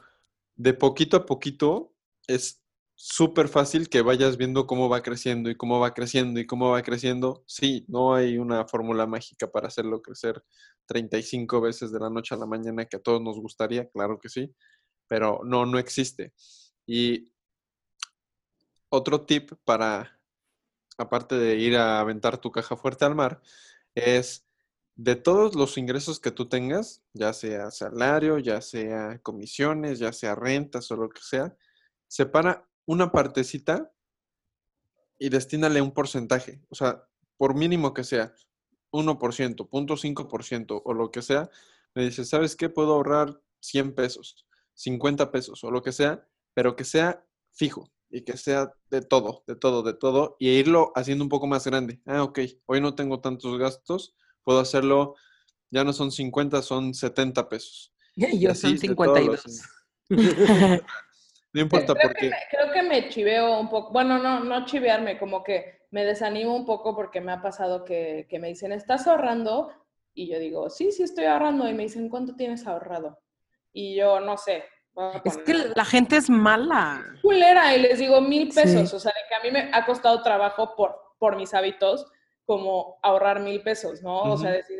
de 0.55 0.73
poquito 0.73 1.17
a 1.17 1.25
poquito 1.25 1.93
es 2.27 2.61
súper 2.99 3.47
fácil 3.47 3.89
que 3.89 4.01
vayas 4.01 4.37
viendo 4.37 4.65
cómo 4.65 4.89
va 4.89 5.03
creciendo 5.03 5.51
y 5.51 5.55
cómo 5.55 5.79
va 5.79 5.93
creciendo 5.93 6.39
y 6.39 6.47
cómo 6.47 6.71
va 6.71 6.81
creciendo. 6.81 7.43
Sí, 7.45 7.85
no 7.87 8.15
hay 8.15 8.39
una 8.39 8.65
fórmula 8.67 9.05
mágica 9.05 9.49
para 9.49 9.67
hacerlo 9.67 10.01
crecer 10.01 10.43
35 10.87 11.61
veces 11.61 11.91
de 11.91 11.99
la 11.99 12.09
noche 12.09 12.33
a 12.33 12.39
la 12.39 12.47
mañana 12.47 12.85
que 12.85 12.97
a 12.97 13.01
todos 13.01 13.21
nos 13.21 13.39
gustaría, 13.39 13.87
claro 13.89 14.19
que 14.19 14.29
sí, 14.29 14.51
pero 15.07 15.41
no, 15.45 15.65
no 15.67 15.77
existe. 15.77 16.33
Y 16.87 17.31
otro 18.89 19.25
tip 19.25 19.51
para, 19.63 20.19
aparte 20.97 21.35
de 21.35 21.55
ir 21.55 21.77
a 21.77 21.99
aventar 21.99 22.39
tu 22.39 22.51
caja 22.51 22.75
fuerte 22.75 23.05
al 23.05 23.13
mar, 23.13 23.41
es 23.93 24.46
de 24.97 25.15
todos 25.15 25.55
los 25.55 25.77
ingresos 25.77 26.19
que 26.19 26.31
tú 26.31 26.49
tengas, 26.49 27.03
ya 27.13 27.31
sea 27.31 27.69
salario, 27.69 28.39
ya 28.39 28.61
sea 28.61 29.19
comisiones, 29.19 29.99
ya 29.99 30.11
sea 30.11 30.33
rentas 30.33 30.89
o 30.91 30.95
lo 30.95 31.09
que 31.09 31.21
sea, 31.21 31.55
separa 32.07 32.67
una 32.85 33.11
partecita 33.11 33.91
y 35.19 35.29
destínale 35.29 35.81
un 35.81 35.91
porcentaje. 35.91 36.61
O 36.69 36.75
sea, 36.75 37.07
por 37.37 37.53
mínimo 37.53 37.93
que 37.93 38.03
sea, 38.03 38.33
1%, 38.91 39.69
0.5% 39.69 40.81
o 40.83 40.93
lo 40.93 41.11
que 41.11 41.21
sea, 41.21 41.49
me 41.93 42.03
dices, 42.03 42.29
¿sabes 42.29 42.55
qué? 42.55 42.69
Puedo 42.69 42.93
ahorrar 42.93 43.39
100 43.59 43.93
pesos, 43.93 44.47
50 44.73 45.31
pesos 45.31 45.63
o 45.63 45.69
lo 45.69 45.83
que 45.83 45.91
sea, 45.91 46.27
pero 46.55 46.75
que 46.75 46.85
sea 46.85 47.23
fijo 47.51 47.91
y 48.09 48.21
que 48.21 48.35
sea 48.35 48.73
de 48.89 49.01
todo, 49.01 49.43
de 49.45 49.55
todo, 49.55 49.83
de 49.83 49.93
todo, 49.93 50.37
y 50.39 50.49
irlo 50.49 50.91
haciendo 50.95 51.23
un 51.23 51.29
poco 51.29 51.45
más 51.45 51.67
grande. 51.67 52.01
Ah, 52.05 52.23
ok, 52.23 52.39
hoy 52.65 52.81
no 52.81 52.95
tengo 52.95 53.19
tantos 53.19 53.59
gastos, 53.59 54.15
puedo 54.47 54.61
hacerlo, 54.61 55.15
ya 55.69 55.83
no 55.83 55.91
son 55.91 56.09
50, 56.09 56.61
son 56.61 56.93
70 56.93 57.49
pesos. 57.49 57.93
Y 58.15 58.39
yo 58.39 58.51
así 58.51 58.77
son 58.77 58.87
de 58.87 58.95
todos 58.95 59.25
los 59.25 59.43
52. 59.43 60.81
No 61.53 61.61
importa 61.61 61.93
creo, 61.93 62.07
por 62.07 62.13
que 62.13 62.19
qué. 62.19 62.29
me, 62.29 62.37
creo 62.51 62.71
que 62.71 62.83
me 62.83 63.09
chiveo 63.09 63.59
un 63.59 63.69
poco, 63.69 63.91
bueno, 63.91 64.19
no, 64.19 64.41
no 64.43 64.65
chivearme, 64.65 65.17
como 65.17 65.43
que 65.43 65.87
me 65.91 66.05
desanimo 66.05 66.55
un 66.55 66.65
poco 66.65 66.95
porque 66.95 67.19
me 67.19 67.31
ha 67.31 67.41
pasado 67.41 67.83
que, 67.83 68.27
que 68.29 68.37
me 68.37 68.49
dicen, 68.49 68.71
¿estás 68.71 69.07
ahorrando? 69.07 69.71
Y 70.13 70.27
yo 70.27 70.39
digo, 70.39 70.69
sí, 70.69 70.91
sí 70.91 71.03
estoy 71.03 71.25
ahorrando. 71.25 71.67
Y 71.67 71.73
me 71.73 71.83
dicen, 71.83 72.09
¿cuánto 72.09 72.35
tienes 72.35 72.67
ahorrado? 72.67 73.17
Y 73.73 73.95
yo, 73.95 74.19
no 74.19 74.37
sé. 74.37 74.65
Es 75.23 75.37
que 75.37 75.53
la 75.75 75.85
gente 75.85 76.17
es 76.17 76.29
mala. 76.29 77.03
culera 77.21 77.75
y 77.75 77.81
les 77.81 77.99
digo 77.99 78.21
mil 78.21 78.49
pesos. 78.49 78.89
Sí. 78.89 78.95
O 78.95 78.99
sea, 78.99 79.13
que 79.27 79.35
a 79.35 79.39
mí 79.41 79.49
me 79.49 79.71
ha 79.73 79.85
costado 79.85 80.21
trabajo 80.21 80.75
por, 80.75 80.95
por 81.17 81.37
mis 81.37 81.53
hábitos, 81.53 82.05
como 82.47 82.97
ahorrar 83.03 83.41
mil 83.41 83.61
pesos, 83.61 84.01
¿no? 84.01 84.23
O 84.23 84.37
sea, 84.37 84.51
decir, 84.51 84.79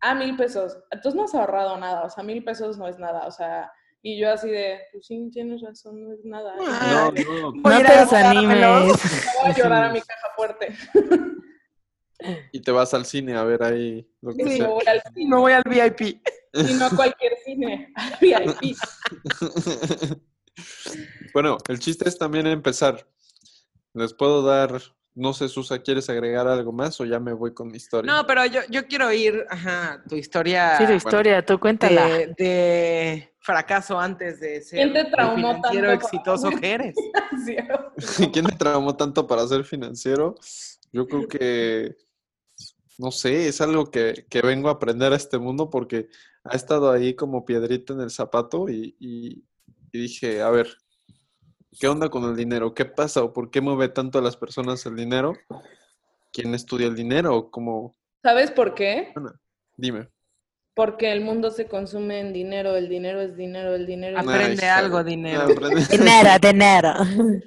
ah, 0.00 0.14
mil 0.14 0.36
pesos. 0.36 0.76
Entonces 0.90 1.14
no 1.14 1.24
has 1.24 1.34
ahorrado 1.34 1.78
nada. 1.78 2.02
O 2.04 2.10
sea, 2.10 2.22
mil 2.24 2.44
pesos 2.44 2.76
no 2.76 2.86
es 2.88 2.98
nada. 2.98 3.26
O 3.26 3.30
sea, 3.30 3.72
y 4.02 4.18
yo 4.20 4.30
así 4.30 4.50
de, 4.50 4.80
pues 4.92 5.06
sí, 5.06 5.30
tienes 5.32 5.62
razón, 5.62 6.02
no 6.04 6.12
es 6.12 6.24
nada. 6.24 6.54
Ah, 6.60 7.10
No, 7.24 7.52
no. 7.52 7.52
No 7.52 7.80
ir 7.80 7.86
te 7.86 7.96
desanimes. 7.96 8.58
me 8.58 8.66
voy 9.42 9.50
a 9.50 9.54
llorar 9.56 9.84
a 9.84 9.92
mi 9.92 10.00
caja 10.02 10.28
fuerte. 10.36 10.74
Y 12.52 12.60
te 12.60 12.70
vas 12.70 12.94
al 12.94 13.04
cine 13.04 13.34
a 13.36 13.42
ver 13.44 13.62
ahí 13.62 14.08
lo 14.22 14.32
que 14.34 14.44
Y 14.44 14.56
sea. 14.56 14.68
voy 14.68 14.82
al 14.86 14.96
Y 14.96 15.12
cine, 15.12 15.28
me 15.30 15.36
voy 15.36 15.52
al 15.52 15.62
VIP. 15.66 16.00
y 16.54 16.72
no 16.78 16.86
a 16.86 16.90
cualquier 16.90 17.36
cine, 17.44 17.92
al 17.96 18.16
VIP. 18.18 18.76
bueno, 21.34 21.58
el 21.68 21.78
chiste 21.80 22.08
es 22.08 22.16
también 22.16 22.46
empezar. 22.46 23.06
Les 23.92 24.14
puedo 24.14 24.42
dar, 24.42 24.80
no 25.14 25.32
sé, 25.32 25.48
Susa, 25.48 25.78
¿quieres 25.80 26.08
agregar 26.10 26.46
algo 26.48 26.72
más 26.72 27.00
o 27.00 27.04
ya 27.04 27.20
me 27.20 27.32
voy 27.32 27.54
con 27.54 27.68
mi 27.68 27.76
historia? 27.76 28.12
No, 28.12 28.26
pero 28.26 28.44
yo, 28.46 28.60
yo 28.70 28.86
quiero 28.86 29.12
ir, 29.12 29.44
ajá, 29.48 30.02
tu 30.08 30.16
historia 30.16 30.76
Sí, 30.78 30.86
tu 30.86 30.92
historia, 30.92 31.44
tú 31.44 31.58
cuéntala. 31.60 32.08
de, 32.08 32.34
de 32.36 33.34
fracaso 33.40 33.98
antes 33.98 34.40
de 34.40 34.60
ser 34.62 34.90
¿Quién 34.90 34.92
te 34.92 35.00
el 35.00 35.34
financiero 35.34 35.88
tanto? 35.88 36.04
exitoso 36.04 36.50
que 36.50 36.70
eres. 36.72 36.96
¿Quién 38.32 38.44
me 38.44 38.52
traumó 38.56 38.96
tanto 38.96 39.26
para 39.26 39.46
ser 39.46 39.64
financiero? 39.64 40.34
Yo 40.92 41.06
creo 41.08 41.28
que, 41.28 41.96
no 42.98 43.10
sé, 43.10 43.48
es 43.48 43.60
algo 43.60 43.90
que, 43.90 44.26
que 44.28 44.42
vengo 44.42 44.68
a 44.68 44.72
aprender 44.72 45.12
a 45.12 45.16
este 45.16 45.38
mundo 45.38 45.70
porque 45.70 46.08
ha 46.44 46.54
estado 46.56 46.90
ahí 46.90 47.14
como 47.14 47.44
piedrita 47.44 47.92
en 47.92 48.00
el 48.00 48.10
zapato 48.10 48.68
y, 48.68 48.96
y- 48.98 49.44
y 49.92 49.98
dije, 50.00 50.42
a 50.42 50.50
ver, 50.50 50.76
¿qué 51.78 51.88
onda 51.88 52.08
con 52.08 52.24
el 52.24 52.36
dinero? 52.36 52.74
¿Qué 52.74 52.84
pasa? 52.84 53.22
¿O 53.22 53.32
por 53.32 53.50
qué 53.50 53.60
mueve 53.60 53.88
tanto 53.88 54.18
a 54.18 54.22
las 54.22 54.36
personas 54.36 54.84
el 54.86 54.96
dinero? 54.96 55.34
¿Quién 56.32 56.54
estudia 56.54 56.86
el 56.86 56.94
dinero? 56.94 57.50
¿Cómo? 57.50 57.96
¿Sabes 58.22 58.50
por 58.50 58.74
qué? 58.74 59.12
Dime. 59.76 60.08
Porque 60.74 61.12
el 61.12 61.20
mundo 61.20 61.50
se 61.52 61.66
consume 61.66 62.18
en 62.18 62.32
dinero, 62.32 62.74
el 62.76 62.88
dinero 62.88 63.20
es 63.20 63.36
dinero, 63.36 63.74
el 63.76 63.86
dinero 63.86 64.18
es... 64.18 64.26
Aprende 64.26 64.68
algo, 64.68 65.04
dinero. 65.04 65.46
Dinero, 65.90 66.30
dinero. 66.42 66.92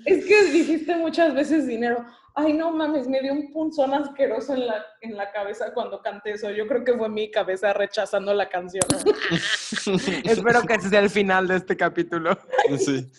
Es 0.05 0.25
que 0.25 0.43
dijiste 0.45 0.95
muchas 0.95 1.33
veces 1.33 1.67
dinero. 1.67 2.05
Ay, 2.39 2.53
no 2.53 2.71
mames, 2.71 3.07
me 3.07 3.19
dio 3.19 3.33
un 3.33 3.51
punzón 3.51 3.93
asqueroso 3.95 4.53
en 4.53 4.67
la, 4.67 4.85
en 5.01 5.17
la 5.17 5.31
cabeza 5.31 5.73
cuando 5.73 6.01
canté 6.01 6.33
eso. 6.33 6.51
Yo 6.51 6.67
creo 6.67 6.85
que 6.85 6.93
fue 6.93 7.09
mi 7.09 7.29
cabeza 7.31 7.73
rechazando 7.73 8.33
la 8.33 8.47
canción. 8.47 8.83
Espero 10.23 10.61
que 10.61 10.75
ese 10.75 10.89
sea 10.89 10.99
el 10.99 11.09
final 11.09 11.47
de 11.47 11.57
este 11.57 11.75
capítulo. 11.75 12.37
Sí. 12.77 13.09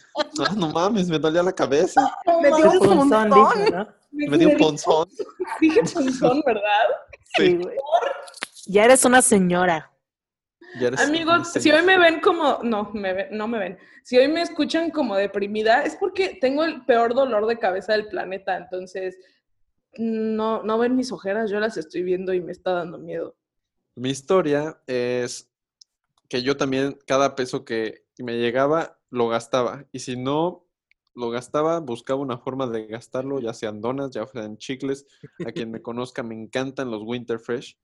Ah, 0.41 0.53
no 0.57 0.69
mames, 0.69 1.09
me 1.09 1.19
dolía 1.19 1.43
la 1.43 1.53
cabeza. 1.53 2.01
No 2.27 2.41
Me 2.41 2.49
dio 2.49 2.71
un 2.71 2.79
Punzón, 2.79 2.99
punzón. 2.99 3.31
dijo, 3.31 3.71
¿no? 3.77 3.89
Me 4.13 4.39
dio 4.39 4.49
un 4.51 4.57
ponzón. 4.57 5.09
Dije 5.61 5.81
punzón, 5.81 6.43
¿verdad? 6.47 6.63
Sí, 7.37 7.57
güey. 7.57 7.77
Ya 8.67 8.85
eres 8.85 9.05
una 9.05 9.21
señora. 9.23 9.91
Amigos, 11.09 11.53
si 11.53 11.71
hoy 11.71 11.83
me 11.85 11.99
ven 11.99 12.21
como, 12.21 12.59
no, 12.63 12.91
me 12.93 13.13
ven- 13.13 13.29
no 13.31 13.49
me 13.49 13.59
ven. 13.59 13.79
Si 14.03 14.17
hoy 14.19 14.29
me 14.29 14.43
escuchan 14.43 14.91
como 14.91 15.17
deprimida, 15.17 15.83
es 15.83 15.97
porque 15.97 16.39
tengo 16.41 16.65
el 16.65 16.85
peor 16.85 17.15
dolor 17.15 17.47
de 17.47 17.59
cabeza 17.59 17.93
del 17.93 18.09
planeta. 18.09 18.57
Entonces, 18.57 19.17
no, 19.97 20.63
no 20.63 20.79
ven 20.79 20.97
mis 20.97 21.13
ojeras, 21.13 21.51
yo 21.51 21.59
las 21.61 21.77
estoy 21.77 22.03
viendo 22.03 22.33
y 22.33 22.41
me 22.41 22.53
está 22.53 22.73
dando 22.73 22.99
miedo. 22.99 23.37
Mi 23.97 24.11
historia 24.11 24.81
es 24.87 25.51
que 26.29 26.43
yo 26.43 26.57
también 26.57 26.99
cada 27.07 27.35
peso 27.35 27.65
que 27.65 28.05
me 28.19 28.37
llegaba 28.39 28.99
lo 29.11 29.29
gastaba 29.29 29.87
y 29.93 30.01
si 30.01 30.17
no 30.17 30.65
lo 31.15 31.31
gastaba 31.31 31.81
buscaba 31.81 32.21
una 32.21 32.39
forma 32.39 32.67
de 32.69 32.87
gastarlo, 32.87 33.41
ya 33.41 33.53
sean 33.55 33.81
donas, 33.81 34.11
ya 34.13 34.27
sean 34.27 34.57
chicles. 34.59 35.07
A 35.45 35.51
quien 35.51 35.71
me 35.71 35.83
conozca 35.83 36.23
me 36.23 36.35
encantan 36.35 36.91
los 36.91 37.03
Winter 37.03 37.41
Fresh. 37.41 37.77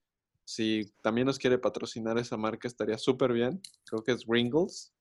Si 0.45 0.93
también 1.03 1.27
nos 1.27 1.39
quiere 1.39 1.59
patrocinar 1.59 2.19
esa 2.19 2.37
marca 2.37 2.69
estaría 2.69 2.99
súper 2.99 3.33
bien. 3.33 3.61
Creo 3.87 4.03
que 4.03 4.13
es 4.13 4.25
Ringles, 4.27 4.95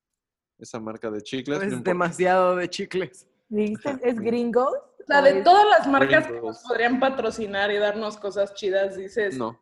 esa 0.58 0.80
marca 0.80 1.12
de 1.12 1.22
chicles. 1.22 1.60
no 1.60 1.66
Es 1.66 1.84
demasiado 1.84 2.56
de 2.56 2.70
chicles. 2.70 3.28
¿Dijiste? 3.50 4.00
¿Es 4.04 4.20
gringos? 4.20 4.74
O 5.00 5.06
sea, 5.06 5.22
de 5.22 5.41
todas 5.41 5.66
las 5.70 5.88
marcas 5.88 6.28
que 6.28 6.39
nos 6.39 6.60
podrían 6.60 7.00
patrocinar 7.00 7.70
y 7.72 7.78
darnos 7.78 8.18
cosas 8.18 8.54
chidas, 8.54 8.96
dices, 8.96 9.38
No, 9.38 9.62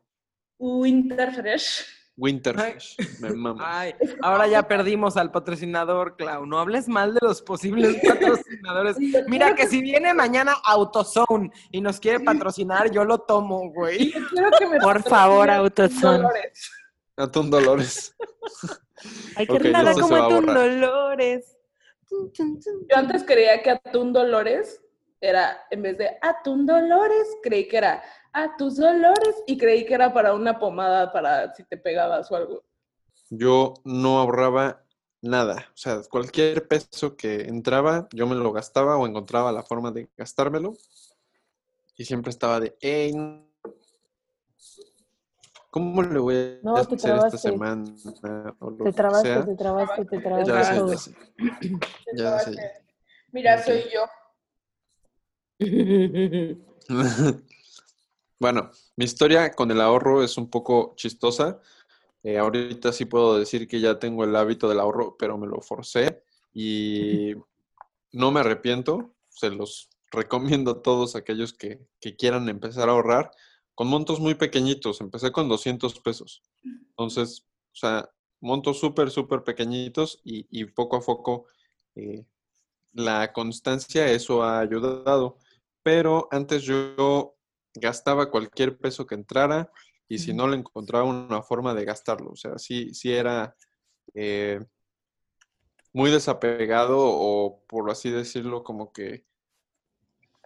Winterfresh. 0.59 2.00
Winter 2.17 2.55
Ay. 2.59 2.71
Fresh. 2.73 2.97
Me 3.21 3.31
mama. 3.31 3.63
Ay, 3.65 3.95
ahora 4.21 4.47
ya 4.47 4.67
perdimos 4.67 5.17
al 5.17 5.31
patrocinador, 5.31 6.15
Clau. 6.17 6.45
No 6.45 6.59
hables 6.59 6.87
mal 6.87 7.13
de 7.13 7.19
los 7.21 7.41
posibles 7.41 7.95
patrocinadores. 8.07 8.97
Mira 9.27 9.55
que 9.55 9.67
si 9.67 9.81
viene 9.81 10.13
mañana 10.13 10.53
AutoZone 10.65 11.51
y 11.71 11.81
nos 11.81 11.99
quiere 11.99 12.19
patrocinar, 12.19 12.91
yo 12.91 13.03
lo 13.05 13.19
tomo, 13.19 13.71
güey. 13.71 14.11
Que 14.59 14.67
me 14.67 14.79
Por 14.79 15.01
favor, 15.03 15.49
AutoZone. 15.49 16.17
Dolores. 16.17 16.71
Atún 17.17 17.49
Dolores. 17.49 18.15
Hay 19.35 19.47
que 19.47 19.53
Ok, 19.53 19.63
nada 19.71 19.93
como 19.93 20.09
va 20.09 20.25
a 20.25 20.29
tú, 20.29 20.35
borrar. 20.35 20.55
Dolores. 20.57 21.57
Yo 22.09 22.97
antes 22.97 23.23
creía 23.23 23.61
que 23.63 23.71
Atún 23.71 24.11
Dolores 24.13 24.81
era, 25.21 25.65
en 25.71 25.81
vez 25.81 25.97
de 25.97 26.17
Atún 26.21 26.65
Dolores, 26.65 27.27
creí 27.41 27.67
que 27.67 27.77
era 27.77 28.03
a 28.33 28.55
tus 28.57 28.77
dolores 28.77 29.43
y 29.47 29.57
creí 29.57 29.85
que 29.85 29.93
era 29.93 30.13
para 30.13 30.33
una 30.33 30.59
pomada 30.59 31.11
para 31.11 31.53
si 31.53 31.63
te 31.63 31.77
pegabas 31.77 32.31
o 32.31 32.35
algo. 32.35 32.63
Yo 33.29 33.75
no 33.85 34.19
ahorraba 34.19 34.83
nada. 35.21 35.67
O 35.73 35.77
sea, 35.77 36.01
cualquier 36.09 36.67
peso 36.67 37.15
que 37.15 37.41
entraba, 37.43 38.07
yo 38.11 38.27
me 38.27 38.35
lo 38.35 38.51
gastaba 38.51 38.97
o 38.97 39.07
encontraba 39.07 39.51
la 39.51 39.63
forma 39.63 39.91
de 39.91 40.09
gastármelo. 40.17 40.73
Y 41.97 42.05
siempre 42.05 42.31
estaba 42.31 42.59
de, 42.59 42.75
hey, 42.81 43.13
¿cómo 45.69 46.01
le 46.01 46.19
voy 46.19 46.35
a 46.35 46.59
No, 46.63 46.75
hacer 46.77 47.15
esta 47.15 47.37
semana? 47.37 47.93
O 48.59 48.69
lo 48.71 48.77
Te 48.77 48.83
que 48.85 48.93
trabaste, 48.93 49.29
sea. 49.29 49.45
te 49.45 49.55
trabaste, 49.55 50.05
te 50.05 50.17
Ya 50.19 50.63
trabaste 50.63 50.63
sé, 50.63 50.75
ya 50.87 50.97
sé. 50.97 51.15
Ya 52.13 52.39
sé. 52.39 52.71
Mira, 53.31 53.61
soy 53.61 53.83
yo. 53.93 54.05
Bueno, 58.41 58.71
mi 58.95 59.05
historia 59.05 59.51
con 59.51 59.69
el 59.69 59.79
ahorro 59.79 60.23
es 60.23 60.35
un 60.35 60.49
poco 60.49 60.95
chistosa. 60.95 61.61
Eh, 62.23 62.39
ahorita 62.39 62.91
sí 62.91 63.05
puedo 63.05 63.37
decir 63.37 63.67
que 63.67 63.79
ya 63.79 63.99
tengo 63.99 64.23
el 64.23 64.35
hábito 64.35 64.67
del 64.67 64.79
ahorro, 64.79 65.15
pero 65.15 65.37
me 65.37 65.45
lo 65.45 65.61
forcé 65.61 66.23
y 66.51 67.33
no 68.11 68.31
me 68.31 68.39
arrepiento. 68.39 69.13
Se 69.29 69.51
los 69.51 69.91
recomiendo 70.11 70.71
a 70.71 70.81
todos 70.81 71.15
aquellos 71.15 71.53
que, 71.53 71.85
que 71.99 72.15
quieran 72.15 72.49
empezar 72.49 72.89
a 72.89 72.93
ahorrar 72.93 73.29
con 73.75 73.87
montos 73.87 74.19
muy 74.19 74.33
pequeñitos. 74.33 75.01
Empecé 75.01 75.31
con 75.31 75.47
200 75.47 75.99
pesos. 75.99 76.41
Entonces, 76.63 77.45
o 77.73 77.75
sea, 77.75 78.09
montos 78.39 78.79
súper, 78.79 79.11
súper 79.11 79.43
pequeñitos 79.43 80.19
y, 80.23 80.47
y 80.49 80.65
poco 80.65 80.95
a 80.95 81.01
poco 81.01 81.45
eh, 81.93 82.25
la 82.93 83.33
constancia, 83.33 84.11
eso 84.11 84.41
ha 84.41 84.61
ayudado. 84.61 85.37
Pero 85.83 86.27
antes 86.31 86.63
yo 86.63 87.35
gastaba 87.73 88.29
cualquier 88.29 88.77
peso 88.77 89.05
que 89.05 89.15
entrara 89.15 89.71
y 90.07 90.19
si 90.19 90.33
no 90.33 90.47
le 90.47 90.57
encontraba 90.57 91.05
una 91.05 91.41
forma 91.41 91.73
de 91.73 91.85
gastarlo. 91.85 92.31
O 92.31 92.35
sea, 92.35 92.57
sí, 92.57 92.93
sí 92.93 93.13
era 93.13 93.55
eh, 94.13 94.59
muy 95.93 96.11
desapegado 96.11 96.97
o 96.99 97.63
por 97.67 97.89
así 97.89 98.09
decirlo, 98.09 98.63
como 98.63 98.91
que 98.91 99.25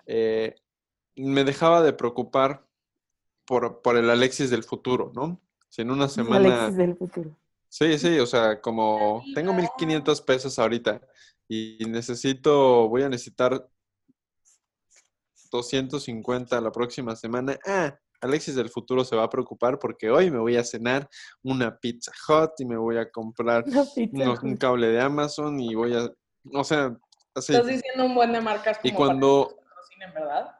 eh, 0.05 0.55
me 1.15 1.43
dejaba 1.43 1.81
de 1.81 1.93
preocupar 1.93 2.67
por, 3.45 3.81
por 3.81 3.97
el 3.97 4.09
Alexis 4.09 4.49
del 4.49 4.63
futuro, 4.63 5.11
¿no? 5.15 5.41
Si 5.69 5.81
en 5.81 5.91
una 5.91 6.09
semana... 6.09 6.65
Alexis 6.65 6.77
del 6.77 6.95
futuro. 6.95 7.35
Sí, 7.69 7.97
sí, 7.97 8.19
o 8.19 8.25
sea, 8.25 8.61
como 8.61 9.23
tengo 9.33 9.53
1500 9.53 10.21
pesos 10.21 10.59
ahorita 10.59 11.01
y 11.47 11.79
necesito, 11.87 12.87
voy 12.87 13.03
a 13.03 13.09
necesitar 13.09 13.67
250 15.55 16.59
la 16.61 16.71
próxima 16.71 17.15
semana. 17.15 17.57
Ah, 17.65 17.97
Alexis 18.21 18.55
del 18.55 18.69
futuro 18.69 19.03
se 19.03 19.15
va 19.15 19.23
a 19.23 19.29
preocupar 19.29 19.77
porque 19.77 20.09
hoy 20.09 20.31
me 20.31 20.39
voy 20.39 20.55
a 20.57 20.63
cenar 20.63 21.07
una 21.43 21.77
pizza 21.77 22.11
hot 22.27 22.53
y 22.59 22.65
me 22.65 22.77
voy 22.77 22.97
a 22.97 23.09
comprar 23.11 23.63
unos- 24.11 24.41
un 24.43 24.57
cable 24.57 24.87
de 24.87 25.01
Amazon 25.01 25.59
y 25.59 25.75
voy 25.75 25.95
a, 25.95 26.09
o 26.53 26.63
sea, 26.63 26.95
así, 27.35 27.53
Estás 27.53 27.67
diciendo 27.67 28.05
un 28.05 28.15
buen 28.15 28.31
de 28.31 28.41
marcas 28.41 28.79
Y 28.83 28.89
como 28.91 28.97
cuando- 29.05 29.47
que 29.49 29.55
nos 29.55 29.63
patrocinen, 29.69 30.13
¿verdad? 30.13 30.51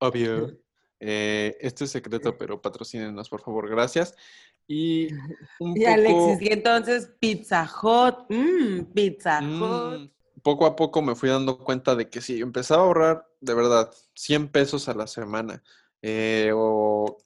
obvio. 0.00 0.58
Eh, 1.00 1.56
esto 1.60 1.84
es 1.84 1.90
secreto, 1.92 2.36
pero 2.36 2.60
patrocínenos, 2.60 3.28
por 3.28 3.40
favor, 3.40 3.70
gracias. 3.70 4.14
Y 4.66 5.08
un 5.60 5.76
Y 5.76 5.84
poco... 5.84 5.94
Alexis, 5.94 6.42
y 6.42 6.52
entonces 6.52 7.10
Pizza 7.20 7.64
Hot, 7.66 8.26
mmm, 8.28 8.82
Pizza 8.92 9.40
Hot. 9.60 10.00
Mm, 10.00 10.10
poco 10.42 10.66
a 10.66 10.76
poco 10.76 11.02
me 11.02 11.14
fui 11.14 11.28
dando 11.28 11.58
cuenta 11.58 11.94
de 11.96 12.08
que 12.10 12.20
si 12.20 12.40
empezaba 12.40 12.82
a 12.82 12.86
ahorrar 12.86 13.26
de 13.40 13.54
verdad 13.54 13.90
100 14.14 14.48
pesos 14.48 14.88
a 14.88 14.94
la 14.94 15.06
semana 15.06 15.62
eh, 16.02 16.52
o 16.54 17.18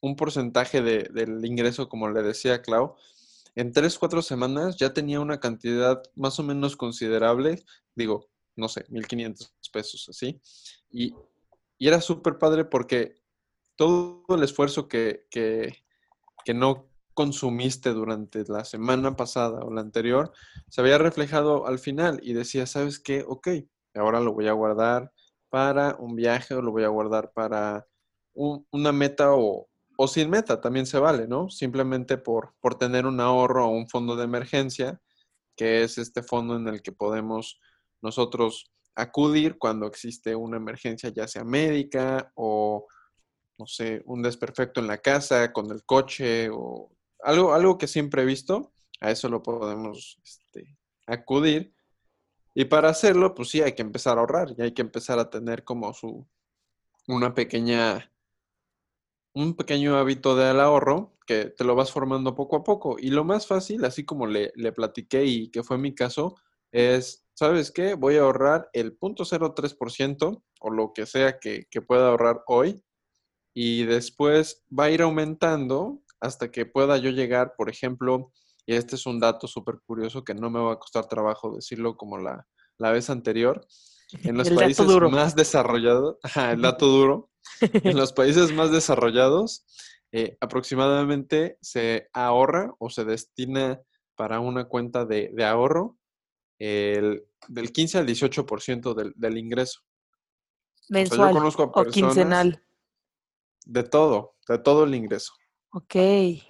un 0.00 0.16
porcentaje 0.16 0.82
de- 0.82 1.04
del 1.12 1.44
ingreso, 1.44 1.88
como 1.88 2.08
le 2.10 2.22
decía 2.22 2.62
Clau, 2.62 2.96
en 3.54 3.72
3, 3.72 3.98
4 3.98 4.22
semanas 4.22 4.76
ya 4.76 4.92
tenía 4.94 5.20
una 5.20 5.40
cantidad 5.40 6.02
más 6.14 6.38
o 6.38 6.42
menos 6.42 6.76
considerable, 6.76 7.64
digo, 7.94 8.28
no 8.56 8.68
sé, 8.68 8.86
1500 8.88 9.52
pesos 9.72 10.08
así. 10.08 10.40
Y, 10.90 11.14
y 11.78 11.88
era 11.88 12.00
súper 12.00 12.38
padre 12.38 12.64
porque 12.64 13.16
todo 13.76 14.24
el 14.30 14.42
esfuerzo 14.42 14.88
que, 14.88 15.26
que, 15.30 15.84
que 16.44 16.54
no 16.54 16.89
consumiste 17.20 17.90
durante 17.92 18.44
la 18.48 18.64
semana 18.64 19.16
pasada 19.16 19.60
o 19.64 19.72
la 19.72 19.80
anterior, 19.82 20.32
se 20.68 20.80
había 20.80 20.98
reflejado 20.98 21.66
al 21.66 21.78
final 21.78 22.20
y 22.22 22.32
decía, 22.34 22.66
¿sabes 22.66 22.98
qué? 23.00 23.24
Ok, 23.28 23.48
ahora 23.94 24.20
lo 24.20 24.32
voy 24.34 24.48
a 24.48 24.52
guardar 24.52 25.12
para 25.50 25.96
un 25.98 26.16
viaje 26.16 26.54
o 26.54 26.62
lo 26.62 26.72
voy 26.72 26.84
a 26.84 26.88
guardar 26.88 27.32
para 27.32 27.86
un- 28.34 28.66
una 28.72 28.92
meta 28.92 29.32
o, 29.34 29.68
o 29.98 30.08
sin 30.08 30.30
meta, 30.30 30.60
también 30.60 30.86
se 30.86 30.98
vale, 30.98 31.26
¿no? 31.28 31.50
Simplemente 31.50 32.16
por, 32.18 32.54
por 32.60 32.76
tener 32.76 33.06
un 33.06 33.20
ahorro 33.20 33.66
o 33.66 33.70
un 33.70 33.88
fondo 33.88 34.16
de 34.16 34.24
emergencia, 34.24 35.00
que 35.56 35.82
es 35.84 35.98
este 35.98 36.22
fondo 36.22 36.56
en 36.56 36.68
el 36.68 36.82
que 36.82 36.92
podemos 36.92 37.60
nosotros 38.02 38.72
acudir 38.96 39.58
cuando 39.58 39.86
existe 39.86 40.34
una 40.36 40.58
emergencia, 40.58 41.10
ya 41.10 41.28
sea 41.28 41.44
médica 41.44 42.32
o, 42.34 42.86
no 43.58 43.66
sé, 43.66 44.02
un 44.06 44.22
desperfecto 44.22 44.80
en 44.80 44.86
la 44.88 44.98
casa, 44.98 45.52
con 45.52 45.70
el 45.70 45.84
coche 45.84 46.48
o 46.52 46.90
algo, 47.24 47.54
algo 47.54 47.78
que 47.78 47.86
siempre 47.86 48.22
he 48.22 48.26
visto, 48.26 48.72
a 49.00 49.10
eso 49.10 49.28
lo 49.28 49.42
podemos 49.42 50.18
este, 50.24 50.76
acudir. 51.06 51.74
Y 52.54 52.66
para 52.66 52.88
hacerlo, 52.88 53.34
pues 53.34 53.50
sí, 53.50 53.62
hay 53.62 53.72
que 53.72 53.82
empezar 53.82 54.18
a 54.18 54.20
ahorrar 54.20 54.54
y 54.56 54.62
hay 54.62 54.72
que 54.72 54.82
empezar 54.82 55.18
a 55.18 55.30
tener 55.30 55.64
como 55.64 55.94
su, 55.94 56.26
una 57.06 57.34
pequeña, 57.34 58.12
un 59.34 59.54
pequeño 59.54 59.96
hábito 59.96 60.36
del 60.36 60.60
ahorro 60.60 61.16
que 61.26 61.46
te 61.46 61.64
lo 61.64 61.74
vas 61.74 61.92
formando 61.92 62.34
poco 62.34 62.56
a 62.56 62.64
poco. 62.64 62.96
Y 62.98 63.10
lo 63.10 63.24
más 63.24 63.46
fácil, 63.46 63.84
así 63.84 64.04
como 64.04 64.26
le, 64.26 64.52
le 64.56 64.72
platiqué 64.72 65.24
y 65.24 65.50
que 65.50 65.62
fue 65.62 65.78
mi 65.78 65.94
caso, 65.94 66.36
es, 66.72 67.26
¿sabes 67.34 67.70
qué? 67.70 67.94
Voy 67.94 68.16
a 68.16 68.22
ahorrar 68.22 68.68
el 68.72 68.98
0.03% 68.98 70.42
o 70.60 70.70
lo 70.70 70.92
que 70.92 71.06
sea 71.06 71.38
que, 71.38 71.66
que 71.70 71.82
pueda 71.82 72.08
ahorrar 72.08 72.42
hoy 72.46 72.82
y 73.54 73.84
después 73.84 74.64
va 74.76 74.84
a 74.84 74.90
ir 74.90 75.02
aumentando 75.02 76.02
hasta 76.20 76.50
que 76.50 76.66
pueda 76.66 76.96
yo 76.98 77.10
llegar, 77.10 77.54
por 77.56 77.70
ejemplo, 77.70 78.32
y 78.66 78.74
este 78.74 78.96
es 78.96 79.06
un 79.06 79.20
dato 79.20 79.46
súper 79.46 79.80
curioso 79.84 80.22
que 80.24 80.34
no 80.34 80.50
me 80.50 80.60
va 80.60 80.74
a 80.74 80.78
costar 80.78 81.08
trabajo 81.08 81.54
decirlo 81.54 81.96
como 81.96 82.18
la, 82.18 82.46
la 82.78 82.92
vez 82.92 83.10
anterior, 83.10 83.66
en 84.12 84.36
los 84.36 84.48
El 84.48 84.56
países 84.56 84.86
más 84.86 85.34
desarrollados, 85.34 86.16
el 86.36 86.62
dato 86.62 86.86
duro, 86.86 87.30
en 87.60 87.96
los 87.96 88.12
países 88.12 88.52
más 88.52 88.70
desarrollados, 88.70 89.64
eh, 90.12 90.36
aproximadamente 90.40 91.58
se 91.60 92.08
ahorra 92.12 92.74
o 92.78 92.90
se 92.90 93.04
destina 93.04 93.80
para 94.16 94.40
una 94.40 94.64
cuenta 94.64 95.04
de, 95.04 95.30
de 95.32 95.44
ahorro 95.44 95.96
el, 96.58 97.24
del 97.48 97.72
15 97.72 97.98
al 97.98 98.06
18% 98.06 98.94
del, 98.94 99.12
del 99.16 99.38
ingreso. 99.38 99.80
Mensual 100.88 101.32
conozco 101.32 101.62
a 101.62 101.80
o 101.80 101.84
quincenal. 101.84 102.62
De 103.64 103.84
todo, 103.84 104.36
de 104.48 104.58
todo 104.58 104.84
el 104.84 104.94
ingreso. 104.94 105.32
Ok. 105.72 105.94
Y, 105.94 106.42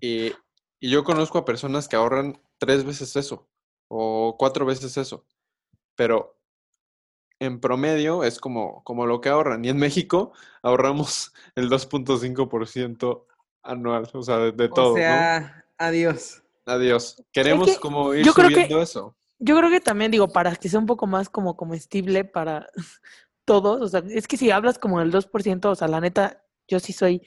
y 0.00 0.90
yo 0.90 1.04
conozco 1.04 1.38
a 1.38 1.44
personas 1.44 1.88
que 1.88 1.96
ahorran 1.96 2.40
tres 2.58 2.84
veces 2.84 3.16
eso 3.16 3.48
o 3.88 4.36
cuatro 4.38 4.64
veces 4.64 4.96
eso, 4.96 5.26
pero 5.96 6.36
en 7.40 7.58
promedio 7.60 8.22
es 8.22 8.38
como, 8.38 8.84
como 8.84 9.06
lo 9.06 9.20
que 9.20 9.30
ahorran. 9.30 9.64
Y 9.64 9.68
en 9.70 9.78
México 9.78 10.32
ahorramos 10.62 11.32
el 11.54 11.68
2.5% 11.70 13.24
anual, 13.62 14.08
o 14.12 14.22
sea, 14.22 14.38
de, 14.38 14.52
de 14.52 14.68
todo, 14.68 14.92
o 14.92 14.96
sea, 14.96 15.64
adiós. 15.78 16.42
¿no? 16.66 16.72
Adiós. 16.74 17.22
Queremos 17.32 17.68
que 17.68 17.76
como 17.80 18.14
ir 18.14 18.24
yo 18.24 18.32
creo 18.32 18.48
que- 18.48 18.54
subiendo 18.54 18.82
eso. 18.82 19.16
Yo 19.42 19.56
creo 19.56 19.70
que 19.70 19.80
también, 19.80 20.10
digo, 20.10 20.28
para 20.28 20.54
que 20.54 20.68
sea 20.68 20.78
un 20.78 20.84
poco 20.84 21.06
más 21.06 21.30
como 21.30 21.56
comestible 21.56 22.24
para 22.26 22.68
todos, 23.46 23.80
o 23.80 23.88
sea, 23.88 24.02
es 24.10 24.28
que 24.28 24.36
si 24.36 24.50
hablas 24.50 24.78
como 24.78 25.00
del 25.00 25.10
2%, 25.10 25.64
o 25.70 25.74
sea, 25.74 25.88
la 25.88 25.98
neta, 26.00 26.44
yo 26.68 26.78
sí 26.78 26.92
soy, 26.92 27.26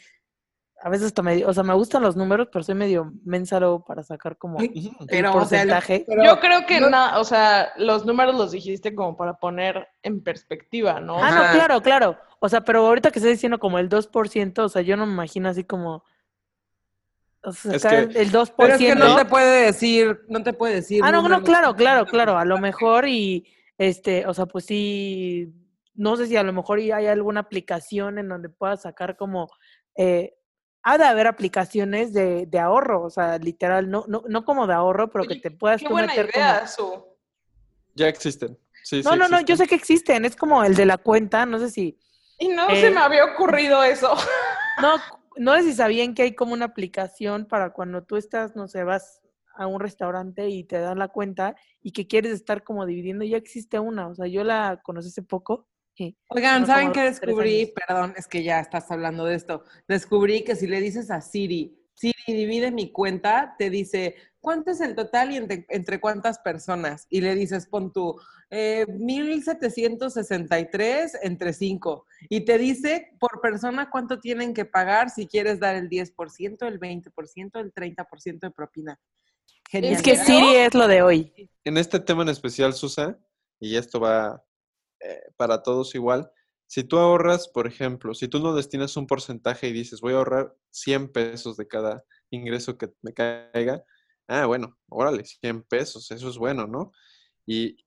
a 0.86 0.90
veces 0.90 1.08
hasta 1.08 1.22
medio, 1.22 1.48
o 1.48 1.54
sea, 1.54 1.64
me 1.64 1.74
gustan 1.74 2.04
los 2.04 2.18
números, 2.18 2.50
pero 2.52 2.62
soy 2.64 2.76
medio 2.76 3.14
mensaro 3.24 3.86
para 3.88 4.04
sacar 4.04 4.38
como 4.38 4.60
el 4.60 5.26
o 5.26 5.32
sea, 5.32 5.32
porcentaje. 5.32 6.04
pero- 6.06 6.26
Yo 6.26 6.40
creo 6.42 6.66
que 6.66 6.82
no- 6.82 6.90
na- 6.90 7.20
o 7.20 7.24
sea, 7.24 7.72
los 7.78 8.06
números 8.06 8.36
los 8.36 8.52
dijiste 8.52 8.94
como 8.94 9.16
para 9.16 9.36
poner 9.36 9.88
en 10.02 10.22
perspectiva, 10.22 11.00
¿no? 11.00 11.24
Ah, 11.24 11.32
no, 11.32 11.52
claro, 11.54 11.82
claro. 11.82 12.18
O 12.40 12.50
sea, 12.50 12.62
pero 12.66 12.86
ahorita 12.86 13.12
que 13.12 13.20
estoy 13.20 13.32
diciendo 13.32 13.60
como 13.60 13.80
el 13.80 13.88
2%, 13.88 14.64
o 14.66 14.70
sea, 14.70 14.82
yo 14.82 14.98
no 14.98 15.06
me 15.06 15.14
imagino 15.14 15.48
así 15.48 15.64
como... 15.64 16.04
O 17.46 17.52
sea, 17.52 17.74
Es 17.74 17.86
que- 17.86 18.20
el 18.22 18.32
2%. 18.32 18.54
Pero 18.58 18.74
es 18.74 18.80
que 18.80 18.96
no 18.96 19.16
te 19.16 19.26
puede 19.26 19.66
decir, 19.66 20.22
no 20.30 20.44
te 20.44 20.54
puede 20.54 20.76
decir. 20.76 21.02
Ah, 21.04 21.12
no, 21.12 21.22
no, 21.28 21.44
claro, 21.44 21.76
claro, 21.76 22.06
claro. 22.06 22.38
A 22.38 22.46
lo 22.46 22.58
mejor 22.58 23.08
y, 23.08 23.46
este, 23.78 24.26
o 24.28 24.34
sea, 24.34 24.46
pues 24.46 24.66
sí, 24.66 25.54
no 25.96 26.16
sé 26.18 26.28
si 26.28 26.36
a 26.38 26.44
lo 26.44 26.54
mejor 26.54 26.80
y 26.80 26.92
hay 26.92 27.08
alguna 27.08 27.42
aplicación 27.42 28.18
en 28.18 28.30
donde 28.30 28.50
puedas 28.50 28.82
sacar 28.84 29.16
como, 29.18 29.50
eh, 29.98 30.34
ha 30.84 30.98
de 30.98 31.06
haber 31.06 31.28
aplicaciones 31.28 32.14
de, 32.14 32.46
de 32.46 32.60
ahorro, 32.60 33.04
o 33.04 33.10
sea, 33.10 33.38
literal, 33.38 33.90
no, 33.90 34.06
no, 34.08 34.24
no 34.28 34.44
como 34.44 34.68
de 34.68 34.74
ahorro, 34.74 35.10
pero 35.10 35.24
que 35.26 35.38
te 35.38 35.50
puedas 35.50 35.82
Qué 35.82 35.88
tú 35.88 35.94
buena 35.94 36.08
meter 36.08 36.30
idea, 36.34 36.68
Su. 36.68 37.06
Ya 37.96 38.08
existen. 38.08 38.58
Sí, 38.84 39.02
como... 39.02 39.16
sí 39.16 39.20
No, 39.20 39.28
no, 39.28 39.38
no, 39.38 39.46
yo 39.46 39.56
sé 39.56 39.66
que 39.66 39.76
existen, 39.76 40.26
es 40.26 40.36
como 40.36 40.64
el 40.64 40.76
de 40.76 40.86
la 40.86 40.98
cuenta, 40.98 41.46
no 41.46 41.58
sé 41.58 41.70
si, 41.70 41.98
Y 42.38 42.50
no 42.50 42.70
Eh, 42.70 42.82
se 42.82 42.92
me 42.92 43.00
había 43.00 43.24
ocurrido 43.24 43.84
eso. 43.84 44.14
no, 44.82 44.96
no 45.38 45.56
sé 45.56 45.64
si 45.64 45.74
sabían 45.74 46.14
que 46.14 46.24
hay 46.24 46.36
como 46.36 46.54
una 46.54 46.66
aplicación 46.66 47.46
para 47.46 47.72
cuando 47.72 48.04
tú 48.04 48.18
estás, 48.18 48.56
no 48.56 48.68
sé, 48.68 48.84
vas 48.84 49.22
a 49.56 49.68
un 49.68 49.80
restaurante 49.80 50.50
y 50.50 50.66
te 50.66 50.80
dan 50.80 51.00
la 51.00 51.08
cuenta 51.08 51.56
y 51.82 51.92
que 51.92 52.08
quieres 52.08 52.34
estar 52.34 52.64
como 52.64 52.86
dividiendo, 52.86 53.24
ya 53.24 53.38
existe 53.38 53.80
una, 53.80 54.08
o 54.08 54.16
sea, 54.16 54.28
yo 54.28 54.44
la 54.44 54.82
conocí 54.84 55.10
hace 55.10 55.22
poco. 55.22 55.68
Oigan, 56.30 56.66
¿saben 56.66 56.92
qué 56.92 57.02
descubrí? 57.02 57.72
Perdón, 57.88 58.16
es 58.18 58.28
que 58.28 58.42
ya 58.44 58.60
estás 58.60 58.90
hablando 58.92 59.26
de 59.26 59.36
esto. 59.36 59.64
Descubrí 59.88 60.44
que 60.44 60.56
si 60.56 60.66
le 60.68 60.82
dices 60.82 61.12
a 61.12 61.22
Siri, 61.22 61.80
Siri, 61.94 62.16
divide 62.28 62.72
mi 62.72 62.92
cuenta, 62.92 63.54
te 63.58 63.70
dice, 63.70 64.16
¿cuánto 64.40 64.72
es 64.72 64.82
el 64.82 64.96
total 64.96 65.32
y 65.32 65.38
entre, 65.38 65.68
entre 65.70 66.00
cuántas 66.00 66.40
personas? 66.40 67.06
Y 67.10 67.22
le 67.22 67.36
dices, 67.36 67.68
pon 67.68 67.94
tú, 67.94 68.20
eh, 68.50 68.88
1763 68.88 71.20
entre 71.22 71.54
5. 71.54 72.08
Y 72.30 72.42
te 72.42 72.58
dice 72.58 73.16
por 73.20 73.40
persona 73.42 73.92
cuánto 73.92 74.20
tienen 74.20 74.54
que 74.54 74.66
pagar 74.66 75.12
si 75.12 75.28
quieres 75.28 75.60
dar 75.60 75.76
el 75.76 75.90
10%, 75.90 76.68
el 76.68 76.80
20%, 76.80 77.60
el 77.60 77.74
30% 77.74 78.40
de 78.40 78.52
propina. 78.52 79.00
Genial. 79.70 79.94
Es 79.94 80.02
que. 80.02 80.16
Siri 80.16 80.56
es 80.56 80.74
lo 80.74 80.88
de 80.88 81.04
hoy. 81.04 81.52
En 81.64 81.78
este 81.78 82.00
tema 82.00 82.24
en 82.24 82.30
especial, 82.30 82.74
Susa, 82.74 83.20
y 83.60 83.76
esto 83.76 84.00
va 84.00 84.44
eh, 85.04 85.22
para 85.38 85.64
todos 85.64 85.96
igual, 85.96 86.32
si 86.68 86.84
tú 86.84 86.98
ahorras, 86.98 87.48
por 87.48 87.68
ejemplo, 87.68 88.14
si 88.16 88.28
tú 88.28 88.40
no 88.40 88.56
destinas 88.56 88.98
un 88.98 89.08
porcentaje 89.08 89.68
y 89.68 89.74
dices, 89.74 90.02
voy 90.02 90.14
a 90.14 90.18
ahorrar 90.18 90.56
100 90.72 91.12
pesos 91.12 91.58
de 91.58 91.68
cada 91.68 92.04
ingreso 92.32 92.78
que 92.78 92.92
me 93.02 93.14
caiga, 93.14 93.84
ah, 94.28 94.46
bueno, 94.46 94.78
órale, 94.90 95.24
100 95.26 95.64
pesos, 95.64 96.10
eso 96.12 96.30
es 96.30 96.38
bueno, 96.38 96.66
¿no? 96.68 96.92
Y 97.46 97.78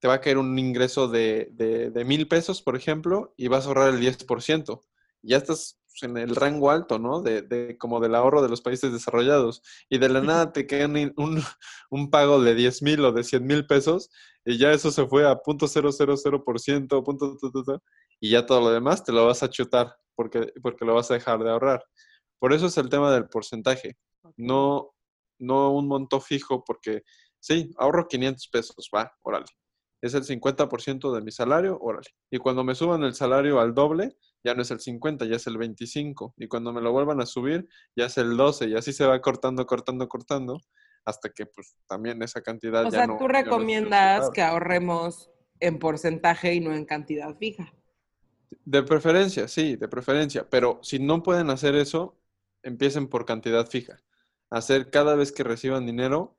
te 0.00 0.08
va 0.08 0.14
a 0.14 0.20
caer 0.20 0.38
un 0.38 0.58
ingreso 0.58 1.08
de, 1.08 1.48
de, 1.52 1.90
de 1.90 2.04
mil 2.04 2.28
pesos, 2.28 2.62
por 2.62 2.76
ejemplo, 2.76 3.34
y 3.36 3.48
vas 3.48 3.64
a 3.64 3.68
ahorrar 3.68 3.94
el 3.94 4.00
10%. 4.00 4.82
Ya 5.24 5.38
estás 5.38 5.80
en 6.02 6.16
el 6.16 6.34
rango 6.34 6.70
alto, 6.70 6.98
¿no? 6.98 7.22
De, 7.22 7.42
de 7.42 7.78
como 7.78 8.00
del 8.00 8.14
ahorro 8.14 8.42
de 8.42 8.48
los 8.48 8.60
países 8.60 8.92
desarrollados. 8.92 9.62
Y 9.88 9.98
de 9.98 10.08
la 10.08 10.20
nada 10.20 10.52
te 10.52 10.66
un, 10.84 11.12
un, 11.16 11.42
un 11.90 12.10
pago 12.10 12.40
de 12.42 12.54
10 12.54 12.82
mil 12.82 13.04
o 13.04 13.12
de 13.12 13.24
100 13.24 13.46
mil 13.46 13.66
pesos 13.66 14.10
y 14.44 14.58
ya 14.58 14.72
eso 14.72 14.90
se 14.90 15.06
fue 15.06 15.28
a 15.28 15.36
punto 15.36 15.66
.000%, 15.66 17.04
punto, 17.04 17.36
tu, 17.38 17.50
tu, 17.50 17.64
tu, 17.64 17.80
y 18.20 18.30
ya 18.30 18.44
todo 18.44 18.60
lo 18.60 18.70
demás 18.70 19.02
te 19.02 19.12
lo 19.12 19.26
vas 19.26 19.42
a 19.42 19.48
chutar 19.48 19.96
porque, 20.14 20.52
porque 20.62 20.84
lo 20.84 20.94
vas 20.94 21.10
a 21.10 21.14
dejar 21.14 21.42
de 21.42 21.50
ahorrar. 21.50 21.84
Por 22.38 22.52
eso 22.52 22.66
es 22.66 22.76
el 22.76 22.88
tema 22.90 23.12
del 23.12 23.28
porcentaje, 23.28 23.96
no, 24.36 24.94
no 25.38 25.72
un 25.72 25.88
monto 25.88 26.20
fijo 26.20 26.62
porque 26.64 27.02
sí, 27.40 27.70
ahorro 27.78 28.06
500 28.06 28.48
pesos, 28.48 28.90
va, 28.94 29.12
órale. 29.22 29.46
Es 30.02 30.12
el 30.12 30.24
50% 30.24 31.14
de 31.14 31.22
mi 31.22 31.30
salario, 31.32 31.78
órale. 31.80 32.08
Y 32.30 32.36
cuando 32.36 32.62
me 32.62 32.74
suban 32.74 33.02
el 33.04 33.14
salario 33.14 33.60
al 33.60 33.72
doble, 33.72 34.14
ya 34.44 34.54
no 34.54 34.62
es 34.62 34.70
el 34.70 34.78
50, 34.80 35.24
ya 35.24 35.36
es 35.36 35.46
el 35.46 35.56
25. 35.56 36.34
Y 36.36 36.46
cuando 36.48 36.72
me 36.72 36.80
lo 36.82 36.92
vuelvan 36.92 37.20
a 37.20 37.26
subir, 37.26 37.66
ya 37.96 38.06
es 38.06 38.18
el 38.18 38.36
12. 38.36 38.68
Y 38.68 38.74
así 38.76 38.92
se 38.92 39.06
va 39.06 39.20
cortando, 39.20 39.66
cortando, 39.66 40.06
cortando, 40.08 40.60
hasta 41.04 41.30
que 41.30 41.46
pues 41.46 41.74
también 41.88 42.22
esa 42.22 42.42
cantidad 42.42 42.82
O 42.82 42.90
ya 42.90 42.90
sea, 42.90 43.06
no. 43.06 43.16
tú 43.16 43.22
no 43.24 43.28
recomiendas 43.28 44.30
que 44.30 44.42
ahorremos 44.42 45.30
en 45.60 45.78
porcentaje 45.78 46.54
y 46.54 46.60
no 46.60 46.74
en 46.74 46.84
cantidad 46.84 47.34
fija. 47.36 47.72
De 48.64 48.82
preferencia, 48.82 49.48
sí, 49.48 49.76
de 49.76 49.88
preferencia. 49.88 50.46
Pero 50.48 50.78
si 50.82 50.98
no 50.98 51.22
pueden 51.22 51.50
hacer 51.50 51.74
eso, 51.74 52.16
empiecen 52.62 53.08
por 53.08 53.24
cantidad 53.24 53.66
fija. 53.66 53.98
Hacer 54.50 54.90
cada 54.90 55.14
vez 55.16 55.32
que 55.32 55.42
reciban 55.42 55.86
dinero, 55.86 56.36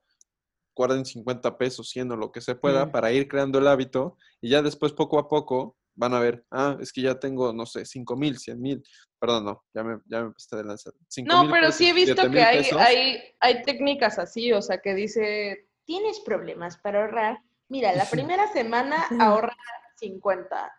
guarden 0.76 1.06
50 1.06 1.58
pesos, 1.58 1.90
100 1.90 2.12
o 2.12 2.16
lo 2.18 2.32
que 2.32 2.42
se 2.42 2.54
pueda, 2.56 2.86
Mm. 2.86 2.92
para 2.92 3.12
ir 3.12 3.28
creando 3.28 3.60
el 3.60 3.68
hábito. 3.68 4.18
Y 4.42 4.50
ya 4.50 4.62
después, 4.62 4.94
poco 4.94 5.20
a 5.20 5.28
poco, 5.28 5.76
van 5.96 6.14
a 6.14 6.20
ver, 6.20 6.46
ah, 6.52 6.78
es 6.80 6.92
que 6.92 7.02
ya 7.02 7.20
tengo, 7.20 7.54
no 7.54 7.66
sé, 7.66 7.86
5 7.86 8.16
mil, 8.16 8.38
100 8.38 8.62
mil. 8.62 8.84
Perdón, 9.20 9.46
no, 9.46 9.64
ya 9.74 9.84
me, 9.84 10.00
ya 10.06 10.24
me 10.24 10.34
de 10.58 10.64
lanzar. 10.64 10.94
No, 11.26 11.50
pero 11.50 11.68
pesos, 11.68 11.76
sí 11.76 11.90
he 11.90 11.94
visto 11.94 12.30
que 12.30 12.44
hay, 12.44 12.66
hay, 12.78 13.24
hay 13.40 13.64
técnicas 13.64 14.20
así, 14.20 14.52
o 14.52 14.62
sea, 14.62 14.80
que 14.80 14.94
dice, 14.94 15.66
¿Tienes 15.86 16.20
problemas 16.20 16.78
para 16.78 17.02
ahorrar? 17.02 17.40
Mira, 17.70 17.94
la 17.94 18.06
primera 18.12 18.52
semana 18.52 19.06
ahorra 19.20 19.56
50, 19.98 20.74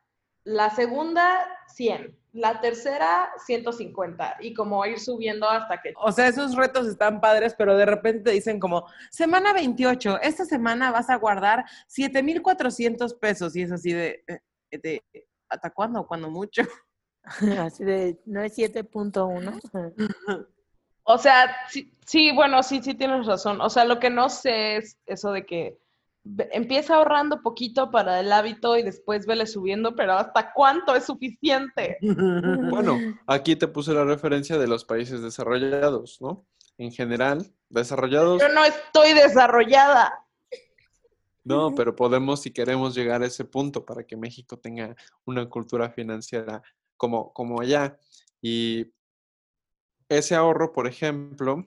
la 0.44 0.70
segunda 0.70 1.46
100, 1.74 2.18
la 2.32 2.60
tercera 2.60 3.30
150, 3.46 4.38
y 4.40 4.52
como 4.52 4.84
ir 4.84 4.98
subiendo 4.98 5.48
hasta 5.48 5.80
que... 5.80 5.94
O 5.96 6.12
sea, 6.12 6.28
esos 6.28 6.54
retos 6.54 6.86
están 6.86 7.20
padres, 7.20 7.54
pero 7.56 7.76
de 7.76 7.86
repente 7.86 8.24
te 8.24 8.30
dicen 8.32 8.60
como, 8.60 8.86
semana 9.10 9.52
28, 9.52 10.20
esta 10.22 10.44
semana 10.44 10.90
vas 10.90 11.08
a 11.08 11.16
guardar 11.16 11.64
7,400 11.86 13.14
pesos. 13.14 13.56
Y 13.56 13.62
es 13.62 13.72
así 13.72 13.92
de, 13.92 14.22
eh, 14.76 15.02
de 15.12 15.28
¿hasta 15.48 15.70
cuándo? 15.70 16.06
Cuando 16.06 16.30
mucho. 16.30 16.62
Así 17.60 17.84
de, 17.84 18.20
no 18.26 18.42
es 18.42 18.56
7.1. 18.56 20.46
O 21.08 21.18
sea, 21.18 21.54
sí, 21.68 21.92
sí, 22.04 22.32
bueno, 22.32 22.62
sí, 22.62 22.80
sí 22.82 22.94
tienes 22.94 23.26
razón. 23.26 23.60
O 23.60 23.70
sea, 23.70 23.84
lo 23.84 23.98
que 23.98 24.10
no 24.10 24.28
sé 24.28 24.76
es 24.76 24.98
eso 25.06 25.32
de 25.32 25.46
que 25.46 25.78
empieza 26.50 26.96
ahorrando 26.96 27.42
poquito 27.42 27.90
para 27.90 28.20
el 28.20 28.32
hábito 28.32 28.76
y 28.76 28.82
después 28.82 29.26
vele 29.26 29.46
subiendo, 29.46 29.94
pero 29.94 30.14
¿hasta 30.14 30.52
cuánto 30.52 30.94
es 30.94 31.04
suficiente? 31.04 31.98
Bueno, 32.70 32.98
aquí 33.26 33.56
te 33.56 33.68
puse 33.68 33.92
la 33.92 34.04
referencia 34.04 34.58
de 34.58 34.66
los 34.66 34.84
países 34.84 35.22
desarrollados, 35.22 36.18
¿no? 36.20 36.44
En 36.78 36.92
general, 36.92 37.46
desarrollados, 37.68 38.42
Yo 38.42 38.48
no 38.48 38.64
estoy 38.64 39.12
desarrollada. 39.14 40.25
No, 41.46 41.76
pero 41.76 41.94
podemos, 41.94 42.42
si 42.42 42.50
queremos 42.50 42.92
llegar 42.92 43.22
a 43.22 43.26
ese 43.26 43.44
punto 43.44 43.86
para 43.86 44.04
que 44.04 44.16
México 44.16 44.58
tenga 44.58 44.96
una 45.24 45.48
cultura 45.48 45.88
financiera 45.90 46.60
como, 46.96 47.32
como 47.32 47.60
allá. 47.60 47.96
Y 48.42 48.92
ese 50.08 50.34
ahorro, 50.34 50.72
por 50.72 50.88
ejemplo, 50.88 51.64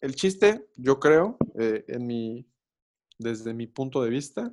el 0.00 0.14
chiste, 0.14 0.70
yo 0.76 0.98
creo, 0.98 1.36
eh, 1.60 1.84
en 1.86 2.06
mi, 2.06 2.46
desde 3.18 3.52
mi 3.52 3.66
punto 3.66 4.02
de 4.02 4.08
vista, 4.08 4.50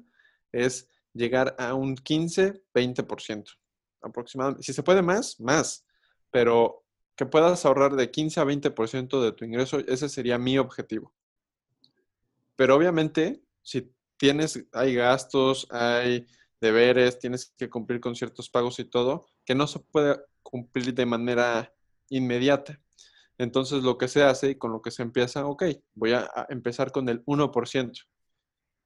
es 0.51 0.89
llegar 1.13 1.55
a 1.57 1.74
un 1.74 1.95
15, 1.95 2.61
20% 2.74 3.57
aproximadamente. 4.01 4.63
Si 4.63 4.74
se 4.74 4.84
puede 4.84 5.01
más, 5.01 5.39
más, 5.39 5.86
pero 6.30 6.84
que 7.15 7.26
puedas 7.26 7.65
ahorrar 7.65 7.95
de 7.95 8.11
15 8.11 8.41
a 8.41 8.43
20% 8.43 9.24
de 9.24 9.32
tu 9.32 9.45
ingreso, 9.45 9.80
ese 9.80 10.09
sería 10.09 10.38
mi 10.38 10.57
objetivo. 10.57 11.13
Pero 12.57 12.76
obviamente, 12.76 13.41
si 13.61 13.93
tienes, 14.20 14.67
hay 14.74 14.93
gastos, 14.93 15.65
hay 15.72 16.28
deberes, 16.61 17.17
tienes 17.17 17.53
que 17.57 17.70
cumplir 17.70 17.99
con 18.01 18.15
ciertos 18.15 18.49
pagos 18.49 18.78
y 18.80 18.86
todo, 18.86 19.26
que 19.45 19.55
no 19.55 19.65
se 19.65 19.80
puede 19.80 20.20
cumplir 20.43 20.93
de 20.93 21.05
manera 21.05 21.74
inmediata. 22.09 22.80
Entonces, 23.38 23.84
lo 23.84 23.97
que 23.97 24.09
se 24.09 24.22
hace 24.24 24.51
y 24.51 24.55
con 24.55 24.74
lo 24.74 24.82
que 24.82 24.91
se 24.91 25.01
empieza, 25.01 25.45
ok, 25.47 25.63
voy 25.95 26.11
a, 26.11 26.30
empezar 26.49 26.91
con 26.91 27.07
el 27.07 27.24
1%. 27.26 28.05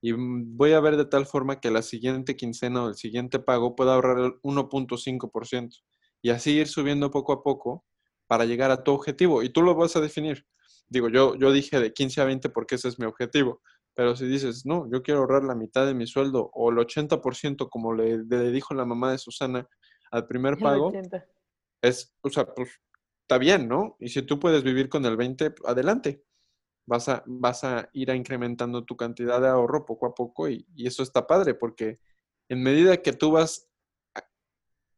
Y 0.02 0.12
voy 0.12 0.74
a 0.74 0.80
ver 0.80 0.98
de 0.98 1.06
tal 1.06 1.26
forma 1.26 1.60
que 1.60 1.72
la 1.72 1.82
siguiente 1.82 2.36
quincena 2.36 2.84
o 2.84 2.90
el 2.90 2.96
siguiente 2.96 3.40
pago 3.40 3.76
pueda 3.76 3.96
ahorrar 3.96 4.20
el 4.20 4.34
1.5%. 4.44 5.82
Y 6.22 6.30
así 6.30 6.52
ir 6.52 6.68
subiendo 6.68 7.10
poco 7.10 7.34
a 7.34 7.42
poco 7.42 7.86
para 8.28 8.46
llegar 8.46 8.70
a 8.70 8.84
tu 8.84 8.92
objetivo. 8.92 9.42
Y 9.44 9.50
tú 9.50 9.64
lo 9.64 9.76
vas 9.76 9.96
a 9.96 10.02
definir. 10.02 10.46
Digo, 10.88 11.10
yo, 11.10 11.36
yo 11.36 11.52
dije 11.52 11.80
de 11.80 11.94
15 11.94 12.22
a 12.22 12.26
20 12.26 12.50
porque 12.50 12.76
ese 12.76 12.90
es 12.90 13.00
mi 13.00 13.06
objetivo. 13.06 13.62
Pero 13.96 14.16
si 14.16 14.26
dices, 14.26 14.66
no, 14.66 14.90
yo 14.92 15.04
quiero 15.04 15.22
ahorrar 15.22 15.44
la 15.44 15.56
mitad 15.56 15.86
de 15.86 15.94
mi 15.94 16.08
sueldo 16.08 16.50
o 16.54 16.72
el 16.72 16.78
80% 16.78 17.70
como 17.70 17.94
le, 17.94 18.24
le 18.26 18.52
dijo 18.52 18.74
la 18.74 18.86
mamá 18.86 19.12
de 19.12 19.18
Susana 19.20 19.68
al 20.12 20.28
primer 20.28 20.58
pago, 20.58 20.92
es, 21.82 22.16
o 22.22 22.30
sea, 22.30 22.46
pues 22.54 22.70
está 23.22 23.38
bien, 23.38 23.68
¿no? 23.68 23.96
Y 24.00 24.10
si 24.10 24.22
tú 24.22 24.40
puedes 24.40 24.64
vivir 24.64 24.90
con 24.90 25.06
el 25.06 25.18
20, 25.18 25.56
adelante. 25.66 26.24
Vas 26.86 27.08
a, 27.08 27.24
vas 27.26 27.64
a 27.64 27.90
ir 27.94 28.12
a 28.12 28.16
incrementando 28.16 28.84
tu 28.84 28.98
cantidad 28.98 29.40
de 29.40 29.48
ahorro 29.48 29.86
poco 29.86 30.06
a 30.06 30.14
poco 30.14 30.50
y, 30.50 30.68
y 30.76 30.86
eso 30.86 31.02
está 31.02 31.26
padre 31.26 31.54
porque 31.54 32.02
en 32.50 32.62
medida 32.62 32.98
que 32.98 33.14
tú 33.14 33.32
vas 33.32 33.70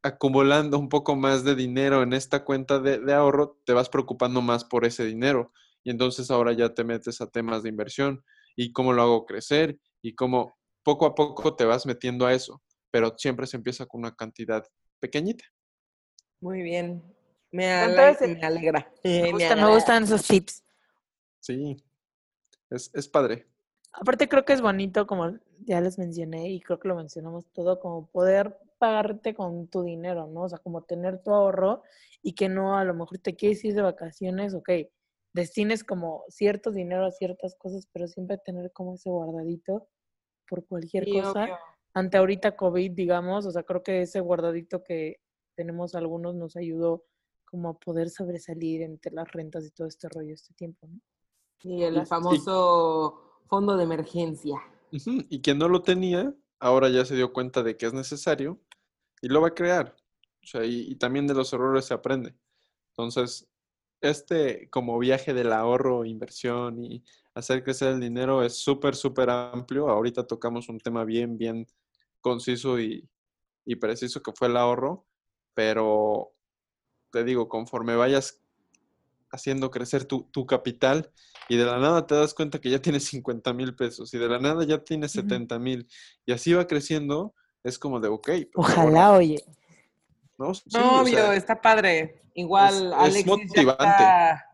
acumulando 0.01 0.79
un 0.79 0.89
poco 0.89 1.15
más 1.15 1.43
de 1.43 1.53
dinero 1.53 2.01
en 2.01 2.13
esta 2.13 2.43
cuenta 2.43 2.79
de, 2.79 2.97
de 2.99 3.13
ahorro, 3.13 3.59
te 3.65 3.73
vas 3.73 3.89
preocupando 3.89 4.41
más 4.41 4.65
por 4.65 4.83
ese 4.83 5.05
dinero. 5.05 5.53
Y 5.83 5.91
entonces 5.91 6.31
ahora 6.31 6.53
ya 6.53 6.73
te 6.73 6.83
metes 6.83 7.21
a 7.21 7.29
temas 7.29 7.61
de 7.61 7.69
inversión 7.69 8.23
y 8.55 8.71
cómo 8.71 8.93
lo 8.93 9.01
hago 9.03 9.25
crecer 9.25 9.77
y 10.01 10.15
cómo 10.15 10.55
poco 10.83 11.05
a 11.05 11.15
poco 11.15 11.55
te 11.55 11.65
vas 11.65 11.85
metiendo 11.85 12.25
a 12.25 12.33
eso, 12.33 12.61
pero 12.91 13.13
siempre 13.17 13.47
se 13.47 13.57
empieza 13.57 13.85
con 13.85 14.01
una 14.01 14.15
cantidad 14.15 14.63
pequeñita. 14.99 15.45
Muy 16.41 16.61
bien. 16.61 17.03
Me, 17.51 17.71
ale- 17.71 18.17
me 18.21 18.45
alegra. 18.45 18.91
Me, 19.03 19.31
me 19.55 19.69
gustan 19.69 20.03
esos 20.03 20.27
tips. 20.27 20.63
Sí, 21.39 21.77
es, 22.69 22.91
es 22.93 23.07
padre. 23.07 23.47
Aparte 23.93 24.27
creo 24.27 24.43
que 24.43 24.53
es 24.53 24.61
bonito, 24.61 25.07
como 25.07 25.37
ya 25.65 25.79
les 25.79 25.97
mencioné, 25.97 26.49
y 26.49 26.59
creo 26.61 26.79
que 26.79 26.87
lo 26.89 26.95
mencionamos 26.95 27.45
todo, 27.53 27.79
como 27.79 28.07
poder 28.07 28.57
pagarte 28.77 29.33
con 29.33 29.67
tu 29.67 29.83
dinero, 29.83 30.27
¿no? 30.27 30.43
O 30.43 30.49
sea, 30.49 30.57
como 30.59 30.83
tener 30.83 31.23
tu 31.23 31.33
ahorro 31.33 31.81
y 32.21 32.33
que 32.33 32.49
no 32.49 32.77
a 32.77 32.83
lo 32.83 32.93
mejor 32.93 33.19
te 33.19 33.35
quieres 33.35 33.63
ir 33.63 33.73
de 33.73 33.81
vacaciones, 33.81 34.53
ok, 34.53 34.69
destines 35.35 35.83
como 35.83 36.23
cierto 36.29 36.71
dinero 36.71 37.05
a 37.05 37.11
ciertas 37.11 37.55
cosas, 37.55 37.87
pero 37.91 38.07
siempre 38.07 38.37
tener 38.37 38.71
como 38.71 38.93
ese 38.95 39.09
guardadito 39.09 39.89
por 40.47 40.65
cualquier 40.65 41.03
Sí, 41.03 41.11
cosa. 41.19 41.43
obvio. 41.43 41.57
Ante 41.93 42.17
ahorita 42.17 42.55
COVID, 42.55 42.91
digamos, 42.91 43.45
o 43.45 43.51
sea, 43.51 43.63
creo 43.63 43.83
que 43.83 44.01
ese 44.01 44.19
guardadito 44.21 44.81
que 44.83 45.17
tenemos 45.55 45.93
algunos 45.95 46.35
nos 46.35 46.55
ayudó 46.55 47.05
como 47.45 47.69
a 47.69 47.79
poder 47.79 48.09
sobresalir 48.09 48.81
entre 48.81 49.11
las 49.13 49.29
rentas 49.31 49.65
y 49.65 49.71
todo 49.71 49.87
este 49.87 50.07
rollo 50.09 50.33
este 50.33 50.53
tiempo, 50.53 50.87
¿no? 50.87 50.99
Y 51.63 51.83
el 51.83 52.05
famoso 52.05 53.39
fondo 53.47 53.75
de 53.77 53.83
emergencia. 53.83 54.55
Y 54.91 55.41
quien 55.41 55.57
no 55.57 55.67
lo 55.67 55.81
tenía, 55.81 56.33
ahora 56.59 56.89
ya 56.89 57.05
se 57.05 57.15
dio 57.15 57.33
cuenta 57.33 57.63
de 57.63 57.75
que 57.75 57.85
es 57.87 57.93
necesario 57.93 58.59
y 59.21 59.27
lo 59.27 59.41
va 59.41 59.49
a 59.49 59.53
crear. 59.55 59.95
O 60.43 60.47
sea, 60.47 60.63
y, 60.63 60.91
y 60.91 60.95
también 60.95 61.27
de 61.27 61.33
los 61.33 61.51
errores 61.53 61.85
se 61.85 61.93
aprende. 61.93 62.35
Entonces, 62.91 63.47
este 64.09 64.69
como 64.69 64.97
viaje 64.99 65.33
del 65.33 65.51
ahorro, 65.51 66.05
inversión 66.05 66.83
y 66.83 67.03
hacer 67.33 67.63
crecer 67.63 67.93
el 67.93 67.99
dinero 67.99 68.43
es 68.43 68.57
súper, 68.57 68.95
súper 68.95 69.29
amplio. 69.29 69.89
Ahorita 69.89 70.25
tocamos 70.25 70.69
un 70.69 70.79
tema 70.79 71.03
bien, 71.03 71.37
bien 71.37 71.67
conciso 72.21 72.79
y, 72.79 73.07
y 73.65 73.75
preciso 73.75 74.21
que 74.21 74.31
fue 74.31 74.47
el 74.47 74.57
ahorro, 74.57 75.05
pero 75.53 76.33
te 77.11 77.23
digo, 77.23 77.47
conforme 77.47 77.95
vayas 77.95 78.41
haciendo 79.31 79.69
crecer 79.69 80.05
tu, 80.05 80.23
tu 80.31 80.45
capital 80.45 81.11
y 81.49 81.57
de 81.57 81.65
la 81.65 81.77
nada 81.77 82.07
te 82.07 82.15
das 82.15 82.33
cuenta 82.33 82.59
que 82.59 82.69
ya 82.69 82.81
tienes 82.81 83.03
50 83.05 83.53
mil 83.53 83.75
pesos 83.75 84.13
y 84.13 84.17
de 84.17 84.27
la 84.27 84.39
nada 84.39 84.63
ya 84.65 84.83
tienes 84.83 85.11
70 85.11 85.59
mil 85.59 85.87
y 86.25 86.31
así 86.31 86.53
va 86.53 86.67
creciendo, 86.67 87.33
es 87.63 87.77
como 87.77 87.99
de, 87.99 88.07
ok. 88.07 88.29
Ojalá, 88.55 89.07
ahora, 89.07 89.17
oye. 89.19 89.45
¿No? 90.37 90.53
Sí, 90.53 90.63
No, 90.73 91.01
obvio, 91.01 91.15
sea, 91.17 91.33
está 91.35 91.61
padre. 91.61 92.21
Igual 92.33 92.73
es- 92.73 92.81
es 92.81 92.93
Alexis 92.93 93.25
ya 93.25 93.31
motivante. 93.37 93.85
está, 93.85 94.45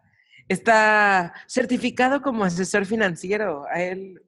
está 0.47 1.34
certificado 1.47 2.21
como 2.21 2.43
asesor 2.43 2.86
financiero. 2.86 3.65
A 3.71 3.82
él. 3.82 4.21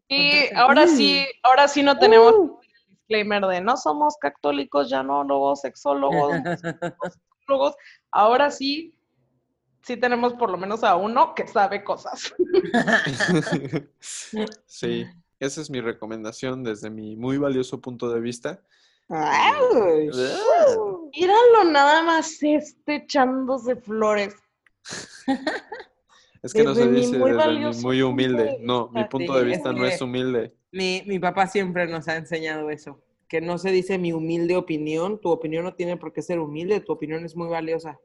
Ahora 0.55 0.87
sí, 0.87 1.25
ahora 1.43 1.67
sí 1.67 1.83
no 1.83 1.97
tenemos 1.99 2.33
Uh. 2.35 2.59
el 2.61 2.95
disclaimer 2.95 3.45
de 3.45 3.61
no 3.61 3.77
somos 3.77 4.15
católicos, 4.19 4.89
yanólogos, 4.89 5.61
sexólogos, 5.61 6.31
psicólogos. 7.41 7.75
Ahora 8.11 8.49
sí, 8.49 8.97
sí 9.83 9.97
tenemos 9.97 10.33
por 10.33 10.49
lo 10.49 10.57
menos 10.57 10.83
a 10.83 10.95
uno 10.95 11.35
que 11.35 11.47
sabe 11.47 11.83
cosas. 11.83 12.33
sí, 14.65 15.05
esa 15.39 15.61
es 15.61 15.69
mi 15.69 15.81
recomendación 15.81 16.63
desde 16.63 16.89
mi 16.89 17.15
muy 17.15 17.37
valioso 17.37 17.81
punto 17.81 18.09
de 18.09 18.19
vista. 18.21 18.61
Ay. 19.09 20.09
Míralo 21.15 21.63
nada 21.71 22.03
más 22.03 22.41
este 22.41 22.95
echándose 22.95 23.75
flores. 23.75 24.35
Es 26.41 26.53
que 26.53 26.63
no 26.63 26.75
se 26.75 26.89
dice 26.91 27.17
muy 27.17 27.31
desde 27.31 27.47
mi 27.47 27.53
valioso 27.53 27.81
muy 27.81 28.01
humilde. 28.01 28.43
de 28.43 28.57
No, 28.59 28.89
mi 28.93 29.05
punto 29.05 29.33
de 29.37 29.45
vista 29.45 29.69
es 29.69 29.75
no 29.75 29.85
es 29.85 30.01
humilde. 30.01 30.53
Mi, 30.71 31.03
mi 31.05 31.19
papá 31.19 31.47
siempre 31.47 31.87
nos 31.87 32.07
ha 32.07 32.17
enseñado 32.17 32.69
eso, 32.69 33.01
que 33.29 33.39
no 33.39 33.57
se 33.57 33.71
dice 33.71 33.97
mi 33.97 34.11
humilde 34.11 34.57
opinión, 34.57 35.21
tu 35.21 35.29
opinión 35.29 35.63
no 35.63 35.73
tiene 35.75 35.95
por 35.95 36.11
qué 36.11 36.21
ser 36.21 36.39
humilde, 36.39 36.81
tu 36.81 36.91
opinión 36.91 37.23
es 37.23 37.35
muy 37.35 37.47
valiosa. 37.47 37.99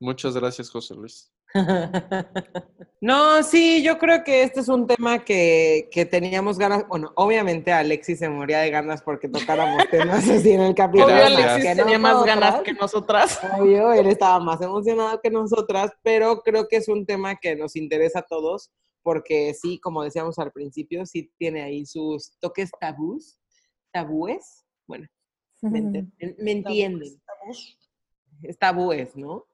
Muchas 0.00 0.34
gracias, 0.34 0.70
José 0.70 0.94
Luis. 0.94 1.32
No, 3.02 3.42
sí, 3.42 3.82
yo 3.82 3.98
creo 3.98 4.22
que 4.22 4.44
este 4.44 4.60
es 4.60 4.68
un 4.68 4.86
tema 4.86 5.24
que, 5.24 5.88
que 5.90 6.06
teníamos 6.06 6.56
ganas, 6.56 6.86
bueno, 6.86 7.12
obviamente 7.16 7.72
Alexis 7.72 8.20
se 8.20 8.28
moría 8.28 8.60
de 8.60 8.70
ganas 8.70 9.02
porque 9.02 9.28
tocáramos 9.28 9.82
temas 9.90 10.28
así 10.28 10.52
en 10.52 10.60
el 10.60 10.72
capítulo. 10.76 11.12
Obvio. 11.12 11.26
Alexis 11.26 11.64
que 11.64 11.74
tenía 11.74 11.98
más 11.98 12.12
nosotras. 12.12 12.36
ganas 12.40 12.62
que 12.62 12.72
nosotras. 12.74 13.40
Obvio, 13.58 13.92
él 13.92 14.06
estaba 14.06 14.38
más 14.38 14.60
emocionado 14.62 15.20
que 15.20 15.30
nosotras, 15.30 15.90
pero 16.04 16.42
creo 16.42 16.68
que 16.68 16.76
es 16.76 16.86
un 16.86 17.04
tema 17.04 17.34
que 17.34 17.56
nos 17.56 17.74
interesa 17.74 18.20
a 18.20 18.22
todos, 18.22 18.70
porque 19.02 19.52
sí, 19.52 19.80
como 19.80 20.04
decíamos 20.04 20.38
al 20.38 20.52
principio, 20.52 21.04
sí 21.04 21.28
tiene 21.38 21.62
ahí 21.62 21.84
sus 21.84 22.38
toques 22.38 22.70
tabús, 22.78 23.40
tabúes, 23.90 24.64
bueno, 24.86 25.08
me 25.60 26.52
entienden, 26.52 27.20
es 28.44 28.58
tabúes, 28.60 29.16
¿no? 29.16 29.44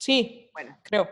Sí, 0.00 0.50
Bueno, 0.54 0.78
creo. 0.82 1.08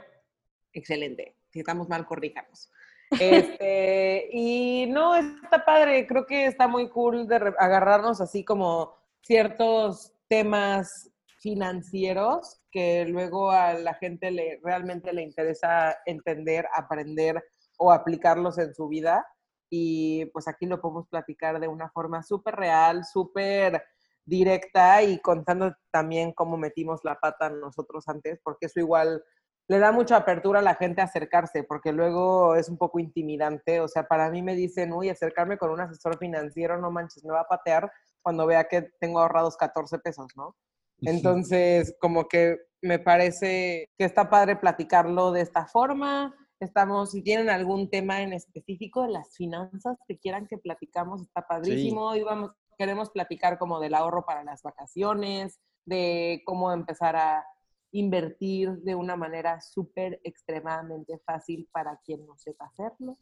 excelente, 0.72 1.36
si 1.50 1.58
estamos 1.60 1.90
mal, 1.90 2.06
corríjanos. 2.06 2.70
Este, 3.10 4.30
y 4.32 4.86
no, 4.88 5.14
está 5.14 5.62
padre, 5.62 6.06
creo 6.06 6.24
que 6.24 6.46
está 6.46 6.66
muy 6.68 6.88
cool 6.88 7.28
de 7.28 7.36
agarrarnos 7.58 8.22
así 8.22 8.44
como 8.44 8.94
ciertos 9.20 10.14
temas 10.26 11.10
financieros 11.40 12.62
que 12.70 13.04
luego 13.04 13.50
a 13.50 13.74
la 13.74 13.92
gente 13.94 14.30
le 14.30 14.58
realmente 14.64 15.12
le 15.12 15.22
interesa 15.22 15.98
entender, 16.06 16.66
aprender 16.74 17.44
o 17.76 17.92
aplicarlos 17.92 18.56
en 18.56 18.74
su 18.74 18.88
vida. 18.88 19.26
Y 19.70 20.24
pues 20.32 20.48
aquí 20.48 20.64
lo 20.64 20.80
podemos 20.80 21.06
platicar 21.08 21.60
de 21.60 21.68
una 21.68 21.90
forma 21.90 22.22
súper 22.22 22.56
real, 22.56 23.04
súper 23.04 23.82
directa 24.28 25.02
y 25.02 25.18
contando 25.20 25.74
también 25.90 26.32
cómo 26.32 26.56
metimos 26.56 27.00
la 27.02 27.18
pata 27.18 27.48
nosotros 27.50 28.08
antes, 28.08 28.38
porque 28.44 28.66
eso 28.66 28.80
igual 28.80 29.22
le 29.68 29.78
da 29.78 29.92
mucha 29.92 30.16
apertura 30.16 30.60
a 30.60 30.62
la 30.62 30.74
gente 30.74 31.00
a 31.00 31.04
acercarse, 31.04 31.62
porque 31.62 31.92
luego 31.92 32.54
es 32.54 32.68
un 32.68 32.78
poco 32.78 32.98
intimidante. 32.98 33.80
O 33.80 33.88
sea, 33.88 34.06
para 34.06 34.30
mí 34.30 34.42
me 34.42 34.54
dicen, 34.54 34.92
uy, 34.92 35.10
acercarme 35.10 35.58
con 35.58 35.70
un 35.70 35.80
asesor 35.80 36.18
financiero, 36.18 36.78
no 36.78 36.90
manches, 36.90 37.24
me 37.24 37.32
va 37.32 37.40
a 37.40 37.48
patear 37.48 37.90
cuando 38.22 38.46
vea 38.46 38.64
que 38.64 38.90
tengo 38.98 39.20
ahorrados 39.20 39.56
14 39.56 39.98
pesos, 39.98 40.26
¿no? 40.36 40.56
Entonces, 41.00 41.94
como 42.00 42.28
que 42.28 42.56
me 42.82 42.98
parece 42.98 43.88
que 43.96 44.04
está 44.04 44.28
padre 44.30 44.56
platicarlo 44.56 45.32
de 45.32 45.42
esta 45.42 45.66
forma. 45.66 46.34
Estamos, 46.60 47.12
si 47.12 47.22
tienen 47.22 47.50
algún 47.50 47.88
tema 47.88 48.22
en 48.22 48.32
específico 48.32 49.02
de 49.02 49.10
las 49.10 49.36
finanzas 49.36 49.96
que 50.08 50.18
quieran 50.18 50.48
que 50.48 50.58
platicamos, 50.58 51.22
está 51.22 51.46
padrísimo. 51.46 52.08
Hoy 52.08 52.24
vamos, 52.24 52.52
queremos 52.78 53.10
platicar 53.10 53.58
como 53.58 53.80
del 53.80 53.94
ahorro 53.94 54.24
para 54.24 54.44
las 54.44 54.62
vacaciones, 54.62 55.60
de 55.84 56.42
cómo 56.46 56.72
empezar 56.72 57.16
a 57.16 57.44
invertir 57.90 58.78
de 58.82 58.94
una 58.94 59.16
manera 59.16 59.60
súper 59.60 60.20
extremadamente 60.22 61.18
fácil 61.26 61.68
para 61.72 61.98
quien 62.04 62.24
no 62.26 62.36
sepa 62.38 62.66
hacerlo. 62.66 63.18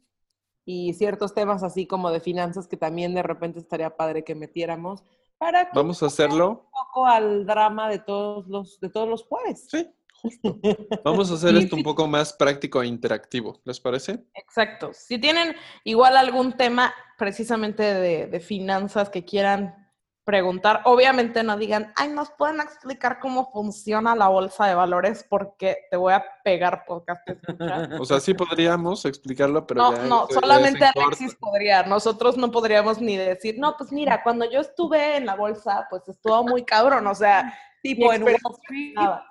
Y 0.65 0.95
ciertos 0.95 1.33
temas 1.33 1.63
así 1.63 1.87
como 1.87 2.11
de 2.11 2.21
finanzas 2.21 2.67
que 2.67 2.77
también 2.77 3.15
de 3.15 3.23
repente 3.23 3.61
estaría 3.61 3.97
padre 3.97 4.25
que 4.25 4.35
metiéramos 4.35 5.05
para 5.39 5.71
que 5.71 5.79
Vamos 5.79 6.03
a 6.03 6.07
hacerlo. 6.07 6.49
un 6.49 6.71
poco 6.71 7.07
al 7.07 7.47
drama 7.47 7.89
de 7.89 8.01
todos 8.01 8.49
los, 8.49 8.81
de 8.81 8.91
todos 8.91 9.09
los 9.09 9.25
jueves. 9.25 9.67
Sí, 9.71 9.89
justo. 10.21 10.59
Vamos 11.05 11.31
a 11.31 11.35
hacer 11.35 11.55
esto 11.57 11.77
un 11.77 11.83
poco 11.83 12.07
más 12.07 12.33
práctico 12.33 12.83
e 12.83 12.87
interactivo. 12.87 13.61
¿Les 13.65 13.81
parece? 13.81 14.25
Exacto. 14.35 14.91
Si 14.93 15.19
tienen 15.19 15.55
igual 15.85 16.17
algún 16.17 16.57
tema 16.57 16.95
precisamente 17.19 17.83
de, 17.83 18.27
de 18.27 18.41
finanzas 18.41 19.11
que 19.11 19.25
quieran 19.25 19.87
preguntar, 20.27 20.81
obviamente 20.87 21.45
no 21.45 21.57
digan, 21.57 21.93
ay, 21.95 22.09
nos 22.09 22.31
pueden 22.31 22.61
explicar 22.61 23.21
cómo 23.21 23.49
funciona 23.53 24.17
la 24.17 24.27
bolsa 24.27 24.67
de 24.67 24.75
valores 24.75 25.25
porque 25.29 25.87
te 25.89 25.97
voy 25.97 26.15
a 26.15 26.25
pegar 26.43 26.85
podcast. 26.85 27.25
te 27.25 27.33
escucha". 27.35 27.89
O 28.01 28.05
sea, 28.05 28.19
sí 28.19 28.35
podríamos 28.35 29.05
explicarlo, 29.05 29.65
pero 29.65 29.83
No, 29.83 29.93
ya 29.93 30.03
no, 30.03 30.27
solamente. 30.29 30.85
Alexis 30.85 31.37
podría. 31.37 31.85
Nosotros 31.85 32.37
no 32.37 32.51
podríamos 32.51 33.01
ni 33.01 33.17
decir, 33.17 33.55
no, 33.59 33.77
pues 33.77 33.93
mira, 33.93 34.25
cuando 34.25 34.51
yo 34.51 34.61
estuve 34.61 35.17
en 35.17 35.27
la 35.27 35.37
bolsa, 35.37 35.87
pues 35.89 36.09
estuvo 36.09 36.43
muy 36.43 36.65
cabrón, 36.65 37.07
o 37.07 37.15
sea, 37.15 37.55
Tipo 37.95 38.13
en 38.13 38.23
Wall 38.23 38.35
experiencia 38.35 38.51
Street. 38.63 38.95
nada. 38.95 39.27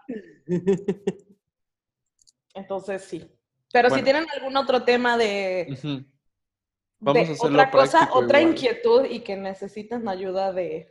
Entonces 2.54 3.04
sí. 3.04 3.32
Pero 3.72 3.90
si 3.90 4.02
tienen 4.02 4.26
algún 4.34 4.56
otro 4.56 4.84
tema 4.84 5.18
de, 5.18 5.68
Ujú. 5.72 6.06
Vamos 7.00 7.14
de 7.28 7.30
a 7.30 7.34
hacerlo 7.34 7.58
otra 7.60 7.72
cosa, 7.72 8.10
otra 8.14 8.40
igual. 8.40 8.54
inquietud 8.54 9.06
y 9.06 9.20
que 9.20 9.36
necesiten 9.36 10.08
ayuda 10.08 10.54
de 10.54 10.90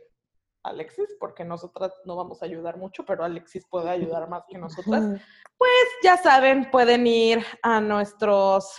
Alexis, 0.63 1.15
porque 1.19 1.43
nosotras 1.43 1.93
no 2.05 2.15
vamos 2.15 2.41
a 2.41 2.45
ayudar 2.45 2.77
mucho, 2.77 3.03
pero 3.05 3.23
Alexis 3.23 3.65
puede 3.67 3.89
ayudar 3.89 4.29
más 4.29 4.43
que 4.47 4.57
nosotras. 4.57 5.19
Pues 5.57 5.71
ya 6.03 6.17
saben, 6.17 6.69
pueden 6.69 7.07
ir 7.07 7.43
a 7.63 7.81
nuestros 7.81 8.69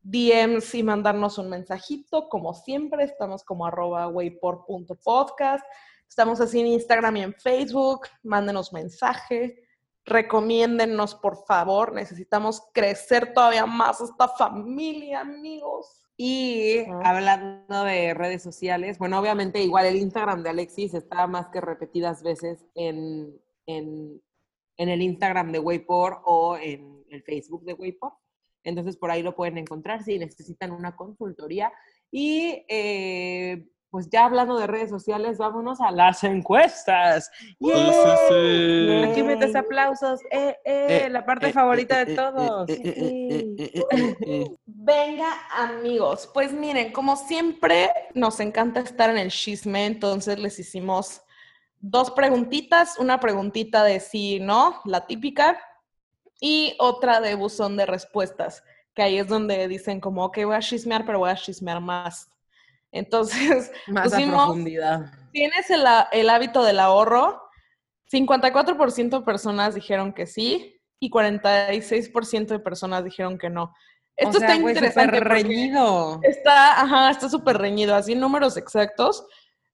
DMs 0.00 0.74
y 0.74 0.82
mandarnos 0.82 1.38
un 1.38 1.50
mensajito. 1.50 2.28
Como 2.28 2.54
siempre, 2.54 3.04
estamos 3.04 3.44
como 3.44 3.66
arroba 3.66 4.08
waypor.podcast. 4.08 5.64
Estamos 6.08 6.40
así 6.40 6.60
en 6.60 6.68
Instagram 6.68 7.16
y 7.16 7.22
en 7.22 7.34
Facebook. 7.34 8.06
Mándenos 8.22 8.72
mensaje. 8.72 9.66
Recomiéndennos, 10.04 11.14
por 11.16 11.44
favor. 11.46 11.92
Necesitamos 11.92 12.62
crecer 12.72 13.34
todavía 13.34 13.66
más 13.66 14.00
esta 14.00 14.28
familia, 14.28 15.20
amigos. 15.20 16.02
Y 16.16 16.84
hablando 17.04 17.84
de 17.84 18.14
redes 18.14 18.42
sociales, 18.42 18.98
bueno, 18.98 19.18
obviamente 19.18 19.62
igual 19.62 19.84
el 19.84 19.96
Instagram 19.96 20.42
de 20.42 20.50
Alexis 20.50 20.94
está 20.94 21.26
más 21.26 21.48
que 21.48 21.60
repetidas 21.60 22.22
veces 22.22 22.64
en, 22.74 23.38
en, 23.66 24.22
en 24.78 24.88
el 24.88 25.02
Instagram 25.02 25.52
de 25.52 25.58
Waypor 25.58 26.22
o 26.24 26.56
en 26.56 27.04
el 27.10 27.22
Facebook 27.22 27.64
de 27.64 27.74
Waypor. 27.74 28.14
Entonces 28.64 28.96
por 28.96 29.10
ahí 29.10 29.22
lo 29.22 29.36
pueden 29.36 29.58
encontrar 29.58 30.02
si 30.02 30.18
necesitan 30.18 30.72
una 30.72 30.96
consultoría. 30.96 31.70
Y 32.10 32.64
eh, 32.68 33.68
pues 33.96 34.10
ya 34.10 34.26
hablando 34.26 34.58
de 34.58 34.66
redes 34.66 34.90
sociales, 34.90 35.38
vámonos 35.38 35.80
a 35.80 35.90
las 35.90 36.22
encuestas. 36.22 37.30
Sí, 37.40 37.56
sí, 37.58 38.10
sí. 38.28 39.04
Aquí 39.10 39.22
metes 39.22 39.56
aplausos. 39.56 40.20
Eh, 40.30 40.54
eh, 40.66 41.08
la 41.10 41.24
parte 41.24 41.50
favorita 41.50 42.04
de 42.04 42.14
todos. 42.14 42.68
Venga, 44.66 45.28
amigos. 45.50 46.28
Pues 46.34 46.52
miren, 46.52 46.92
como 46.92 47.16
siempre, 47.16 47.90
nos 48.12 48.38
encanta 48.40 48.80
estar 48.80 49.08
en 49.08 49.16
el 49.16 49.30
chisme, 49.30 49.86
entonces 49.86 50.38
les 50.38 50.58
hicimos 50.58 51.22
dos 51.80 52.10
preguntitas, 52.10 52.98
una 52.98 53.18
preguntita 53.18 53.82
de 53.82 53.98
sí 54.00 54.34
y 54.34 54.40
no, 54.40 54.82
la 54.84 55.06
típica, 55.06 55.58
y 56.38 56.76
otra 56.78 57.22
de 57.22 57.34
buzón 57.34 57.78
de 57.78 57.86
respuestas. 57.86 58.62
que 58.92 59.00
ahí 59.00 59.16
es 59.16 59.26
donde 59.26 59.68
dicen 59.68 60.00
como, 60.00 60.22
ok, 60.26 60.40
voy 60.44 60.56
a 60.56 60.60
chismear, 60.60 61.06
pero 61.06 61.20
voy 61.20 61.30
a 61.30 61.36
chismear 61.36 61.80
más. 61.80 62.30
Entonces, 62.98 63.70
Más 63.86 64.12
a 64.12 64.16
pusimos- 64.16 64.44
profundidad. 64.46 65.12
¿tienes 65.32 65.68
el, 65.70 66.30
hábito 66.30 66.64
del 66.64 66.80
ahorro? 66.80 67.42
54% 68.10 69.18
de 69.18 69.24
personas 69.24 69.74
dijeron 69.74 70.12
que 70.12 70.26
sí 70.26 70.80
y 70.98 71.10
46% 71.10 72.46
de 72.46 72.58
personas 72.58 73.04
dijeron 73.04 73.36
que 73.36 73.50
no. 73.50 73.74
Esto 74.16 74.38
o 74.38 74.40
sea, 74.40 74.54
está 74.54 74.70
interesante. 74.70 75.18
súper 75.18 75.28
reñido. 75.28 76.20
Está, 76.22 76.80
ajá, 76.80 77.10
está 77.10 77.28
súper 77.28 77.58
reñido. 77.58 77.94
Así 77.94 78.14
números 78.14 78.56
exactos. 78.56 79.26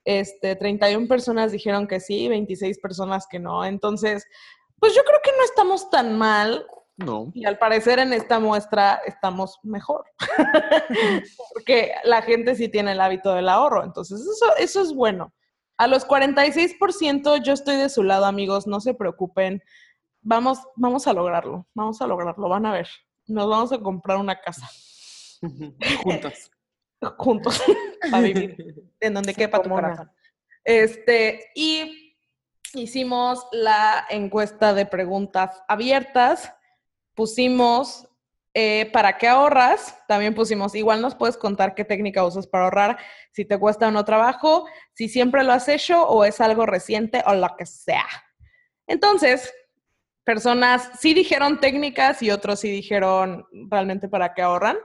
Este, 0.05 0.57
31 0.57 1.07
personas 1.07 1.53
dijeron 1.53 1.87
que 1.87 2.01
sí, 2.01 2.27
26 2.29 2.81
personas 2.81 3.27
que 3.31 3.39
no. 3.39 3.65
Entonces, 3.65 4.27
pues 4.81 4.95
yo 4.97 5.03
creo 5.05 5.21
que 5.23 5.31
no 5.31 5.45
estamos 5.45 5.91
tan 5.91 6.19
mal 6.19 6.67
No. 6.99 7.33
y 7.35 7.47
al 7.47 7.59
parecer 7.59 7.99
en 7.99 8.13
esta 8.13 8.39
muestra 8.39 9.01
estamos 9.07 9.59
mejor. 9.63 10.05
Porque 11.55 11.93
la 12.05 12.23
gente 12.23 12.55
sí 12.55 12.69
tiene 12.69 12.93
el 12.93 13.01
hábito 13.01 13.35
del 13.35 13.49
ahorro. 13.49 13.83
Entonces, 13.83 14.21
eso, 14.21 14.57
eso 14.59 14.83
es 14.83 14.95
bueno. 14.95 15.33
A 15.79 15.87
los 15.87 16.07
46% 16.07 17.43
yo 17.43 17.53
estoy 17.55 17.77
de 17.77 17.89
su 17.89 18.03
lado, 18.03 18.27
amigos, 18.27 18.67
no 18.67 18.81
se 18.81 18.95
preocupen. 18.95 19.63
Vamos, 20.21 20.61
vamos 20.77 21.09
a 21.09 21.13
lograrlo, 21.13 21.67
vamos 21.75 22.01
a 22.01 22.07
lograrlo, 22.07 22.49
van 22.49 22.67
a 22.67 22.73
ver. 22.73 22.89
Nos 23.27 23.49
vamos 23.49 23.73
a 23.73 23.79
comprar 23.79 24.19
una 24.19 24.41
casa 24.41 24.69
Juntos. 26.03 26.51
juntos 27.19 27.63
para 28.11 28.23
vivir 28.23 28.57
en 29.01 29.15
donde 29.15 29.35
quepa 29.35 29.61
tu 29.63 29.71
corazón. 29.71 30.11
Este, 30.65 31.51
y 31.55 32.17
hicimos 32.75 33.45
la 33.51 34.07
encuesta 34.09 34.75
de 34.75 34.87
preguntas 34.87 35.63
abiertas. 35.69 36.55
Pusimos 37.15 38.09
eh, 38.55 38.91
para 38.93 39.17
qué 39.19 39.29
ahorras. 39.29 39.97
También 40.09 40.35
pusimos, 40.35 40.75
igual 40.75 41.01
nos 41.01 41.15
puedes 41.15 41.37
contar 41.37 41.75
qué 41.75 41.85
técnica 41.85 42.25
usas 42.25 42.47
para 42.47 42.65
ahorrar, 42.65 42.99
si 43.31 43.45
te 43.45 43.59
cuesta 43.59 43.89
o 43.89 43.91
no 43.91 44.05
trabajo, 44.05 44.67
si 44.95 45.09
siempre 45.09 45.43
lo 45.45 45.53
has 45.53 45.69
hecho 45.69 46.03
o 46.07 46.25
es 46.25 46.41
algo 46.41 46.67
reciente 46.67 47.23
o 47.27 47.35
lo 47.35 47.49
que 47.57 47.65
sea. 47.67 48.05
Entonces, 48.87 49.53
personas 50.25 50.91
sí 51.01 51.15
dijeron 51.15 51.61
técnicas 51.61 52.23
y 52.23 52.31
otros 52.31 52.61
sí 52.61 52.71
dijeron 52.71 53.47
realmente 53.71 54.09
para 54.09 54.35
qué 54.35 54.43
ahorran. 54.43 54.77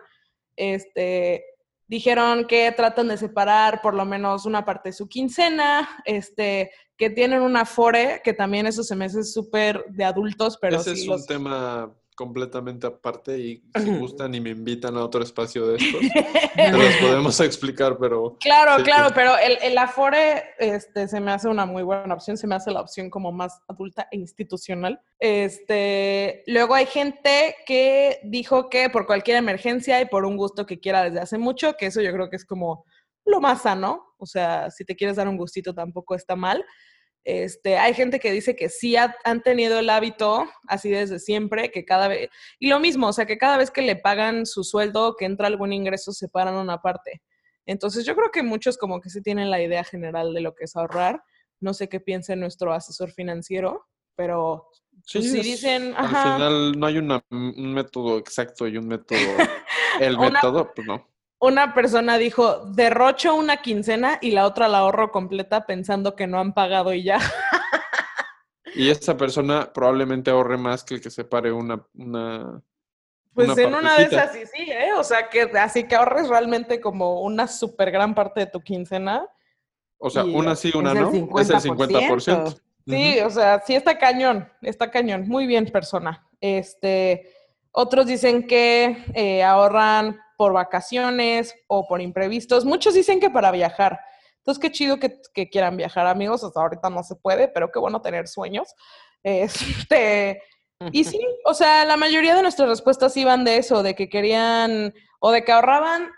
Este, 0.55 1.43
dijeron 1.87 2.45
que 2.47 2.71
tratan 2.71 3.09
de 3.09 3.17
separar 3.17 3.81
por 3.81 3.93
lo 3.93 4.05
menos 4.05 4.45
una 4.45 4.65
parte 4.65 4.89
de 4.89 4.93
su 4.93 5.07
quincena, 5.07 5.87
este, 6.05 6.71
que 6.97 7.09
tienen 7.09 7.41
una 7.41 7.61
Afore, 7.61 8.21
que 8.23 8.33
también 8.33 8.65
eso 8.65 8.83
se 8.83 8.95
me 8.95 9.05
hace 9.05 9.23
súper 9.23 9.85
de 9.89 10.03
adultos, 10.03 10.57
pero 10.59 10.77
Ese 10.79 10.95
sí 10.95 11.01
es 11.01 11.07
los- 11.07 11.21
un 11.21 11.27
tema 11.27 11.93
completamente 12.17 12.87
aparte 12.87 13.37
y 13.37 13.63
si 13.75 13.95
gustan 13.99 14.33
y 14.33 14.41
me 14.41 14.49
invitan 14.49 14.97
a 14.97 15.05
otro 15.05 15.21
espacio 15.21 15.67
de 15.67 15.77
estos, 15.77 16.01
te 16.55 16.71
los 16.71 16.95
podemos 16.95 17.39
explicar, 17.39 17.95
pero 17.99 18.35
Claro, 18.39 18.77
Sí, 18.77 18.83
claro, 18.83 19.13
pero 19.13 19.37
el, 19.37 19.59
el 19.61 19.77
Afore 19.77 20.43
este, 20.57 21.07
se 21.07 21.19
me 21.19 21.31
hace 21.31 21.47
una 21.47 21.67
muy 21.67 21.83
buena 21.83 22.15
opción, 22.15 22.35
se 22.35 22.47
me 22.47 22.55
hace 22.55 22.71
la 22.71 22.81
opción 22.81 23.11
como 23.11 23.31
más 23.31 23.61
adulta 23.67 24.07
e 24.11 24.17
institucional. 24.17 24.99
Este, 25.19 26.43
luego 26.47 26.73
hay 26.73 26.87
gente 26.87 27.55
que 27.67 28.19
dijo 28.23 28.67
que 28.67 28.89
por 28.89 29.05
cualquier 29.05 29.37
emergencia 29.37 30.01
y 30.01 30.05
por 30.05 30.25
un 30.25 30.37
gusto 30.37 30.65
que 30.65 30.79
quiera 30.79 31.03
desde 31.03 31.19
hace 31.19 31.37
mucho, 31.37 31.77
que 31.77 31.85
eso 31.85 32.01
yo 32.01 32.11
creo 32.11 32.31
que 32.31 32.37
es 32.37 32.45
como 32.45 32.83
lo 33.25 33.39
más 33.39 33.61
sano, 33.61 34.15
o 34.17 34.25
sea, 34.25 34.71
si 34.71 34.85
te 34.85 34.95
quieres 34.95 35.17
dar 35.17 35.27
un 35.27 35.37
gustito 35.37 35.71
tampoco 35.71 36.15
está 36.15 36.35
mal. 36.35 36.65
Este, 37.29 37.77
hay 37.77 37.93
gente 37.93 38.21
que 38.21 38.31
dice 38.31 38.55
que 38.55 38.69
sí 38.69 38.95
ha- 38.95 39.13
han 39.25 39.43
tenido 39.43 39.79
el 39.79 39.89
hábito 39.89 40.47
así 40.65 40.89
desde 40.89 41.19
siempre, 41.19 41.71
que 41.71 41.83
cada 41.83 42.07
vez, 42.07 42.29
y 42.57 42.69
lo 42.69 42.79
mismo, 42.79 43.07
o 43.09 43.11
sea, 43.11 43.25
que 43.25 43.37
cada 43.37 43.57
vez 43.57 43.69
que 43.69 43.81
le 43.81 43.97
pagan 43.97 44.45
su 44.45 44.63
sueldo, 44.63 45.13
que 45.17 45.25
entra 45.25 45.47
algún 45.47 45.73
ingreso, 45.73 46.13
separan 46.13 46.55
una 46.55 46.81
parte. 46.81 47.21
Entonces 47.65 48.05
yo 48.05 48.15
creo 48.15 48.31
que 48.31 48.43
muchos 48.43 48.77
como 48.77 49.01
que 49.01 49.09
sí 49.09 49.21
tienen 49.21 49.51
la 49.51 49.61
idea 49.61 49.83
general 49.83 50.33
de 50.33 50.39
lo 50.39 50.55
que 50.55 50.63
es 50.63 50.77
ahorrar. 50.77 51.21
No 51.59 51.73
sé 51.73 51.89
qué 51.89 51.99
piense 51.99 52.33
nuestro 52.37 52.71
asesor 52.71 53.11
financiero, 53.11 53.85
pero 54.15 54.69
sí, 55.05 55.19
pues 55.19 55.33
es- 55.33 55.43
dicen, 55.43 55.93
al 55.97 56.05
ajá, 56.05 56.33
final 56.35 56.79
no 56.79 56.87
hay 56.87 56.97
una- 56.97 57.21
un 57.29 57.73
método 57.73 58.19
exacto 58.19 58.69
y 58.69 58.77
un 58.77 58.87
método, 58.87 59.17
el 60.01 60.15
Una- 60.15 60.29
método, 60.29 60.71
pues 60.73 60.87
no. 60.87 61.05
Una 61.39 61.73
persona 61.73 62.17
dijo, 62.17 62.65
derrocho 62.65 63.35
una 63.35 63.57
quincena 63.57 64.17
y 64.21 64.31
la 64.31 64.45
otra 64.45 64.67
la 64.67 64.79
ahorro 64.79 65.11
completa 65.11 65.65
pensando 65.65 66.15
que 66.15 66.27
no 66.27 66.39
han 66.39 66.53
pagado 66.53 66.93
y 66.93 67.03
ya. 67.03 67.19
Y 68.73 68.89
esa 68.89 69.17
persona 69.17 69.71
probablemente 69.73 70.29
ahorre 70.29 70.57
más 70.57 70.83
que 70.83 70.95
el 70.95 71.01
que 71.01 71.09
separe 71.09 71.51
una, 71.51 71.83
una 71.95 72.61
Pues 73.33 73.49
Una 73.49 73.61
en 73.63 73.73
una 73.73 73.97
de 73.97 74.03
esas 74.03 74.31
sí, 74.33 74.43
sí, 74.53 74.71
¿eh? 74.71 74.93
O 74.95 75.03
sea, 75.03 75.29
que 75.29 75.43
así 75.59 75.87
que 75.87 75.95
ahorres 75.95 76.29
realmente 76.29 76.79
como 76.79 77.21
una 77.21 77.47
súper 77.47 77.89
gran 77.91 78.13
parte 78.13 78.41
de 78.41 78.45
tu 78.47 78.61
quincena. 78.61 79.27
o 79.97 80.09
sea, 80.09 80.23
una 80.25 80.55
sí, 80.55 80.71
una 80.75 80.91
es 80.91 80.97
el 80.97 81.27
no, 81.27 81.39
es 81.39 81.49
el 81.49 81.55
50%. 81.55 81.99
50%. 82.01 82.61
Sí, 82.85 83.19
o 83.19 83.29
sea, 83.29 83.61
sí 83.65 83.73
está 83.73 83.97
cañón, 83.97 84.47
está 84.61 84.91
cañón. 84.91 85.27
Muy 85.27 85.47
bien, 85.47 85.65
persona. 85.65 86.27
Este, 86.39 87.33
otros 87.71 88.05
dicen 88.05 88.47
que 88.47 89.03
eh, 89.13 89.43
ahorran 89.43 90.19
por 90.37 90.53
vacaciones 90.53 91.55
o 91.67 91.87
por 91.87 91.99
imprevistos. 91.99 92.63
Muchos 92.63 92.93
dicen 92.93 93.19
que 93.19 93.29
para 93.29 93.51
viajar. 93.51 93.99
Entonces, 94.37 94.61
qué 94.61 94.71
chido 94.71 94.97
que, 94.97 95.19
que 95.33 95.49
quieran 95.49 95.75
viajar, 95.75 96.07
amigos. 96.07 96.43
Hasta 96.43 96.61
ahorita 96.61 96.89
no 96.89 97.03
se 97.03 97.15
puede, 97.15 97.49
pero 97.49 97.71
qué 97.71 97.79
bueno 97.79 98.01
tener 98.01 98.27
sueños. 98.27 98.73
Este, 99.23 100.41
y 100.91 101.03
sí, 101.03 101.19
o 101.43 101.53
sea, 101.53 101.83
la 101.83 101.97
mayoría 101.97 102.35
de 102.35 102.43
nuestras 102.43 102.69
respuestas 102.69 103.17
iban 103.17 103.43
de 103.43 103.57
eso, 103.57 103.83
de 103.83 103.95
que 103.95 104.07
querían 104.07 104.93
o 105.19 105.31
de 105.31 105.43
que 105.43 105.51
ahorraban 105.51 106.11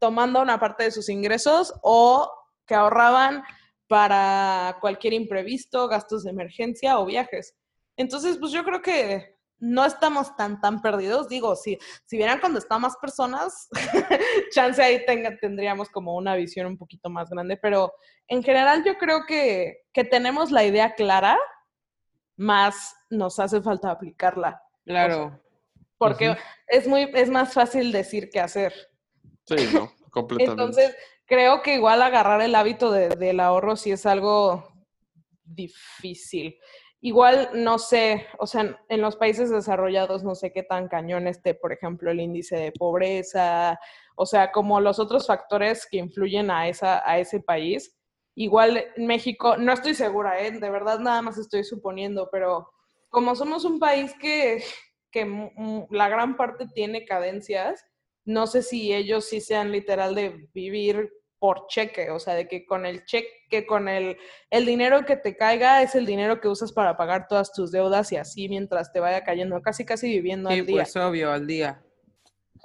tomando 0.00 0.40
una 0.40 0.58
parte 0.58 0.84
de 0.84 0.90
sus 0.90 1.08
ingresos 1.08 1.74
o 1.82 2.28
que 2.66 2.74
ahorraban 2.74 3.44
para 3.86 4.78
cualquier 4.80 5.12
imprevisto, 5.12 5.86
gastos 5.88 6.24
de 6.24 6.30
emergencia 6.30 6.98
o 6.98 7.06
viajes. 7.06 7.54
Entonces, 7.96 8.38
pues 8.38 8.50
yo 8.50 8.64
creo 8.64 8.82
que 8.82 9.35
no 9.58 9.84
estamos 9.84 10.36
tan, 10.36 10.60
tan 10.60 10.82
perdidos. 10.82 11.28
Digo, 11.28 11.56
si, 11.56 11.78
si 12.04 12.16
vieran 12.16 12.40
cuando 12.40 12.58
están 12.58 12.80
más 12.82 12.96
personas, 12.98 13.68
chance 14.52 14.82
ahí 14.82 15.04
tenga- 15.06 15.38
tendríamos 15.40 15.88
como 15.88 16.14
una 16.14 16.34
visión 16.34 16.66
un 16.66 16.76
poquito 16.76 17.08
más 17.10 17.30
grande, 17.30 17.56
pero 17.56 17.92
en 18.28 18.42
general 18.42 18.84
yo 18.84 18.98
creo 18.98 19.24
que, 19.26 19.84
que 19.92 20.04
tenemos 20.04 20.50
la 20.50 20.64
idea 20.64 20.94
clara, 20.94 21.38
más 22.36 22.94
nos 23.10 23.38
hace 23.38 23.62
falta 23.62 23.90
aplicarla, 23.90 24.62
Claro. 24.84 25.40
porque 25.96 26.36
es, 26.68 26.86
muy, 26.86 27.10
es 27.14 27.30
más 27.30 27.54
fácil 27.54 27.92
decir 27.92 28.28
que 28.28 28.40
hacer. 28.40 28.74
Sí, 29.46 29.56
no, 29.72 29.90
completamente. 30.10 30.60
Entonces, 30.62 30.96
creo 31.24 31.62
que 31.62 31.76
igual 31.76 32.02
agarrar 32.02 32.42
el 32.42 32.54
hábito 32.54 32.90
de- 32.92 33.08
del 33.08 33.40
ahorro 33.40 33.76
sí 33.76 33.90
es 33.90 34.04
algo 34.04 34.68
difícil. 35.44 36.58
Igual, 37.02 37.50
no 37.54 37.78
sé, 37.78 38.26
o 38.38 38.46
sea, 38.46 38.78
en- 38.88 39.00
los 39.02 39.16
países 39.16 39.50
desarrollados 39.50 40.24
no 40.24 40.34
sé 40.34 40.52
qué 40.52 40.62
tan 40.62 40.88
cañón 40.88 41.26
esté, 41.28 41.54
por 41.54 41.72
ejemplo, 41.72 42.10
el 42.10 42.20
índice 42.20 42.56
de 42.56 42.72
pobreza, 42.72 43.78
o 44.16 44.24
sea, 44.26 44.50
como 44.50 44.80
los 44.80 44.98
otros 44.98 45.26
factores 45.26 45.86
que 45.90 45.98
influyen 45.98 46.50
a, 46.50 46.68
esa, 46.68 47.08
a 47.08 47.18
ese 47.18 47.40
país. 47.40 47.96
Igual 48.34 48.84
en 48.96 49.06
México, 49.06 49.56
no 49.56 49.72
estoy 49.72 49.94
segura, 49.94 50.40
¿eh? 50.40 50.50
de 50.52 50.70
verdad 50.70 50.98
nada 50.98 51.22
más 51.22 51.38
estoy 51.38 51.64
suponiendo, 51.64 52.28
pero 52.32 52.68
como 53.08 53.34
somos 53.36 53.64
un 53.64 53.78
país 53.78 54.14
que, 54.20 54.62
que 55.10 55.50
la 55.90 56.08
gran 56.08 56.36
parte 56.36 56.66
tiene 56.74 57.04
cadencias, 57.04 57.84
no 58.24 58.46
sé 58.46 58.62
si 58.62 58.92
ellos 58.94 59.26
sí 59.26 59.40
sean 59.40 59.70
literal 59.70 60.14
de 60.14 60.48
vivir 60.52 61.10
por 61.46 61.68
cheque, 61.68 62.10
o 62.10 62.18
sea, 62.18 62.34
de 62.34 62.48
que 62.48 62.66
con 62.66 62.84
el 62.86 63.04
cheque, 63.04 63.64
con 63.68 63.86
el, 63.88 64.16
el 64.50 64.66
dinero 64.66 65.04
que 65.04 65.14
te 65.16 65.36
caiga 65.36 65.80
es 65.80 65.94
el 65.94 66.04
dinero 66.04 66.40
que 66.40 66.48
usas 66.48 66.72
para 66.72 66.96
pagar 66.96 67.28
todas 67.28 67.52
tus 67.52 67.70
deudas 67.70 68.10
y 68.10 68.16
así 68.16 68.48
mientras 68.48 68.90
te 68.92 68.98
vaya 68.98 69.22
cayendo, 69.22 69.62
casi 69.62 69.84
casi 69.84 70.08
viviendo 70.08 70.50
Sí, 70.50 70.58
al 70.58 70.66
día. 70.66 70.82
pues 70.82 70.96
obvio, 70.96 71.30
al 71.30 71.46
día. 71.46 71.80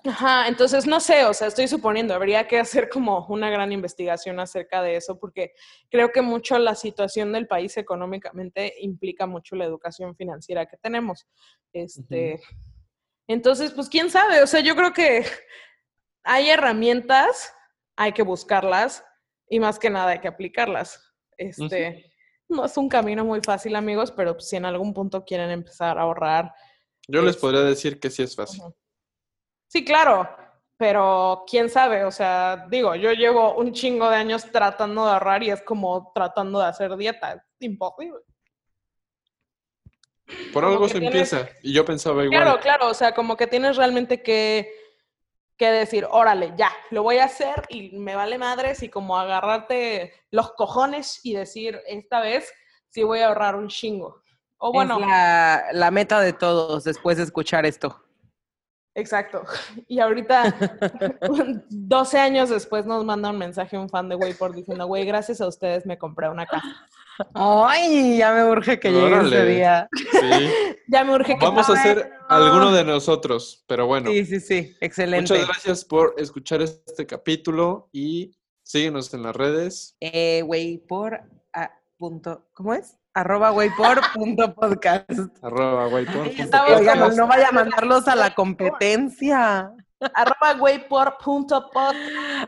Ajá, 0.03 0.47
entonces 0.47 0.87
no 0.87 0.99
sé, 0.99 1.25
o 1.25 1.33
sea, 1.35 1.45
estoy 1.45 1.67
suponiendo, 1.67 2.15
habría 2.15 2.47
que 2.47 2.57
hacer 2.59 2.89
como 2.89 3.23
una 3.27 3.51
gran 3.51 3.71
investigación 3.71 4.39
acerca 4.39 4.81
de 4.81 4.95
eso, 4.95 5.19
porque 5.19 5.53
creo 5.91 6.11
que 6.11 6.23
mucho 6.23 6.57
la 6.57 6.73
situación 6.73 7.31
del 7.33 7.45
país 7.45 7.77
económicamente 7.77 8.73
implica 8.79 9.27
mucho 9.27 9.55
la 9.55 9.65
educación 9.65 10.15
financiera 10.15 10.65
que 10.65 10.77
tenemos. 10.77 11.27
Este, 11.71 12.41
Entonces, 13.27 13.73
pues 13.73 13.89
quién 13.89 14.09
sabe, 14.09 14.41
o 14.41 14.47
sea, 14.47 14.61
yo 14.61 14.75
creo 14.75 14.91
que 14.91 15.23
hay 16.23 16.49
herramientas, 16.49 17.53
hay 17.95 18.11
que 18.13 18.23
buscarlas 18.23 19.03
y 19.49 19.59
más 19.59 19.77
que 19.79 19.89
nada 19.89 20.11
hay 20.11 20.19
que 20.19 20.27
aplicarlas. 20.27 21.13
Este, 21.37 22.11
no 22.47 22.65
es 22.65 22.75
un 22.77 22.87
camino 22.89 23.23
muy 23.25 23.41
fácil, 23.41 23.75
amigos, 23.75 24.11
pero 24.11 24.39
si 24.39 24.55
en 24.55 24.65
algún 24.65 24.93
punto 24.93 25.23
quieren 25.25 25.49
empezar 25.51 25.97
a 25.97 26.01
ahorrar, 26.03 26.53
Yo 27.07 27.21
les 27.21 27.35
es- 27.35 27.41
podría 27.41 27.61
decir 27.61 27.99
que 27.99 28.09
sí 28.09 28.23
es 28.23 28.35
fácil. 28.35 28.61
Sí, 29.67 29.83
claro, 29.85 30.29
pero 30.77 31.43
quién 31.49 31.69
sabe, 31.69 32.03
o 32.05 32.11
sea, 32.11 32.65
digo, 32.69 32.95
yo 32.95 33.11
llevo 33.13 33.55
un 33.55 33.71
chingo 33.73 34.09
de 34.09 34.17
años 34.17 34.45
tratando 34.51 35.05
de 35.05 35.11
ahorrar 35.13 35.43
y 35.43 35.49
es 35.51 35.61
como 35.61 36.11
tratando 36.13 36.59
de 36.59 36.65
hacer 36.65 36.95
dieta, 36.97 37.33
es 37.33 37.41
imposible. 37.59 38.19
Por 40.53 40.63
algo 40.65 40.87
se 40.87 40.99
tienes- 40.99 41.33
empieza. 41.33 41.49
Y 41.61 41.73
yo 41.73 41.83
pensaba 41.85 42.23
igual. 42.23 42.41
Claro, 42.41 42.59
claro, 42.59 42.87
o 42.89 42.93
sea, 42.93 43.13
como 43.13 43.35
que 43.35 43.47
tienes 43.47 43.75
realmente 43.77 44.21
que, 44.23 44.73
que 45.61 45.71
decir, 45.71 46.07
órale, 46.09 46.53
ya, 46.57 46.71
lo 46.89 47.03
voy 47.03 47.19
a 47.19 47.25
hacer 47.25 47.65
y 47.69 47.91
me 47.91 48.15
vale 48.15 48.39
madres 48.39 48.81
y 48.81 48.89
como 48.89 49.15
agarrarte 49.15 50.11
los 50.31 50.53
cojones 50.53 51.19
y 51.21 51.35
decir, 51.35 51.79
esta 51.85 52.19
vez 52.19 52.51
sí 52.89 53.03
voy 53.03 53.19
a 53.19 53.27
ahorrar 53.27 53.55
un 53.55 53.67
chingo. 53.67 54.23
O 54.57 54.73
bueno, 54.73 54.99
es 54.99 55.05
la, 55.05 55.65
la 55.71 55.91
meta 55.91 56.19
de 56.19 56.33
todos 56.33 56.83
después 56.83 57.17
de 57.17 57.23
escuchar 57.25 57.67
esto. 57.67 58.03
Exacto. 58.95 59.43
Y 59.87 59.99
ahorita, 59.99 60.55
12 61.69 62.19
años 62.19 62.49
después, 62.49 62.85
nos 62.85 63.03
manda 63.05 63.29
un 63.29 63.37
mensaje 63.37 63.77
un 63.77 63.89
fan 63.89 64.09
de 64.09 64.15
Wayport 64.15 64.55
diciendo, 64.55 64.87
güey, 64.87 65.05
gracias 65.05 65.41
a 65.41 65.47
ustedes 65.47 65.85
me 65.85 65.97
compré 65.97 66.29
una 66.29 66.45
casa. 66.45 66.87
Ay, 67.33 68.17
ya 68.17 68.33
me 68.33 68.45
urge 68.45 68.79
que 68.79 68.91
llegue 68.91 69.07
ese 69.07 69.15
Órale. 69.15 69.45
día. 69.45 69.89
Sí. 70.11 70.49
Ya 70.87 71.05
me 71.05 71.13
urge 71.13 71.37
que 71.37 71.45
Vamos 71.45 71.69
a 71.69 71.73
hacer 71.73 72.11
alguno 72.27 72.73
de 72.73 72.83
nosotros, 72.83 73.63
pero 73.65 73.87
bueno. 73.87 74.09
Sí, 74.11 74.25
sí, 74.25 74.39
sí, 74.41 74.75
excelente. 74.81 75.33
Muchas 75.33 75.47
gracias 75.47 75.85
por 75.85 76.15
escuchar 76.17 76.61
este 76.61 77.07
capítulo 77.07 77.87
y 77.93 78.35
síguenos 78.63 79.13
en 79.13 79.23
las 79.23 79.33
redes. 79.33 79.95
Eh, 80.01 80.43
a- 81.53 81.71
punto, 81.97 82.49
¿cómo 82.53 82.73
es? 82.73 82.97
Arroba 83.13 83.49
güey 83.49 83.69
por 83.71 83.99
punto 84.13 84.53
podcast. 84.53 85.09
Arroba 85.41 85.85
Oigan, 85.85 87.15
no 87.17 87.27
vaya 87.27 87.49
a 87.49 87.51
mandarlos 87.51 88.07
a 88.07 88.15
la 88.15 88.33
competencia. 88.33 89.69
arroba 90.13 90.55
wayport.pod. 90.61 91.95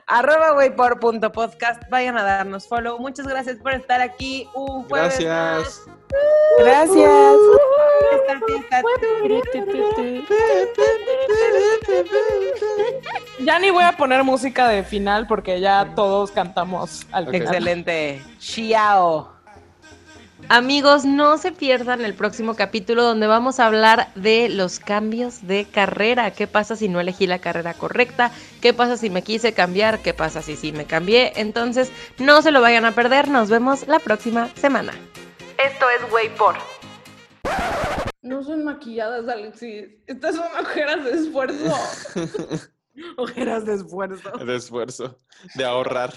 Arroba 0.07 0.51
güey 0.53 0.73
por 0.73 1.01
punto 1.01 1.31
podcast. 1.33 1.83
Vayan 1.89 2.17
a 2.17 2.23
darnos 2.23 2.65
follow. 2.67 2.97
Muchas 2.97 3.27
gracias 3.27 3.57
por 3.57 3.73
estar 3.73 3.99
aquí. 3.99 4.47
Un 4.53 4.83
jueves 4.83 5.19
Gracias. 5.19 5.81
más. 5.85 5.97
Gracias. 6.59 7.11
Ya 13.39 13.59
ni 13.59 13.69
voy 13.69 13.83
a 13.83 13.97
poner 13.97 14.23
música 14.23 14.69
de 14.69 14.83
final 14.83 15.27
porque 15.27 15.59
ya 15.59 15.91
todos 15.93 16.31
cantamos 16.31 17.05
al. 17.11 17.35
Excelente. 17.35 18.21
Xiao. 18.39 19.32
Amigos, 20.49 21.05
no 21.05 21.37
se 21.37 21.51
pierdan 21.51 22.01
el 22.01 22.13
próximo 22.13 22.55
capítulo 22.55 23.03
donde 23.03 23.27
vamos 23.27 23.59
a 23.59 23.65
hablar 23.65 24.13
de 24.15 24.49
los 24.49 24.79
cambios 24.79 25.47
de 25.47 25.65
carrera. 25.65 26.31
¿Qué 26.31 26.47
pasa 26.47 26.75
si 26.75 26.89
no 26.89 26.99
elegí 26.99 27.27
la 27.27 27.39
carrera 27.39 27.73
correcta? 27.73 28.31
¿Qué 28.61 28.73
pasa 28.73 28.97
si 28.97 29.09
me 29.09 29.23
quise 29.23 29.53
cambiar? 29.53 30.01
¿Qué 30.01 30.13
pasa 30.13 30.41
si 30.41 30.55
sí 30.55 30.71
me 30.71 30.85
cambié? 30.85 31.33
Entonces, 31.37 31.91
no 32.19 32.41
se 32.41 32.51
lo 32.51 32.61
vayan 32.61 32.85
a 32.85 32.91
perder. 32.91 33.29
Nos 33.29 33.49
vemos 33.49 33.87
la 33.87 33.99
próxima 33.99 34.49
semana. 34.55 34.93
Esto 35.57 35.85
es 35.89 36.11
Wayport. 36.11 36.59
No 38.21 38.43
son 38.43 38.63
maquilladas, 38.63 39.27
Alexis. 39.27 39.85
Estas 40.07 40.35
son 40.35 40.47
ojeras 40.61 41.03
de 41.05 41.11
esfuerzo. 41.11 41.73
Ojeras 43.17 43.65
de 43.65 43.73
esfuerzo. 43.73 44.31
De 44.37 44.55
esfuerzo, 44.55 45.19
de 45.55 45.65
ahorrar. 45.65 46.13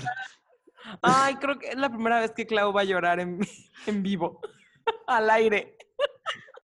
Ay, 1.02 1.36
creo 1.36 1.58
que 1.58 1.68
es 1.68 1.76
la 1.76 1.90
primera 1.90 2.20
vez 2.20 2.32
que 2.32 2.46
Clau 2.46 2.72
va 2.72 2.82
a 2.82 2.84
llorar 2.84 3.20
en, 3.20 3.40
en 3.86 4.02
vivo, 4.02 4.40
al 5.06 5.30
aire. 5.30 5.76